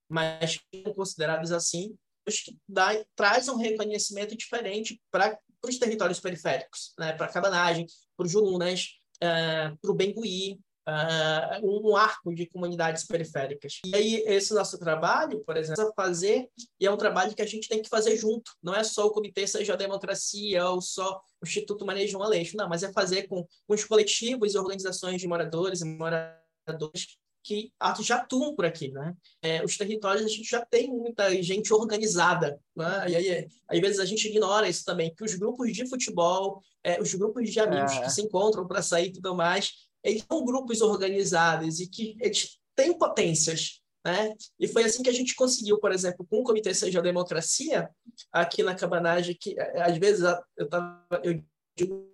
mas 0.09 0.59
considerados 0.95 1.51
assim, 1.51 1.97
que 2.25 2.57
dá, 2.67 2.91
traz 3.15 3.49
um 3.49 3.57
reconhecimento 3.57 4.37
diferente 4.37 5.01
para 5.11 5.37
os 5.63 5.77
territórios 5.77 6.19
periféricos, 6.19 6.93
né? 6.99 7.13
para 7.13 7.25
a 7.25 7.31
Cabanagem, 7.31 7.85
para 8.15 8.25
o 8.25 8.29
Jurunas, 8.29 8.99
uh, 9.17 9.77
para 9.81 9.91
o 9.91 9.93
Bengui, 9.93 10.59
uh, 10.87 11.87
um 11.87 11.95
arco 11.95 12.33
de 12.33 12.45
comunidades 12.45 13.05
periféricas. 13.05 13.79
E 13.85 13.95
aí, 13.95 14.23
esse 14.27 14.53
nosso 14.53 14.77
trabalho, 14.77 15.43
por 15.45 15.57
exemplo, 15.57 15.83
é 15.83 15.93
fazer, 15.95 16.49
e 16.79 16.85
é 16.85 16.91
um 16.91 16.97
trabalho 16.97 17.35
que 17.35 17.41
a 17.41 17.47
gente 17.47 17.67
tem 17.67 17.81
que 17.81 17.89
fazer 17.89 18.15
junto, 18.17 18.51
não 18.61 18.75
é 18.75 18.83
só 18.83 19.05
o 19.05 19.11
Comitê 19.11 19.47
Seja 19.47 19.73
a 19.73 19.77
Democracia 19.77 20.67
ou 20.69 20.81
só 20.81 21.21
o 21.41 21.45
Instituto 21.45 21.85
Manejo 21.85 22.21
Aleixo, 22.21 22.57
não, 22.57 22.69
mas 22.69 22.83
é 22.83 22.91
fazer 22.91 23.27
com, 23.27 23.45
com 23.67 23.73
os 23.73 23.83
coletivos 23.83 24.53
e 24.53 24.57
organizações 24.57 25.19
de 25.19 25.27
moradores 25.27 25.81
e 25.81 25.85
moradores 25.85 27.17
que 27.43 27.73
já 27.99 28.15
atuam 28.15 28.55
por 28.55 28.65
aqui, 28.65 28.89
né? 28.89 29.13
É, 29.41 29.63
os 29.63 29.75
territórios 29.75 30.25
a 30.25 30.29
gente 30.29 30.49
já 30.49 30.65
tem 30.65 30.89
muita 30.89 31.29
gente 31.43 31.73
organizada, 31.73 32.57
né? 32.73 33.09
E 33.09 33.15
aí, 33.15 33.47
às 33.67 33.79
vezes 33.81 33.99
a 33.99 34.05
gente 34.05 34.29
ignora 34.29 34.69
isso 34.69 34.85
também, 34.85 35.13
que 35.13 35.25
os 35.25 35.35
grupos 35.35 35.73
de 35.73 35.87
futebol, 35.87 36.61
é, 36.81 37.01
os 37.01 37.13
grupos 37.13 37.51
de 37.51 37.59
amigos 37.59 37.91
é. 37.91 38.01
que 38.01 38.09
se 38.09 38.21
encontram 38.21 38.65
para 38.65 38.81
sair 38.81 39.09
e 39.09 39.13
tudo 39.13 39.35
mais, 39.35 39.73
eles 40.03 40.25
são 40.29 40.43
grupos 40.43 40.81
organizados 40.81 41.79
e 41.79 41.87
que 41.87 42.17
eles 42.19 42.59
têm 42.75 42.97
potências, 42.97 43.81
né? 44.05 44.33
E 44.59 44.67
foi 44.67 44.83
assim 44.83 45.01
que 45.01 45.09
a 45.09 45.13
gente 45.13 45.35
conseguiu, 45.35 45.79
por 45.79 45.91
exemplo, 45.91 46.25
com 46.29 46.39
o 46.39 46.43
Comitê 46.43 46.73
Seja 46.73 47.01
Democracia, 47.01 47.89
aqui 48.31 48.61
na 48.61 48.75
Cabanagem, 48.75 49.37
que 49.39 49.57
é, 49.57 49.81
às 49.81 49.97
vezes 49.97 50.25
eu, 50.57 50.69
tava, 50.69 51.21
eu 51.23 51.41
digo 51.75 52.11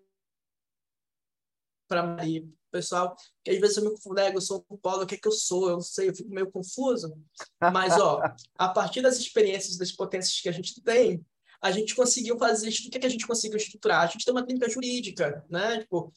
para 1.88 2.16
o 2.16 2.72
pessoal, 2.72 3.16
que 3.44 3.50
às 3.50 3.60
vezes 3.60 3.78
eu 3.78 3.84
me 3.84 3.90
confundo, 3.90 4.20
eu 4.22 4.42
sou 4.42 4.64
um 4.70 4.78
polo, 4.78 5.04
o 5.04 5.08
que 5.08 5.16
é 5.16 5.18
que 5.18 5.28
eu 5.28 5.32
sou? 5.32 5.70
Eu 5.70 5.74
não 5.74 5.82
sei, 5.82 6.10
eu 6.10 6.16
fico 6.16 6.30
meio 6.30 6.52
confuso. 6.52 7.12
Mas, 7.60 8.00
ó, 8.00 8.22
a 8.56 8.70
partir 8.70 9.02
das 9.02 9.18
experiências, 9.18 9.76
das 9.76 9.92
potências 9.92 10.40
que 10.40 10.48
a 10.48 10.52
gente 10.52 10.80
tem, 10.84 11.26
a 11.62 11.72
gente 11.72 11.96
conseguiu 11.96 12.38
fazer 12.38 12.70
isso. 12.70 12.88
O 12.88 12.92
que, 12.92 12.98
é 12.98 13.02
que 13.02 13.08
a 13.08 13.10
gente 13.10 13.28
conseguiu 13.28 13.58
estruturar? 13.58 14.04
A 14.04 14.08
gente 14.08 14.24
tem 14.24 14.34
uma 14.34 14.46
clínica 14.46 14.70
jurídica, 14.70 15.44
né? 15.50 15.80
Tipo, 15.80 16.14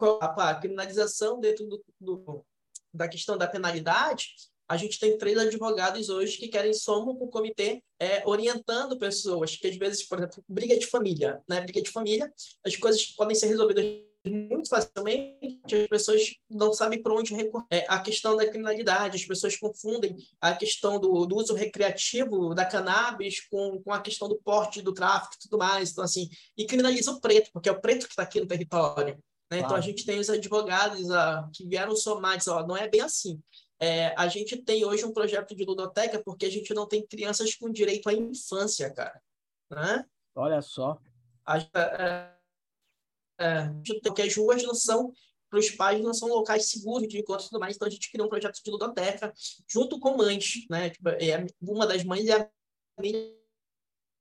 a 0.00 0.54
criminalização 0.54 1.40
dentro 1.40 1.66
do, 1.66 1.84
do, 2.00 2.46
da 2.92 3.08
questão 3.08 3.36
da 3.36 3.46
penalidade, 3.46 4.28
a 4.68 4.76
gente 4.76 4.98
tem 4.98 5.16
três 5.16 5.38
advogados 5.38 6.08
hoje 6.08 6.38
que 6.38 6.48
querem 6.48 6.74
somo 6.74 7.16
com 7.16 7.26
o 7.26 7.30
comitê 7.30 7.82
é, 8.00 8.22
orientando 8.26 8.98
pessoas 8.98 9.56
que 9.56 9.68
às 9.68 9.76
vezes, 9.76 10.02
por 10.06 10.18
exemplo, 10.18 10.42
briga 10.48 10.76
de 10.76 10.86
família, 10.86 11.40
né? 11.48 11.60
Briga 11.60 11.80
de 11.80 11.90
família, 11.90 12.32
as 12.64 12.76
coisas 12.76 13.04
podem 13.06 13.34
ser 13.34 13.46
resolvidas 13.46 13.84
muito 14.28 14.68
facilmente, 14.68 15.60
as 15.72 15.88
pessoas 15.88 16.34
não 16.50 16.72
sabem 16.72 17.00
para 17.00 17.14
onde 17.14 17.32
recorrer. 17.32 17.66
É, 17.70 17.86
a 17.88 18.00
questão 18.00 18.36
da 18.36 18.46
criminalidade, 18.46 19.16
as 19.16 19.24
pessoas 19.24 19.56
confundem 19.56 20.16
a 20.40 20.54
questão 20.54 20.98
do, 20.98 21.26
do 21.26 21.36
uso 21.36 21.54
recreativo 21.54 22.54
da 22.54 22.64
cannabis 22.64 23.46
com, 23.48 23.80
com 23.82 23.92
a 23.92 24.00
questão 24.00 24.28
do 24.28 24.36
porte, 24.42 24.82
do 24.82 24.92
tráfico 24.92 25.34
e 25.36 25.38
tudo 25.44 25.58
mais. 25.58 25.92
Então, 25.92 26.02
assim, 26.02 26.28
e 26.56 26.66
criminaliza 26.66 27.12
o 27.12 27.20
preto, 27.20 27.50
porque 27.52 27.68
é 27.68 27.72
o 27.72 27.80
preto 27.80 28.06
que 28.06 28.12
está 28.12 28.22
aqui 28.22 28.40
no 28.40 28.48
território. 28.48 29.16
Né? 29.50 29.58
Claro. 29.58 29.64
Então, 29.66 29.76
a 29.76 29.80
gente 29.80 30.04
tem 30.04 30.18
os 30.18 30.28
advogados 30.28 31.10
a, 31.10 31.48
que 31.52 31.66
vieram 31.66 31.94
somar, 31.96 32.36
diz, 32.36 32.48
ó, 32.48 32.66
não 32.66 32.76
é 32.76 32.88
bem 32.88 33.00
assim. 33.00 33.40
É, 33.78 34.14
a 34.16 34.26
gente 34.26 34.56
tem 34.62 34.84
hoje 34.84 35.04
um 35.04 35.12
projeto 35.12 35.54
de 35.54 35.64
ludoteca 35.64 36.22
porque 36.24 36.46
a 36.46 36.50
gente 36.50 36.72
não 36.72 36.86
tem 36.86 37.06
crianças 37.06 37.54
com 37.54 37.70
direito 37.70 38.08
à 38.08 38.12
infância, 38.12 38.92
cara. 38.92 39.20
Né? 39.70 40.04
Olha 40.34 40.62
só. 40.62 40.98
A, 41.44 41.58
é, 41.58 42.36
é, 43.38 43.72
porque 44.02 44.22
as 44.22 44.34
ruas 44.34 44.62
não 44.62 44.74
são 44.74 45.12
para 45.48 45.60
os 45.60 45.70
pais 45.70 46.02
não 46.02 46.12
são 46.12 46.28
locais 46.28 46.68
seguros 46.68 47.06
de 47.06 47.18
encontro 47.18 47.46
e 47.46 47.48
tudo 47.48 47.60
mais, 47.60 47.76
então 47.76 47.86
a 47.86 47.90
gente 47.90 48.10
criou 48.10 48.26
um 48.26 48.30
projeto 48.30 48.60
de 48.62 48.70
ludoteca 48.70 49.32
junto 49.68 50.00
com 50.00 50.16
mães, 50.16 50.66
né? 50.68 50.90
Tipo, 50.90 51.10
é, 51.10 51.46
uma 51.62 51.86
das 51.86 52.02
mães 52.02 52.26
é 52.26 52.40
a 52.40 52.50
minha 53.00 53.32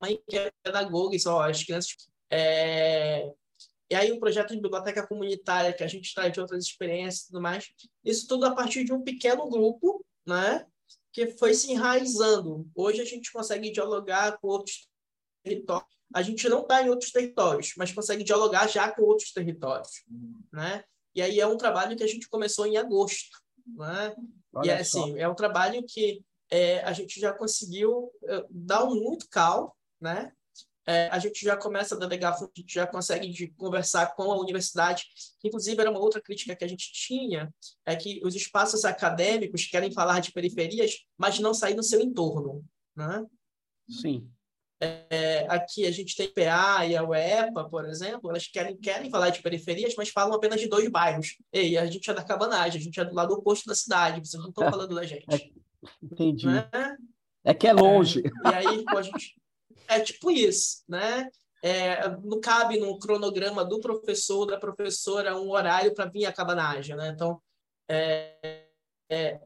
mãe 0.01 0.21
que 0.29 0.37
é 0.37 0.51
pedagoga, 0.63 1.15
e 1.15 1.19
só 1.19 1.41
as 1.41 1.63
crianças 1.63 1.95
é, 2.29 3.33
e 3.89 3.95
aí 3.95 4.11
um 4.11 4.19
projeto 4.19 4.55
de 4.55 4.61
biblioteca 4.61 5.05
comunitária 5.05 5.73
que 5.73 5.83
a 5.83 5.87
gente 5.87 6.13
traz 6.13 6.33
de 6.33 6.39
outras 6.39 6.63
experiências 6.63 7.23
e 7.23 7.27
tudo 7.27 7.41
mais. 7.41 7.69
Isso 8.03 8.27
tudo 8.27 8.45
a 8.45 8.55
partir 8.55 8.83
de 8.83 8.91
um 8.91 9.03
pequeno 9.03 9.47
grupo, 9.47 10.03
né? 10.25 10.65
Que 11.13 11.27
foi 11.37 11.53
se 11.53 11.71
enraizando. 11.71 12.67
Hoje 12.75 13.01
a 13.01 13.05
gente 13.05 13.31
consegue 13.31 13.71
dialogar 13.71 14.37
com 14.39 14.47
outros 14.47 14.87
territórios. 15.43 15.95
A 16.13 16.21
gente 16.21 16.47
não 16.49 16.61
está 16.61 16.81
em 16.81 16.89
outros 16.89 17.11
territórios, 17.11 17.73
mas 17.77 17.91
consegue 17.91 18.23
dialogar 18.23 18.67
já 18.67 18.91
com 18.91 19.03
outros 19.03 19.31
territórios, 19.31 20.03
né? 20.51 20.83
E 21.13 21.21
aí 21.21 21.39
é 21.39 21.47
um 21.47 21.57
trabalho 21.57 21.95
que 21.95 22.03
a 22.03 22.07
gente 22.07 22.27
começou 22.27 22.65
em 22.65 22.77
agosto, 22.77 23.37
né? 23.65 24.15
Olha 24.53 24.67
e 24.67 24.69
é 24.69 24.79
assim, 24.79 25.17
é 25.19 25.27
um 25.27 25.35
trabalho 25.35 25.83
que 25.87 26.23
é, 26.49 26.79
a 26.81 26.93
gente 26.93 27.19
já 27.19 27.33
conseguiu 27.33 28.11
é, 28.23 28.45
dar 28.49 28.83
um 28.83 28.95
muito 28.95 29.27
cal, 29.29 29.75
né? 29.99 30.31
É, 30.87 31.09
a 31.11 31.17
gente 31.17 31.43
já 31.43 31.57
começa 31.57 31.95
a 31.95 31.97
delegar, 31.97 32.33
a 32.33 32.37
gente 32.55 32.73
já 32.73 32.85
consegue 32.85 33.47
conversar 33.57 34.15
com 34.15 34.31
a 34.31 34.39
universidade. 34.39 35.05
Inclusive, 35.43 35.81
era 35.81 35.89
uma 35.89 35.99
outra 35.99 36.21
crítica 36.21 36.55
que 36.55 36.63
a 36.63 36.67
gente 36.67 36.91
tinha, 36.93 37.51
é 37.85 37.95
que 37.95 38.21
os 38.23 38.35
espaços 38.35 38.85
acadêmicos 38.85 39.65
querem 39.65 39.91
falar 39.91 40.19
de 40.19 40.31
periferias, 40.31 40.99
mas 41.17 41.39
não 41.39 41.53
sair 41.53 41.75
no 41.75 41.83
seu 41.83 42.01
entorno. 42.01 42.63
Né? 42.95 43.25
Sim. 43.89 44.29
É, 44.79 45.47
aqui 45.49 45.85
a 45.85 45.91
gente 45.91 46.15
tem 46.15 46.31
PA 46.31 46.85
e 46.85 46.95
a 46.95 47.03
UEPA, 47.03 47.67
por 47.69 47.85
exemplo, 47.85 48.29
elas 48.29 48.45
querem, 48.45 48.77
querem 48.77 49.09
falar 49.09 49.29
de 49.29 49.41
periferias, 49.41 49.95
mas 49.97 50.09
falam 50.09 50.35
apenas 50.35 50.59
de 50.59 50.67
dois 50.67 50.87
bairros. 50.89 51.37
Ei, 51.51 51.77
a 51.77 51.85
gente 51.87 52.07
é 52.09 52.13
da 52.13 52.23
cabanagem, 52.23 52.79
a 52.79 52.83
gente 52.83 52.99
é 52.99 53.05
do 53.05 53.15
lado 53.15 53.33
oposto 53.33 53.67
da 53.67 53.73
cidade, 53.73 54.19
vocês 54.19 54.41
não 54.41 54.49
estão 54.49 54.69
falando 54.69 54.93
da 54.93 55.03
gente. 55.03 55.25
É, 55.33 55.49
entendi. 56.03 56.45
Né? 56.45 56.69
É 57.43 57.53
que 57.53 57.67
é 57.67 57.73
longe. 57.73 58.21
É, 58.45 58.63
e 58.63 58.67
aí, 58.67 58.83
pô, 58.83 58.97
a 58.97 59.01
gente 59.01 59.35
é 59.87 59.99
tipo 59.99 60.31
isso, 60.31 60.83
né? 60.87 61.29
É, 61.63 62.09
não 62.23 62.39
cabe 62.39 62.79
no 62.79 62.97
cronograma 62.99 63.65
do 63.65 63.79
professor, 63.79 64.45
da 64.45 64.59
professora, 64.59 65.35
um 65.35 65.49
horário 65.49 65.93
para 65.95 66.05
vir 66.09 66.25
a 66.25 66.33
cabanagem, 66.33 66.95
né? 66.95 67.09
Então, 67.09 67.41
é, 67.89 68.67
é, 69.09 69.39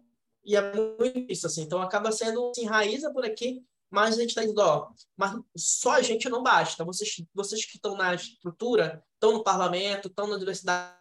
e 0.44 0.56
é 0.56 0.74
muito 0.74 1.32
isso, 1.32 1.48
assim. 1.48 1.62
Então, 1.62 1.82
acaba 1.82 2.12
sendo, 2.12 2.52
se 2.54 2.62
enraiza 2.62 3.12
por 3.14 3.24
aqui, 3.24 3.64
mas 3.90 4.18
a 4.18 4.22
gente 4.22 4.30
está 4.30 4.42
dizendo, 4.42 4.62
ó, 4.62 4.92
mas 5.16 5.34
só 5.56 5.92
a 5.92 6.02
gente 6.02 6.30
não 6.30 6.44
basta. 6.44 6.84
Vocês, 6.84 7.24
vocês 7.34 7.66
que 7.66 7.78
estão 7.78 7.96
na 7.96 8.14
estrutura, 8.14 9.04
estão 9.14 9.34
no 9.34 9.44
parlamento, 9.44 10.08
estão 10.10 10.28
na 10.28 10.36
universidade, 10.36 10.98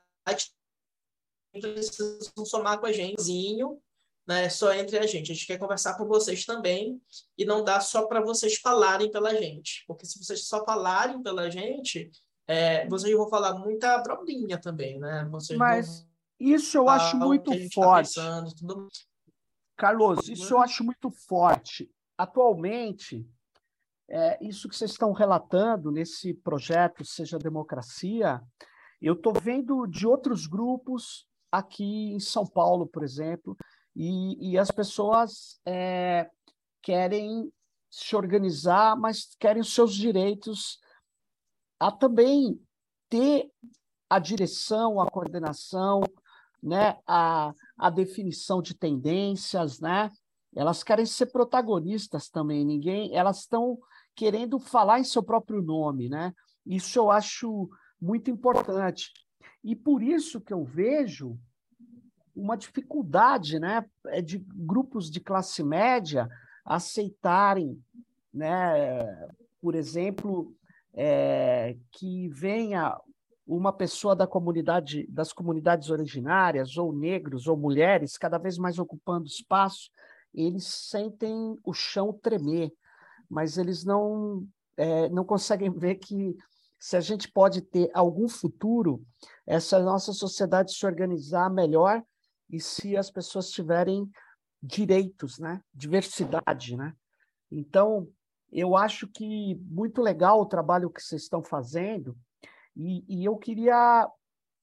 precisam 1.53 2.45
somar 2.45 2.78
com 2.78 2.86
a 2.86 2.93
gente, 2.93 3.20
né, 4.29 4.51
só 4.51 4.74
entre 4.74 4.99
a 4.99 5.07
gente. 5.07 5.33
A 5.33 5.35
gente 5.35 5.47
quer 5.47 5.59
conversar 5.59 5.97
com 5.97 6.05
vocês 6.05 6.45
também 6.45 7.01
e 7.37 7.47
não 7.47 7.64
dá 7.64 7.81
só 7.81 8.07
para 8.07 8.20
vocês 8.20 8.57
falarem 8.59 9.11
pela 9.11 9.35
gente, 9.35 9.85
porque 9.89 10.05
se 10.05 10.22
vocês 10.22 10.47
só 10.47 10.62
falarem 10.66 11.22
pela 11.22 11.51
gente, 11.51 12.11
é, 12.47 12.87
vocês 12.89 13.16
vão 13.16 13.31
falar 13.31 13.55
muita 13.55 13.95
abobrinha 13.95 14.61
também, 14.61 14.99
né? 14.99 15.26
Vocês 15.31 15.59
Mas 15.59 16.07
isso 16.39 16.76
eu 16.76 16.91
acho 16.91 17.16
muito 17.16 17.51
tá 17.51 17.57
forte. 17.72 18.14
Tá 18.14 18.20
pensando, 18.20 18.55
tudo... 18.55 18.89
Carlos, 19.74 20.29
isso 20.29 20.53
eu 20.53 20.59
acho 20.59 20.85
muito 20.85 21.11
forte. 21.11 21.91
Atualmente, 22.18 23.26
é, 24.11 24.45
isso 24.45 24.68
que 24.68 24.76
vocês 24.76 24.91
estão 24.91 25.12
relatando 25.12 25.91
nesse 25.91 26.35
projeto 26.35 27.03
Seja 27.03 27.39
Democracia, 27.39 28.43
eu 29.01 29.14
estou 29.14 29.33
vendo 29.33 29.87
de 29.87 30.07
outros 30.07 30.47
grupos 30.47 31.26
aqui 31.51 32.12
em 32.12 32.20
São 32.20 32.45
Paulo, 32.45 32.87
por 32.87 33.03
exemplo, 33.03 33.57
e, 34.01 34.53
e 34.53 34.57
as 34.57 34.71
pessoas 34.71 35.61
é, 35.67 36.31
querem 36.81 37.53
se 37.91 38.15
organizar, 38.15 38.97
mas 38.97 39.35
querem 39.41 39.61
os 39.61 39.75
seus 39.75 39.93
direitos 39.93 40.79
a 41.81 41.91
também 41.91 42.61
ter 43.09 43.51
a 44.09 44.21
direção, 44.21 45.01
a 45.01 45.11
coordenação, 45.11 46.01
né, 46.63 46.97
a, 47.05 47.53
a 47.77 47.91
definição 47.91 48.63
de 48.63 48.73
tendências, 48.73 49.81
né? 49.81 50.13
Elas 50.55 50.85
querem 50.85 51.05
ser 51.05 51.27
protagonistas 51.27 52.29
também. 52.29 52.65
Ninguém, 52.65 53.15
elas 53.17 53.41
estão 53.41 53.79
querendo 54.15 54.61
falar 54.61 55.01
em 55.01 55.05
seu 55.05 55.25
próprio 55.25 55.61
nome, 55.61 56.09
né? 56.09 56.33
Isso 56.65 56.99
eu 57.01 57.11
acho 57.11 57.69
muito 58.01 58.31
importante. 58.31 59.13
E 59.63 59.75
por 59.75 60.03
isso 60.03 60.41
que 60.41 60.53
eu 60.53 60.65
vejo 60.65 61.37
uma 62.39 62.57
dificuldade 62.57 63.59
né, 63.59 63.84
é 64.07 64.22
de 64.22 64.39
grupos 64.39 65.11
de 65.11 65.20
classe 65.20 65.62
média 65.62 66.28
aceitarem, 66.64 67.82
né, 68.32 69.28
por 69.61 69.74
exemplo, 69.74 70.55
é, 70.95 71.76
que 71.91 72.28
venha 72.28 72.97
uma 73.47 73.72
pessoa 73.72 74.14
da 74.14 74.26
comunidade, 74.26 75.07
das 75.09 75.32
comunidades 75.32 75.91
originárias, 75.91 76.76
ou 76.76 76.93
negros, 76.93 77.49
ou 77.49 77.57
mulheres, 77.57 78.18
cada 78.18 78.39
vez 78.39 78.59
mais 78.59 78.78
ocupando 78.78 79.26
espaço, 79.26 79.91
eles 80.34 80.66
sentem 80.66 81.59
o 81.64 81.72
chão 81.72 82.12
tremer, 82.12 82.70
mas 83.28 83.57
eles 83.57 83.84
não, 83.84 84.47
é, 84.76 85.09
não 85.09 85.24
conseguem 85.24 85.70
ver 85.70 85.97
que 85.97 86.36
se 86.78 86.97
a 86.97 87.01
gente 87.01 87.30
pode 87.30 87.62
ter 87.62 87.91
algum 87.93 88.28
futuro, 88.28 89.03
essa 89.47 89.80
nossa 89.80 90.12
sociedade 90.12 90.72
se 90.72 90.86
organizar 90.86 91.51
melhor 91.51 92.03
e 92.51 92.61
se 92.61 92.97
as 92.97 93.11
pessoas 93.11 93.51
tiverem 93.51 94.11
direitos, 94.63 95.39
né? 95.39 95.63
Diversidade, 95.73 96.77
né? 96.77 96.95
Então, 97.51 98.09
eu 98.51 98.77
acho 98.77 99.07
que 99.07 99.55
muito 99.57 100.01
legal 100.01 100.41
o 100.41 100.47
trabalho 100.47 100.91
que 100.91 101.03
vocês 101.03 101.23
estão 101.23 101.43
fazendo 101.43 102.17
e, 102.75 103.05
e 103.09 103.25
eu 103.25 103.37
queria 103.37 104.09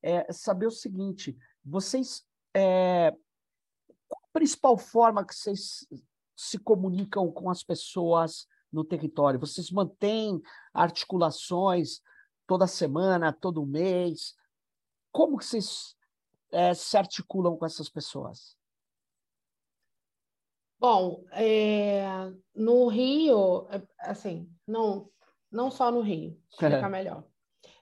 é 0.01 0.31
saber 0.31 0.67
o 0.67 0.71
seguinte: 0.71 1.37
vocês. 1.63 2.23
É, 2.53 3.11
qual 4.07 4.21
a 4.23 4.27
principal 4.31 4.77
forma 4.77 5.25
que 5.25 5.35
vocês 5.35 5.85
se 6.35 6.57
comunicam 6.59 7.31
com 7.31 7.49
as 7.49 7.63
pessoas 7.63 8.47
no 8.71 8.85
território? 8.85 9.39
Vocês 9.39 9.71
mantêm 9.71 10.41
articulações 10.73 12.01
toda 12.47 12.67
semana, 12.67 13.33
todo 13.33 13.65
mês? 13.65 14.35
Como 15.11 15.37
que 15.37 15.45
vocês 15.45 15.95
é, 16.51 16.73
se 16.73 16.97
articulam 16.97 17.57
com 17.57 17.65
essas 17.65 17.89
pessoas? 17.89 18.55
Bom, 20.79 21.23
é, 21.31 22.05
no 22.55 22.87
Rio, 22.87 23.67
é, 23.69 23.81
assim, 23.99 24.49
não, 24.67 25.09
não 25.51 25.71
só 25.71 25.91
no 25.91 26.01
Rio, 26.01 26.37
explicar 26.49 26.89
melhor. 26.91 27.23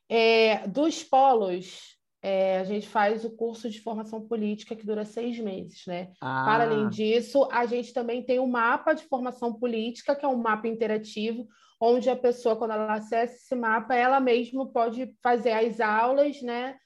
É, 0.08 0.68
dos 0.68 1.04
polos, 1.04 1.98
é, 2.22 2.60
a 2.60 2.64
gente 2.64 2.88
faz 2.88 3.26
o 3.26 3.36
curso 3.36 3.70
de 3.70 3.82
formação 3.82 4.26
política 4.26 4.76
que 4.76 4.86
dura 4.86 5.04
seis 5.04 5.38
meses, 5.40 5.86
né? 5.86 6.14
Ah. 6.22 6.46
Para 6.46 6.64
além 6.64 6.88
disso, 6.88 7.48
a 7.52 7.66
gente 7.66 7.92
também 7.92 8.24
tem 8.24 8.40
o 8.40 8.44
um 8.44 8.48
mapa 8.48 8.94
de 8.94 9.04
formação 9.04 9.54
política, 9.54 10.16
que 10.16 10.24
é 10.24 10.28
um 10.28 10.38
mapa 10.38 10.68
interativo, 10.68 11.48
onde 11.82 12.10
a 12.10 12.16
pessoa, 12.16 12.56
quando 12.56 12.72
ela 12.72 12.94
acessa 12.94 13.36
esse 13.36 13.56
mapa, 13.56 13.94
ela 13.94 14.22
mesma 14.22 14.66
pode 14.72 15.14
fazer 15.22 15.52
as 15.52 15.82
aulas, 15.82 16.42
né? 16.42 16.78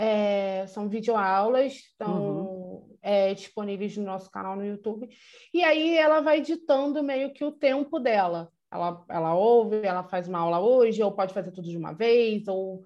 É, 0.00 0.64
são 0.68 0.88
videoaulas, 0.88 1.72
estão 1.72 2.22
uhum. 2.22 2.96
é, 3.02 3.34
disponíveis 3.34 3.96
no 3.96 4.04
nosso 4.04 4.30
canal 4.30 4.54
no 4.54 4.64
YouTube. 4.64 5.08
E 5.52 5.64
aí 5.64 5.98
ela 5.98 6.20
vai 6.20 6.40
ditando 6.40 7.02
meio 7.02 7.32
que 7.32 7.44
o 7.44 7.50
tempo 7.50 7.98
dela. 7.98 8.48
Ela, 8.70 9.04
ela 9.08 9.34
ouve, 9.34 9.84
ela 9.84 10.04
faz 10.04 10.28
uma 10.28 10.38
aula 10.38 10.60
hoje, 10.60 11.02
ou 11.02 11.10
pode 11.10 11.34
fazer 11.34 11.50
tudo 11.50 11.68
de 11.68 11.76
uma 11.76 11.92
vez, 11.92 12.46
ou 12.46 12.84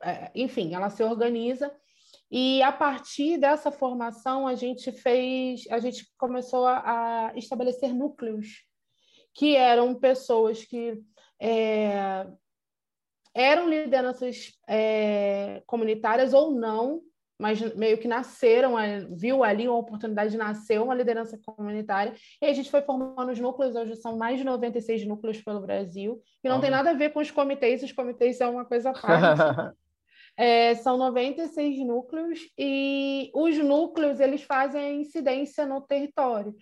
é, 0.00 0.30
enfim, 0.32 0.74
ela 0.74 0.90
se 0.90 1.02
organiza. 1.02 1.74
E 2.30 2.62
a 2.62 2.70
partir 2.70 3.36
dessa 3.36 3.72
formação, 3.72 4.46
a 4.46 4.54
gente 4.54 4.92
fez, 4.92 5.64
a 5.70 5.80
gente 5.80 6.06
começou 6.16 6.66
a, 6.66 7.30
a 7.30 7.36
estabelecer 7.36 7.92
núcleos, 7.92 8.64
que 9.34 9.56
eram 9.56 9.92
pessoas 9.94 10.64
que 10.64 11.02
é, 11.40 12.26
eram 13.34 13.68
lideranças 13.68 14.52
é, 14.68 15.62
comunitárias 15.66 16.32
ou 16.32 16.52
não, 16.52 17.02
mas 17.38 17.60
meio 17.74 17.98
que 17.98 18.06
nasceram, 18.06 18.74
viu 19.10 19.42
ali 19.42 19.68
uma 19.68 19.78
oportunidade 19.78 20.30
de 20.30 20.36
nascer 20.36 20.80
uma 20.80 20.94
liderança 20.94 21.38
comunitária, 21.44 22.14
e 22.40 22.46
a 22.46 22.52
gente 22.52 22.70
foi 22.70 22.80
formando 22.82 23.32
os 23.32 23.40
núcleos, 23.40 23.74
hoje 23.74 23.96
são 23.96 24.16
mais 24.16 24.38
de 24.38 24.44
96 24.44 25.04
núcleos 25.06 25.42
pelo 25.42 25.60
Brasil, 25.60 26.22
e 26.44 26.48
não 26.48 26.60
tem 26.60 26.70
nada 26.70 26.90
a 26.90 26.94
ver 26.94 27.12
com 27.12 27.20
os 27.20 27.30
comitês, 27.30 27.82
os 27.82 27.92
comitês 27.92 28.36
são 28.36 28.52
uma 28.52 28.64
coisa 28.64 28.90
à 28.90 28.92
parte. 28.92 29.74
É, 30.36 30.74
são 30.74 30.96
96 30.98 31.78
núcleos 31.86 32.40
e 32.58 33.30
os 33.32 33.56
núcleos 33.56 34.18
eles 34.18 34.42
fazem 34.42 34.84
a 34.84 34.92
incidência 34.92 35.64
no 35.64 35.80
território. 35.80 36.52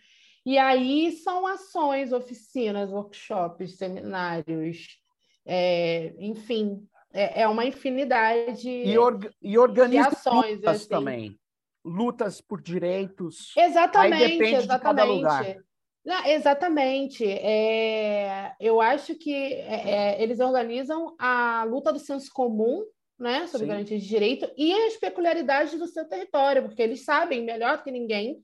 E 0.44 0.58
aí 0.58 1.12
são 1.12 1.46
ações, 1.46 2.12
oficinas, 2.12 2.90
workshops, 2.90 3.78
seminários, 3.78 5.01
é, 5.46 6.14
enfim, 6.18 6.86
é, 7.12 7.42
é, 7.42 7.48
uma 7.48 7.64
infinidade 7.64 8.68
e, 8.68 8.96
orga 8.96 9.32
e 9.40 9.58
organiza 9.58 10.10
de 10.10 10.16
ações 10.16 10.56
lutas 10.56 10.76
assim. 10.76 10.88
também. 10.88 11.38
Lutas 11.84 12.40
por 12.40 12.60
direitos. 12.60 13.52
Exatamente, 13.56 14.22
aí 14.22 14.38
depende 14.38 14.54
exatamente. 14.54 14.78
De 14.78 14.82
cada 14.82 15.04
lugar. 15.04 15.56
Não, 16.04 16.26
exatamente. 16.26 17.24
É, 17.24 18.54
eu 18.60 18.80
acho 18.80 19.14
que 19.14 19.34
é, 19.34 19.90
é, 19.90 20.22
eles 20.22 20.40
organizam 20.40 21.14
a 21.18 21.64
luta 21.64 21.92
do 21.92 21.98
senso 21.98 22.30
comum 22.32 22.84
né, 23.18 23.46
sobre 23.46 23.68
garantia 23.68 23.98
de 23.98 24.06
direito 24.06 24.50
e 24.56 24.72
as 24.72 24.96
peculiaridades 24.96 25.78
do 25.78 25.86
seu 25.86 26.04
território, 26.08 26.64
porque 26.64 26.82
eles 26.82 27.04
sabem 27.04 27.44
melhor 27.44 27.78
do 27.78 27.84
que 27.84 27.90
ninguém 27.90 28.42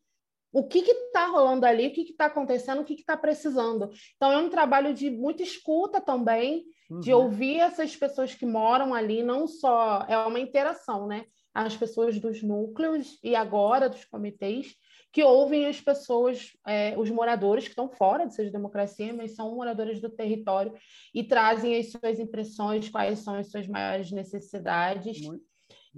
o 0.53 0.67
que 0.67 0.79
está 0.79 1.27
rolando 1.27 1.67
ali, 1.67 1.89
o 1.89 1.93
que 1.93 2.03
está 2.03 2.27
acontecendo, 2.27 2.81
o 2.81 2.85
que 2.85 2.95
está 2.95 3.17
precisando. 3.17 3.91
Então, 4.17 4.33
é 4.33 4.39
um 4.39 4.49
trabalho 4.49 4.95
de 4.95 5.11
muita 5.11 5.43
escuta 5.43 6.01
também, 6.01 6.65
uhum. 6.91 7.01
de 7.01 7.13
ouvir 7.13 7.61
essas 7.61 7.95
pessoas 7.95 8.35
que 8.35 8.47
moram 8.47 8.95
ali, 8.95 9.23
não 9.23 9.47
só. 9.47 10.05
É 10.09 10.17
uma 10.19 10.41
interação, 10.41 11.07
né? 11.07 11.25
As 11.55 11.77
pessoas 11.77 12.19
dos 12.19 12.43
núcleos 12.43 13.19
e 13.23 13.35
agora 13.35 13.89
dos 13.89 14.05
comitês, 14.05 14.75
que 15.13 15.23
ouvem 15.23 15.67
as 15.67 15.81
pessoas, 15.81 16.53
é, 16.67 16.95
os 16.97 17.11
moradores 17.11 17.65
que 17.65 17.71
estão 17.71 17.89
fora 17.89 18.27
de 18.27 18.35
seja 18.35 18.51
democracia, 18.51 19.13
mas 19.13 19.35
são 19.35 19.55
moradores 19.55 20.01
do 20.01 20.11
território 20.11 20.73
e 21.15 21.25
trazem 21.25 21.77
as 21.77 21.91
suas 21.91 22.19
impressões, 22.19 22.89
quais 22.89 23.19
são 23.21 23.35
as 23.35 23.51
suas 23.51 23.67
maiores 23.67 24.13
necessidades. 24.13 25.21
Muito. 25.27 25.48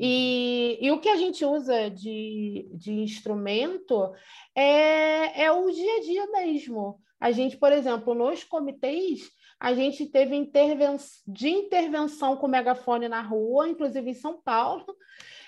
E, 0.02 0.78
e, 0.80 0.90
o 0.90 0.98
que 0.98 1.10
a 1.10 1.16
gente 1.16 1.44
usa 1.44 1.90
de, 1.90 2.70
de 2.72 2.90
instrumento 2.90 4.14
é, 4.54 5.42
é 5.42 5.52
o 5.52 5.70
dia 5.70 5.96
a 5.98 6.00
dia 6.00 6.26
mesmo. 6.28 6.98
A 7.20 7.30
gente, 7.30 7.58
por 7.58 7.70
exemplo, 7.70 8.14
nos 8.14 8.42
comitês, 8.42 9.30
a 9.60 9.74
gente 9.74 10.06
teve 10.06 10.34
interven 10.34 10.96
de 11.26 11.50
intervenção 11.50 12.34
com 12.34 12.48
megafone 12.48 13.08
na 13.08 13.20
rua, 13.20 13.68
inclusive 13.68 14.08
em 14.08 14.14
São 14.14 14.40
Paulo, 14.40 14.86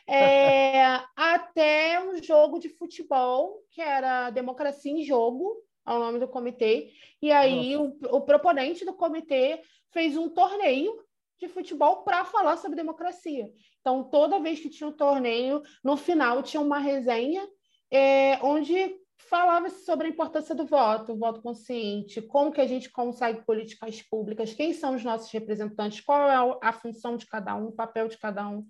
é, 0.07 1.01
até 1.17 1.99
um 2.05 2.23
jogo 2.23 2.59
de 2.59 2.69
futebol, 2.69 3.63
que 3.71 3.81
era 3.81 4.29
Democracia 4.29 4.93
em 4.93 5.03
Jogo, 5.03 5.57
ao 5.83 5.99
nome 5.99 6.19
do 6.19 6.29
comitê. 6.29 6.93
E 7.23 7.33
aí 7.33 7.75
o, 7.75 7.97
o, 8.11 8.21
proponente 8.21 8.85
do 8.85 8.93
comitê 8.93 9.63
fez 9.91 10.15
um 10.15 10.29
torneio 10.29 11.03
de 11.43 11.53
futebol 11.53 12.05
para 12.05 12.25
falar 12.25 12.57
sobre 12.57 12.77
democracia. 12.77 13.51
Então, 13.81 14.05
toda 14.05 14.41
vez 14.41 14.61
que 14.61 14.71
tinha 14.71 14.89
um 14.89 14.93
torneio, 14.93 15.63
no 15.83 15.97
final 15.97 16.43
tinha 16.43 16.61
uma 16.61 16.79
resenha 16.79 17.47
é, 17.91 18.39
onde 18.43 18.97
falava 19.29 19.69
sobre 19.71 20.07
a 20.07 20.11
importância 20.11 20.55
do 20.55 20.65
voto, 20.65 21.13
o 21.13 21.19
voto 21.19 21.43
consciente, 21.43 22.23
como 22.23 22.53
que 22.53 22.61
a 22.61 22.67
gente 22.67 22.91
consegue 22.91 23.45
políticas 23.45 24.03
públicas, 24.03 24.55
quem 24.55 24.73
são 24.73 24.95
os 24.95 25.05
nossos 25.05 25.31
representantes, 25.31 26.01
qual 26.01 26.31
é 26.31 26.59
a 26.63 26.73
função 26.73 27.17
de 27.17 27.27
cada 27.27 27.55
um, 27.57 27.69
o 27.69 27.73
papel 27.73 28.09
de 28.09 28.19
cada 28.19 28.49
um. 28.49 28.65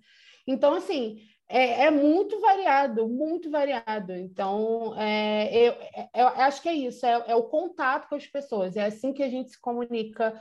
Então, 0.47 0.73
assim, 0.73 1.21
é, 1.47 1.85
é 1.85 1.91
muito 1.91 2.39
variado, 2.39 3.07
muito 3.07 3.49
variado. 3.49 4.13
Então, 4.13 4.93
é, 4.97 5.55
eu, 5.55 5.73
é, 5.73 6.09
eu, 6.15 6.27
acho 6.29 6.61
que 6.61 6.69
é 6.69 6.73
isso, 6.73 7.05
é, 7.05 7.23
é, 7.27 7.35
o 7.35 7.43
contato 7.43 8.07
com 8.07 8.15
as 8.15 8.25
pessoas, 8.25 8.75
é 8.75 8.85
assim 8.85 9.13
que 9.13 9.23
a 9.23 9.29
gente 9.29 9.51
se 9.51 9.61
comunica 9.61 10.33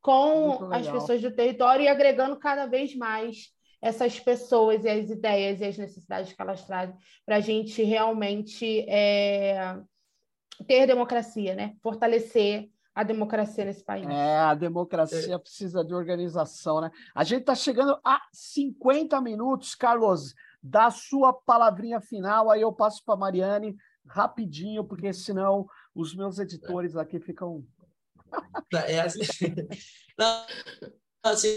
com 0.00 0.72
as 0.72 0.88
pessoas 0.88 1.20
do 1.20 1.30
território 1.30 1.84
e 1.84 1.88
agregando 1.88 2.36
cada 2.38 2.66
vez 2.66 2.94
mais 2.94 3.52
essas 3.82 4.20
pessoas 4.20 4.84
e 4.84 4.88
as 4.88 5.08
ideias 5.08 5.60
e 5.60 5.64
as 5.64 5.78
necessidades 5.78 6.32
que 6.32 6.40
elas 6.40 6.64
trazem 6.64 6.94
para 7.24 7.36
a 7.36 7.40
gente 7.40 7.82
realmente 7.82 8.80
é, 8.88 9.78
ter 10.66 10.86
democracia, 10.86 11.54
né? 11.54 11.74
fortalecer 11.82 12.68
a 12.94 13.02
democracia 13.02 13.64
nesse 13.64 13.84
país. 13.84 14.06
É, 14.08 14.38
a 14.38 14.54
democracia 14.54 15.34
é. 15.34 15.38
precisa 15.38 15.84
de 15.84 15.94
organização, 15.94 16.80
né? 16.80 16.90
A 17.14 17.24
gente 17.24 17.42
está 17.42 17.54
chegando 17.54 17.98
a 18.04 18.20
50 18.32 19.20
minutos, 19.20 19.74
Carlos. 19.74 20.34
Dá 20.62 20.86
a 20.86 20.90
sua 20.90 21.32
palavrinha 21.32 22.00
final, 22.00 22.50
aí 22.50 22.60
eu 22.60 22.72
passo 22.72 23.02
para 23.04 23.14
a 23.14 23.18
Mariane 23.18 23.76
rapidinho, 24.06 24.84
porque 24.84 25.12
senão 25.12 25.66
os 25.94 26.14
meus 26.14 26.38
editores 26.38 26.96
aqui 26.96 27.18
ficam. 27.20 27.64
É 28.86 29.00
assim, 29.00 29.20
não, 30.18 30.46
assim, 31.24 31.48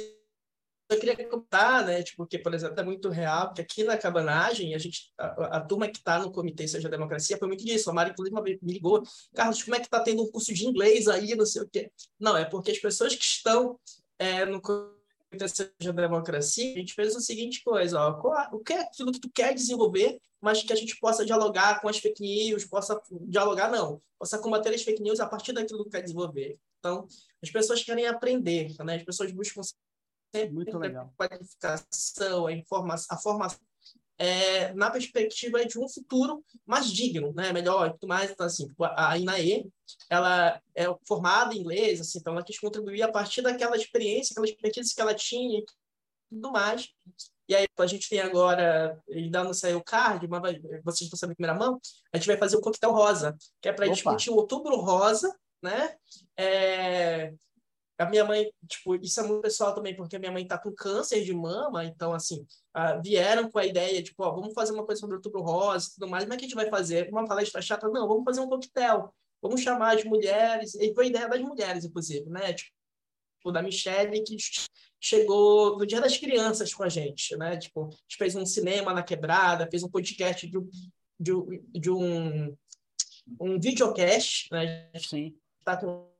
eu 0.89 0.99
queria 0.99 1.27
comentar, 1.27 1.85
né, 1.85 2.03
tipo, 2.03 2.17
porque, 2.17 2.39
por 2.39 2.53
exemplo, 2.53 2.79
é 2.79 2.83
muito 2.83 3.09
real, 3.09 3.47
porque 3.47 3.61
aqui 3.61 3.83
na 3.83 3.97
cabanagem, 3.97 4.73
a 4.73 4.77
gente, 4.77 5.11
a, 5.17 5.57
a 5.57 5.61
turma 5.61 5.87
que 5.87 5.97
está 5.97 6.19
no 6.19 6.31
Comitê 6.31 6.67
Seja 6.67 6.89
Democracia 6.89 7.37
foi 7.37 7.47
muito 7.47 7.63
disso. 7.63 7.89
A 7.89 7.93
Mari, 7.93 8.11
inclusive, 8.11 8.59
me 8.61 8.73
ligou, 8.73 9.03
Carlos, 9.33 9.61
como 9.63 9.75
é 9.75 9.79
que 9.79 9.85
está 9.85 9.99
tendo 9.99 10.23
um 10.23 10.31
curso 10.31 10.53
de 10.53 10.65
inglês 10.65 11.07
aí, 11.07 11.35
não 11.35 11.45
sei 11.45 11.61
o 11.61 11.69
quê. 11.69 11.91
Não, 12.19 12.35
é 12.37 12.45
porque 12.45 12.71
as 12.71 12.79
pessoas 12.79 13.15
que 13.15 13.23
estão 13.23 13.79
é, 14.19 14.45
no 14.45 14.61
Comitê 14.61 15.02
Seja 15.37 15.93
Democracia, 15.93 16.73
a 16.73 16.79
gente 16.79 16.93
fez 16.93 17.15
a 17.15 17.19
seguinte 17.19 17.63
coisa, 17.63 17.99
ó, 17.99 18.13
qual, 18.13 18.53
o 18.53 18.59
que 18.59 18.73
é 18.73 18.81
aquilo 18.81 19.11
que 19.11 19.19
tu 19.19 19.29
quer 19.29 19.53
desenvolver, 19.53 20.19
mas 20.41 20.61
que 20.61 20.73
a 20.73 20.75
gente 20.75 20.97
possa 20.99 21.25
dialogar 21.25 21.81
com 21.81 21.87
as 21.87 21.97
fake 21.97 22.21
news, 22.21 22.65
possa 22.65 23.01
dialogar, 23.21 23.71
não, 23.71 24.01
possa 24.19 24.37
combater 24.37 24.73
as 24.73 24.83
fake 24.83 25.01
news 25.01 25.19
a 25.19 25.27
partir 25.27 25.53
daquilo 25.53 25.83
que 25.85 25.91
quer 25.91 26.01
desenvolver. 26.01 26.59
Então, 26.79 27.07
as 27.41 27.49
pessoas 27.49 27.83
querem 27.83 28.05
aprender, 28.07 28.75
né? 28.83 28.95
as 28.95 29.03
pessoas 29.03 29.31
buscam 29.31 29.61
muito 30.51 30.77
legal. 30.77 31.13
a 31.17 31.27
qualificação, 31.27 32.47
a 32.47 32.51
informação, 32.51 33.15
a 33.15 33.19
formação 33.19 33.59
é, 34.17 34.73
na 34.73 34.89
perspectiva 34.91 35.65
de 35.65 35.79
um 35.79 35.87
futuro 35.87 36.43
mais 36.65 36.91
digno, 36.91 37.33
né, 37.33 37.51
melhor 37.51 37.87
e 37.87 37.93
tudo 37.93 38.07
mais. 38.07 38.31
Então, 38.31 38.45
assim, 38.45 38.67
tipo, 38.67 38.83
a 38.83 39.17
Inaê, 39.17 39.65
ela 40.09 40.61
é 40.75 40.85
formada 41.07 41.53
em 41.53 41.59
inglês, 41.59 41.99
assim, 41.99 42.19
então 42.19 42.33
ela 42.33 42.43
quis 42.43 42.59
contribuir 42.59 43.01
a 43.01 43.11
partir 43.11 43.41
daquela 43.41 43.75
experiência, 43.75 44.33
aquela 44.33 44.47
expertise 44.47 44.93
que 44.93 45.01
ela 45.01 45.13
tinha 45.13 45.59
e 45.59 45.65
tudo 46.29 46.51
mais. 46.51 46.89
E 47.47 47.55
aí, 47.55 47.67
a 47.77 47.85
gente 47.85 48.07
tem 48.07 48.21
agora, 48.21 48.97
ainda 49.11 49.43
não 49.43 49.53
saiu 49.53 49.79
o 49.79 49.83
card, 49.83 50.25
mas 50.27 50.41
vocês 50.83 51.01
estão 51.01 51.17
sabendo 51.17 51.33
em 51.33 51.35
primeira 51.35 51.59
mão, 51.59 51.79
a 52.11 52.17
gente 52.17 52.27
vai 52.27 52.37
fazer 52.37 52.55
o 52.55 52.61
coquetel 52.61 52.91
rosa, 52.91 53.35
que 53.61 53.67
é 53.67 53.73
para 53.73 53.87
discutir 53.87 54.29
o 54.29 54.35
outubro 54.35 54.77
rosa, 54.77 55.35
né? 55.61 55.95
É, 56.37 57.33
a 57.97 58.05
minha 58.05 58.25
mãe, 58.25 58.51
tipo, 58.67 58.95
isso 58.95 59.19
é 59.19 59.23
muito 59.23 59.41
pessoal 59.41 59.73
também, 59.73 59.95
porque 59.95 60.15
a 60.15 60.19
minha 60.19 60.31
mãe 60.31 60.45
tá 60.45 60.57
com 60.57 60.73
câncer 60.73 61.23
de 61.23 61.33
mama, 61.33 61.85
então, 61.85 62.13
assim, 62.13 62.41
uh, 62.75 63.01
vieram 63.03 63.49
com 63.49 63.59
a 63.59 63.65
ideia, 63.65 64.01
tipo, 64.01 64.23
ó, 64.23 64.31
vamos 64.31 64.53
fazer 64.53 64.73
uma 64.73 64.85
coisa 64.85 64.99
sobre 64.99 65.15
o 65.15 65.17
outubro 65.17 65.41
rosa 65.41 65.87
e 65.87 65.93
tudo 65.93 66.09
mais, 66.09 66.23
como 66.23 66.33
é 66.33 66.37
que 66.37 66.45
a 66.45 66.47
gente 66.47 66.55
vai 66.55 66.69
fazer? 66.69 67.09
Uma 67.09 67.25
palestra 67.27 67.61
chata? 67.61 67.87
Não, 67.89 68.07
vamos 68.07 68.23
fazer 68.23 68.41
um 68.41 68.49
coquetel, 68.49 69.13
vamos 69.41 69.61
chamar 69.61 69.95
as 69.95 70.03
mulheres, 70.03 70.73
e 70.75 70.93
foi 70.93 71.05
a 71.05 71.09
ideia 71.09 71.29
das 71.29 71.41
mulheres, 71.41 71.85
inclusive, 71.85 72.29
né? 72.29 72.53
Tipo, 72.53 73.51
da 73.51 73.61
Michelle, 73.61 74.23
que 74.23 74.37
chegou 74.99 75.77
no 75.77 75.85
Dia 75.85 75.99
das 75.99 76.17
Crianças 76.17 76.73
com 76.73 76.83
a 76.83 76.89
gente, 76.89 77.35
né? 77.35 77.57
Tipo, 77.57 77.87
a 77.87 77.89
gente 77.89 78.17
fez 78.17 78.35
um 78.35 78.45
cinema 78.45 78.93
na 78.93 79.03
quebrada, 79.03 79.67
fez 79.69 79.83
um 79.83 79.89
podcast 79.89 80.47
de, 80.47 80.57
de, 81.19 81.33
de 81.73 81.91
um, 81.91 82.55
um 83.39 83.59
videocast, 83.59 84.47
né? 84.51 84.89
Sim. 84.97 85.35
Tá 85.65 85.77
com 85.77 86.12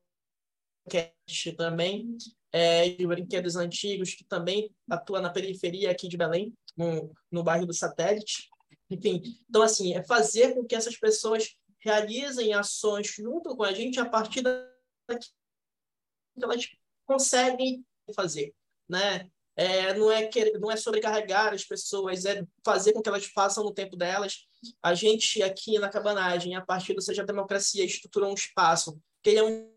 cast 0.89 1.51
também 1.53 2.17
é, 2.51 2.89
de 2.89 3.05
brinquedos 3.07 3.55
antigos, 3.55 4.13
que 4.13 4.23
também 4.23 4.69
atua 4.89 5.19
na 5.19 5.29
periferia 5.29 5.91
aqui 5.91 6.07
de 6.07 6.17
Belém, 6.17 6.53
no, 6.77 7.11
no 7.31 7.43
bairro 7.43 7.65
do 7.65 7.73
Satélite. 7.73 8.49
Enfim, 8.89 9.21
então, 9.49 9.61
assim, 9.61 9.93
é 9.93 10.03
fazer 10.03 10.53
com 10.53 10.63
que 10.63 10.75
essas 10.75 10.97
pessoas 10.97 11.57
realizem 11.79 12.53
ações 12.53 13.07
junto 13.07 13.55
com 13.55 13.63
a 13.63 13.73
gente 13.73 13.99
a 13.99 14.05
partir 14.05 14.41
da 14.41 14.71
que 15.17 16.43
elas 16.43 16.67
conseguem 17.05 17.86
fazer, 18.15 18.53
né? 18.89 19.29
É, 19.55 19.93
não, 19.93 20.11
é 20.11 20.25
que, 20.25 20.57
não 20.57 20.71
é 20.71 20.75
sobrecarregar 20.75 21.53
as 21.53 21.63
pessoas, 21.63 22.25
é 22.25 22.43
fazer 22.65 22.91
com 22.93 23.01
que 23.03 23.09
elas 23.09 23.25
façam 23.25 23.63
no 23.63 23.73
tempo 23.73 23.95
delas. 23.95 24.47
A 24.81 24.95
gente 24.95 25.43
aqui 25.43 25.77
na 25.77 25.89
Cabanagem, 25.89 26.55
a 26.55 26.61
partir 26.61 26.95
do 26.95 27.01
Seja 27.01 27.23
Democracia, 27.23 27.86
estruturou 27.86 28.31
um 28.31 28.34
espaço, 28.34 28.99
que 29.21 29.29
ele 29.29 29.39
é 29.39 29.43
um 29.43 29.72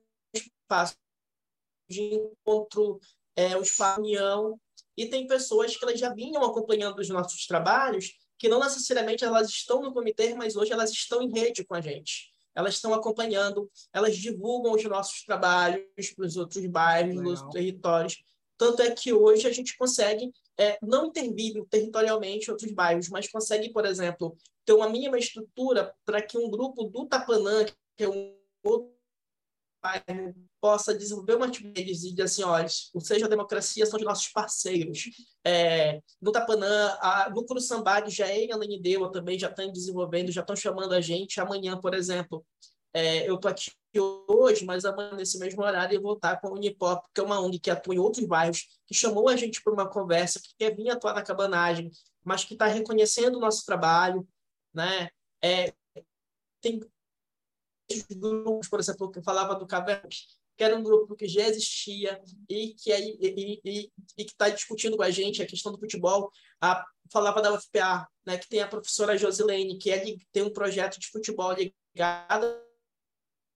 espaço 0.67 0.97
de 1.89 2.14
encontro, 2.14 3.01
é, 3.37 3.57
um 3.57 3.62
espaço 3.62 4.03
de 4.03 4.09
união, 4.09 4.61
e 4.97 5.07
tem 5.07 5.27
pessoas 5.27 5.77
que 5.77 5.85
elas 5.85 6.01
já 6.01 6.12
vinham 6.12 6.43
acompanhando 6.43 6.99
os 6.99 7.09
nossos 7.09 7.47
trabalhos, 7.47 8.12
que 8.39 8.49
não 8.49 8.61
necessariamente 8.61 9.25
elas 9.25 9.49
estão 9.49 9.81
no 9.83 9.93
comitê, 9.93 10.35
mas 10.35 10.57
hoje 10.57 10.73
elas 10.73 10.91
estão 10.91 11.23
em 11.23 11.31
rede 11.31 11.64
com 11.64 11.75
a 11.75 11.81
gente 11.81 12.35
elas 12.57 12.75
estão 12.75 12.95
acompanhando, 12.95 13.71
elas 13.93 14.17
divulgam 14.17 14.73
os 14.73 14.83
nossos 14.85 15.23
trabalhos 15.23 15.85
para 16.17 16.25
os 16.25 16.37
outros 16.39 16.64
bairros, 16.67 17.17
Legal. 17.17 17.31
nos 17.31 17.43
territórios. 17.53 18.25
Tanto 18.57 18.81
é 18.81 18.91
que 18.91 19.12
hoje 19.12 19.47
a 19.47 19.53
gente 19.53 19.77
consegue 19.77 20.33
é, 20.59 20.79
não 20.83 21.07
intervir 21.07 21.62
territorialmente 21.69 22.51
outros 22.51 22.73
bairros, 22.73 23.11
mas 23.11 23.31
consegue, 23.31 23.71
por 23.71 23.85
exemplo, 23.85 24.35
ter 24.64 24.73
uma 24.73 24.89
mínima 24.89 25.19
estrutura 25.19 25.95
para 26.07 26.23
que 26.23 26.39
um 26.39 26.49
grupo 26.49 26.85
do 26.85 27.07
Tapanã, 27.07 27.67
que 27.95 28.05
é 28.05 28.09
um 28.09 28.35
outro 28.64 28.95
bairro, 29.83 30.35
possa 30.61 30.97
desenvolver 30.97 31.37
uma 31.37 31.47
atividade 31.47 31.91
e 31.91 31.95
dizer 31.95 32.22
assim, 32.22 32.43
olha, 32.43 32.66
o 32.95 33.01
Seja 33.01 33.27
a 33.27 33.29
Democracia 33.29 33.87
são 33.87 33.99
os 33.99 34.05
nossos 34.05 34.29
parceiros. 34.29 35.05
É, 35.45 36.01
no 36.20 36.33
Tapanã, 36.33 36.97
a, 37.01 37.31
no 37.31 37.45
Curuçambá, 37.45 38.07
já 38.09 38.27
é 38.27 38.45
em 38.45 38.53
Ananindeua 38.53 39.12
também, 39.12 39.39
já 39.39 39.49
estão 39.49 39.70
desenvolvendo, 39.70 40.33
já 40.33 40.41
estão 40.41 40.57
chamando 40.57 40.93
a 40.93 41.01
gente. 41.01 41.41
Amanhã, 41.41 41.79
por 41.79 41.95
exemplo, 41.95 42.45
é, 42.93 43.29
eu 43.29 43.35
estou 43.37 43.51
aqui 43.51 43.70
hoje, 44.29 44.64
mas 44.64 44.85
amanhã, 44.85 45.14
nesse 45.14 45.39
mesmo 45.39 45.62
horário, 45.62 45.97
eu 45.97 46.03
vou 46.03 46.14
estar 46.14 46.41
com 46.41 46.49
a 46.49 46.53
Unipop, 46.53 47.07
que 47.14 47.20
é 47.20 47.24
uma 47.24 47.41
ONG 47.41 47.59
que 47.59 47.70
atua 47.70 47.95
em 47.95 47.99
outros 47.99 48.27
bairros, 48.27 48.66
que 48.87 48.95
chamou 48.95 49.29
a 49.29 49.37
gente 49.37 49.62
para 49.62 49.72
uma 49.72 49.89
conversa, 49.89 50.41
que 50.41 50.55
quer 50.59 50.74
vir 50.74 50.91
atuar 50.91 51.14
na 51.14 51.22
cabanagem, 51.22 51.91
mas 52.24 52.45
que 52.45 52.55
está 52.55 52.66
reconhecendo 52.66 53.37
o 53.37 53.41
nosso 53.41 53.64
trabalho, 53.64 54.27
né? 54.74 55.11
É, 55.43 55.72
tem 56.61 56.81
grupos, 58.16 58.68
por 58.68 58.80
exemplo, 58.80 59.11
que 59.11 59.18
eu 59.18 59.22
falava 59.22 59.55
do 59.55 59.66
Caverna, 59.66 60.09
que 60.57 60.64
era 60.64 60.76
um 60.76 60.82
grupo 60.82 61.14
que 61.14 61.28
já 61.28 61.47
existia 61.47 62.20
e 62.49 62.74
que 62.74 62.91
aí 62.91 63.16
e, 63.20 63.61
e, 63.64 63.93
e 64.16 64.24
que 64.24 64.32
está 64.32 64.49
discutindo 64.49 64.97
com 64.97 65.03
a 65.03 65.11
gente 65.11 65.43
a 65.43 65.47
questão 65.47 65.70
do 65.70 65.78
futebol. 65.78 66.30
A, 66.61 66.84
falava 67.12 67.43
da 67.43 67.53
UFPA, 67.53 68.09
né, 68.24 68.39
que 68.39 68.49
tem 68.49 68.61
a 68.61 68.68
professora 68.68 69.16
Josilene, 69.16 69.78
que 69.78 69.91
é, 69.91 70.03
tem 70.32 70.43
um 70.43 70.53
projeto 70.53 70.99
de 70.99 71.09
futebol 71.09 71.53
ligado 71.53 72.47
à 72.47 72.57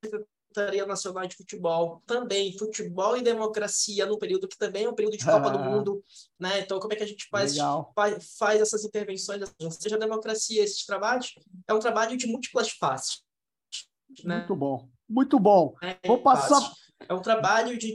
Secretaria 0.04 0.86
Nacional 0.86 1.26
de 1.26 1.36
Futebol, 1.36 2.02
também 2.06 2.56
futebol 2.56 3.16
e 3.16 3.22
democracia 3.22 4.04
no 4.06 4.18
período 4.18 4.48
que 4.48 4.58
também 4.58 4.84
é 4.84 4.88
um 4.88 4.94
período 4.94 5.16
de 5.16 5.24
Copa 5.24 5.50
do 5.50 5.58
Mundo, 5.64 6.04
né? 6.38 6.60
Então 6.60 6.78
como 6.78 6.92
é 6.92 6.96
que 6.96 7.02
a 7.02 7.06
gente 7.06 7.26
faz 7.28 7.56
faz, 7.94 8.36
faz 8.36 8.60
essas 8.60 8.84
intervenções, 8.84 9.42
seja 9.80 9.96
democracia, 9.96 10.62
esses 10.62 10.84
trabalhos 10.84 11.34
é 11.66 11.72
um 11.72 11.78
trabalho 11.78 12.16
de 12.16 12.26
múltiplas 12.26 12.70
faces. 12.70 13.22
Né? 14.24 14.38
Muito 14.38 14.56
bom, 14.56 14.88
muito 15.08 15.38
bom. 15.38 15.74
É, 15.82 15.96
Vou 16.06 16.22
passar 16.22 16.60
é 17.08 17.14
um 17.14 17.22
trabalho 17.22 17.78
de 17.78 17.94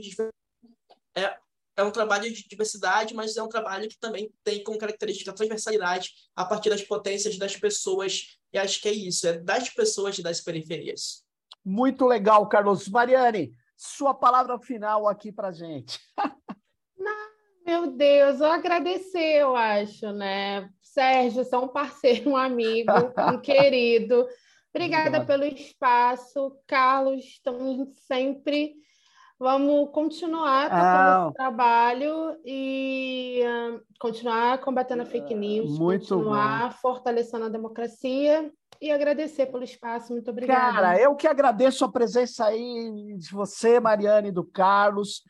é, 1.14 1.36
é 1.76 1.82
um 1.82 1.90
trabalho 1.90 2.32
de 2.32 2.48
diversidade, 2.48 3.14
mas 3.14 3.36
é 3.36 3.42
um 3.42 3.48
trabalho 3.48 3.88
que 3.88 3.98
também 3.98 4.32
tem 4.42 4.62
como 4.62 4.78
característica 4.78 5.30
a 5.30 5.34
transversalidade 5.34 6.10
a 6.34 6.44
partir 6.44 6.70
das 6.70 6.82
potências 6.82 7.38
das 7.38 7.56
pessoas. 7.56 8.38
E 8.52 8.58
acho 8.58 8.80
que 8.80 8.88
é 8.88 8.92
isso, 8.92 9.26
é 9.26 9.38
das 9.38 9.68
pessoas 9.68 10.18
das 10.18 10.40
periferias. 10.40 11.24
Muito 11.64 12.06
legal, 12.06 12.48
Carlos. 12.48 12.88
Mariane, 12.88 13.52
sua 13.76 14.14
palavra 14.14 14.58
final 14.58 15.06
aqui 15.06 15.30
para 15.30 15.52
gente. 15.52 16.00
meu 17.66 17.90
Deus, 17.90 18.40
eu 18.40 18.46
agradecer, 18.46 19.40
eu 19.42 19.54
acho, 19.54 20.12
né? 20.12 20.70
Sérgio, 20.80 21.44
você 21.44 21.54
é 21.54 21.58
um 21.58 21.68
parceiro, 21.68 22.30
um 22.30 22.36
amigo, 22.36 22.92
um 23.32 23.38
querido. 23.42 24.26
Obrigada 24.76 25.20
Obrigado. 25.20 25.26
pelo 25.26 25.44
espaço. 25.44 26.56
Carlos, 26.66 27.24
estamos 27.24 27.88
sempre 28.06 28.74
Vamos 29.38 29.90
continuar 29.90 30.70
com 30.70 30.76
ah, 30.76 31.26
esse 31.26 31.36
trabalho 31.36 32.40
e 32.42 33.42
uh, 33.44 33.82
continuar 34.00 34.58
combatendo 34.62 35.02
a 35.02 35.04
fake 35.04 35.34
news, 35.34 35.76
continuar 35.76 36.70
bom. 36.70 36.76
fortalecendo 36.80 37.44
a 37.44 37.50
democracia 37.50 38.50
e 38.80 38.90
agradecer 38.90 39.44
pelo 39.46 39.62
espaço. 39.62 40.14
Muito 40.14 40.30
obrigada. 40.30 40.72
Cara, 40.72 40.98
eu 40.98 41.14
que 41.14 41.26
agradeço 41.26 41.84
a 41.84 41.92
presença 41.92 42.46
aí 42.46 43.14
de 43.18 43.30
você, 43.30 43.78
Mariane, 43.78 44.28
e 44.28 44.32
do 44.32 44.42
Carlos, 44.42 45.22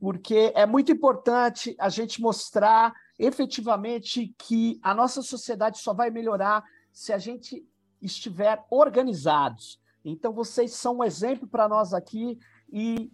porque 0.00 0.52
é 0.56 0.66
muito 0.66 0.90
importante 0.90 1.76
a 1.78 1.88
gente 1.88 2.20
mostrar 2.20 2.92
efetivamente 3.16 4.34
que 4.38 4.80
a 4.82 4.92
nossa 4.92 5.22
sociedade 5.22 5.78
só 5.78 5.94
vai 5.94 6.10
melhorar 6.10 6.64
se 6.92 7.12
a 7.12 7.18
gente 7.18 7.64
estiver 8.02 8.64
organizados. 8.70 9.80
Então, 10.04 10.32
vocês 10.32 10.72
são 10.72 10.98
um 10.98 11.04
exemplo 11.04 11.46
para 11.46 11.68
nós 11.68 11.94
aqui 11.94 12.38
e 12.70 13.10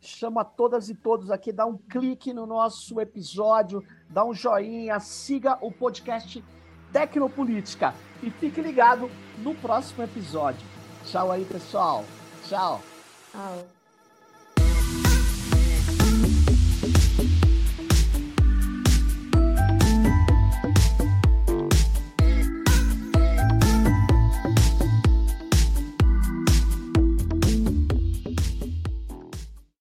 chama 0.00 0.44
todas 0.44 0.88
e 0.88 0.94
todos 0.94 1.30
aqui, 1.30 1.52
dá 1.52 1.66
um 1.66 1.76
clique 1.76 2.32
no 2.32 2.46
nosso 2.46 3.00
episódio, 3.00 3.84
dá 4.08 4.24
um 4.24 4.32
joinha, 4.32 4.98
siga 4.98 5.58
o 5.60 5.70
podcast 5.70 6.42
Tecnopolítica 6.92 7.94
e 8.22 8.30
fique 8.30 8.60
ligado 8.60 9.10
no 9.38 9.54
próximo 9.54 10.02
episódio. 10.02 10.66
Tchau 11.04 11.30
aí, 11.30 11.44
pessoal. 11.44 12.04
Tchau. 12.48 12.80
Tchau. 13.30 13.79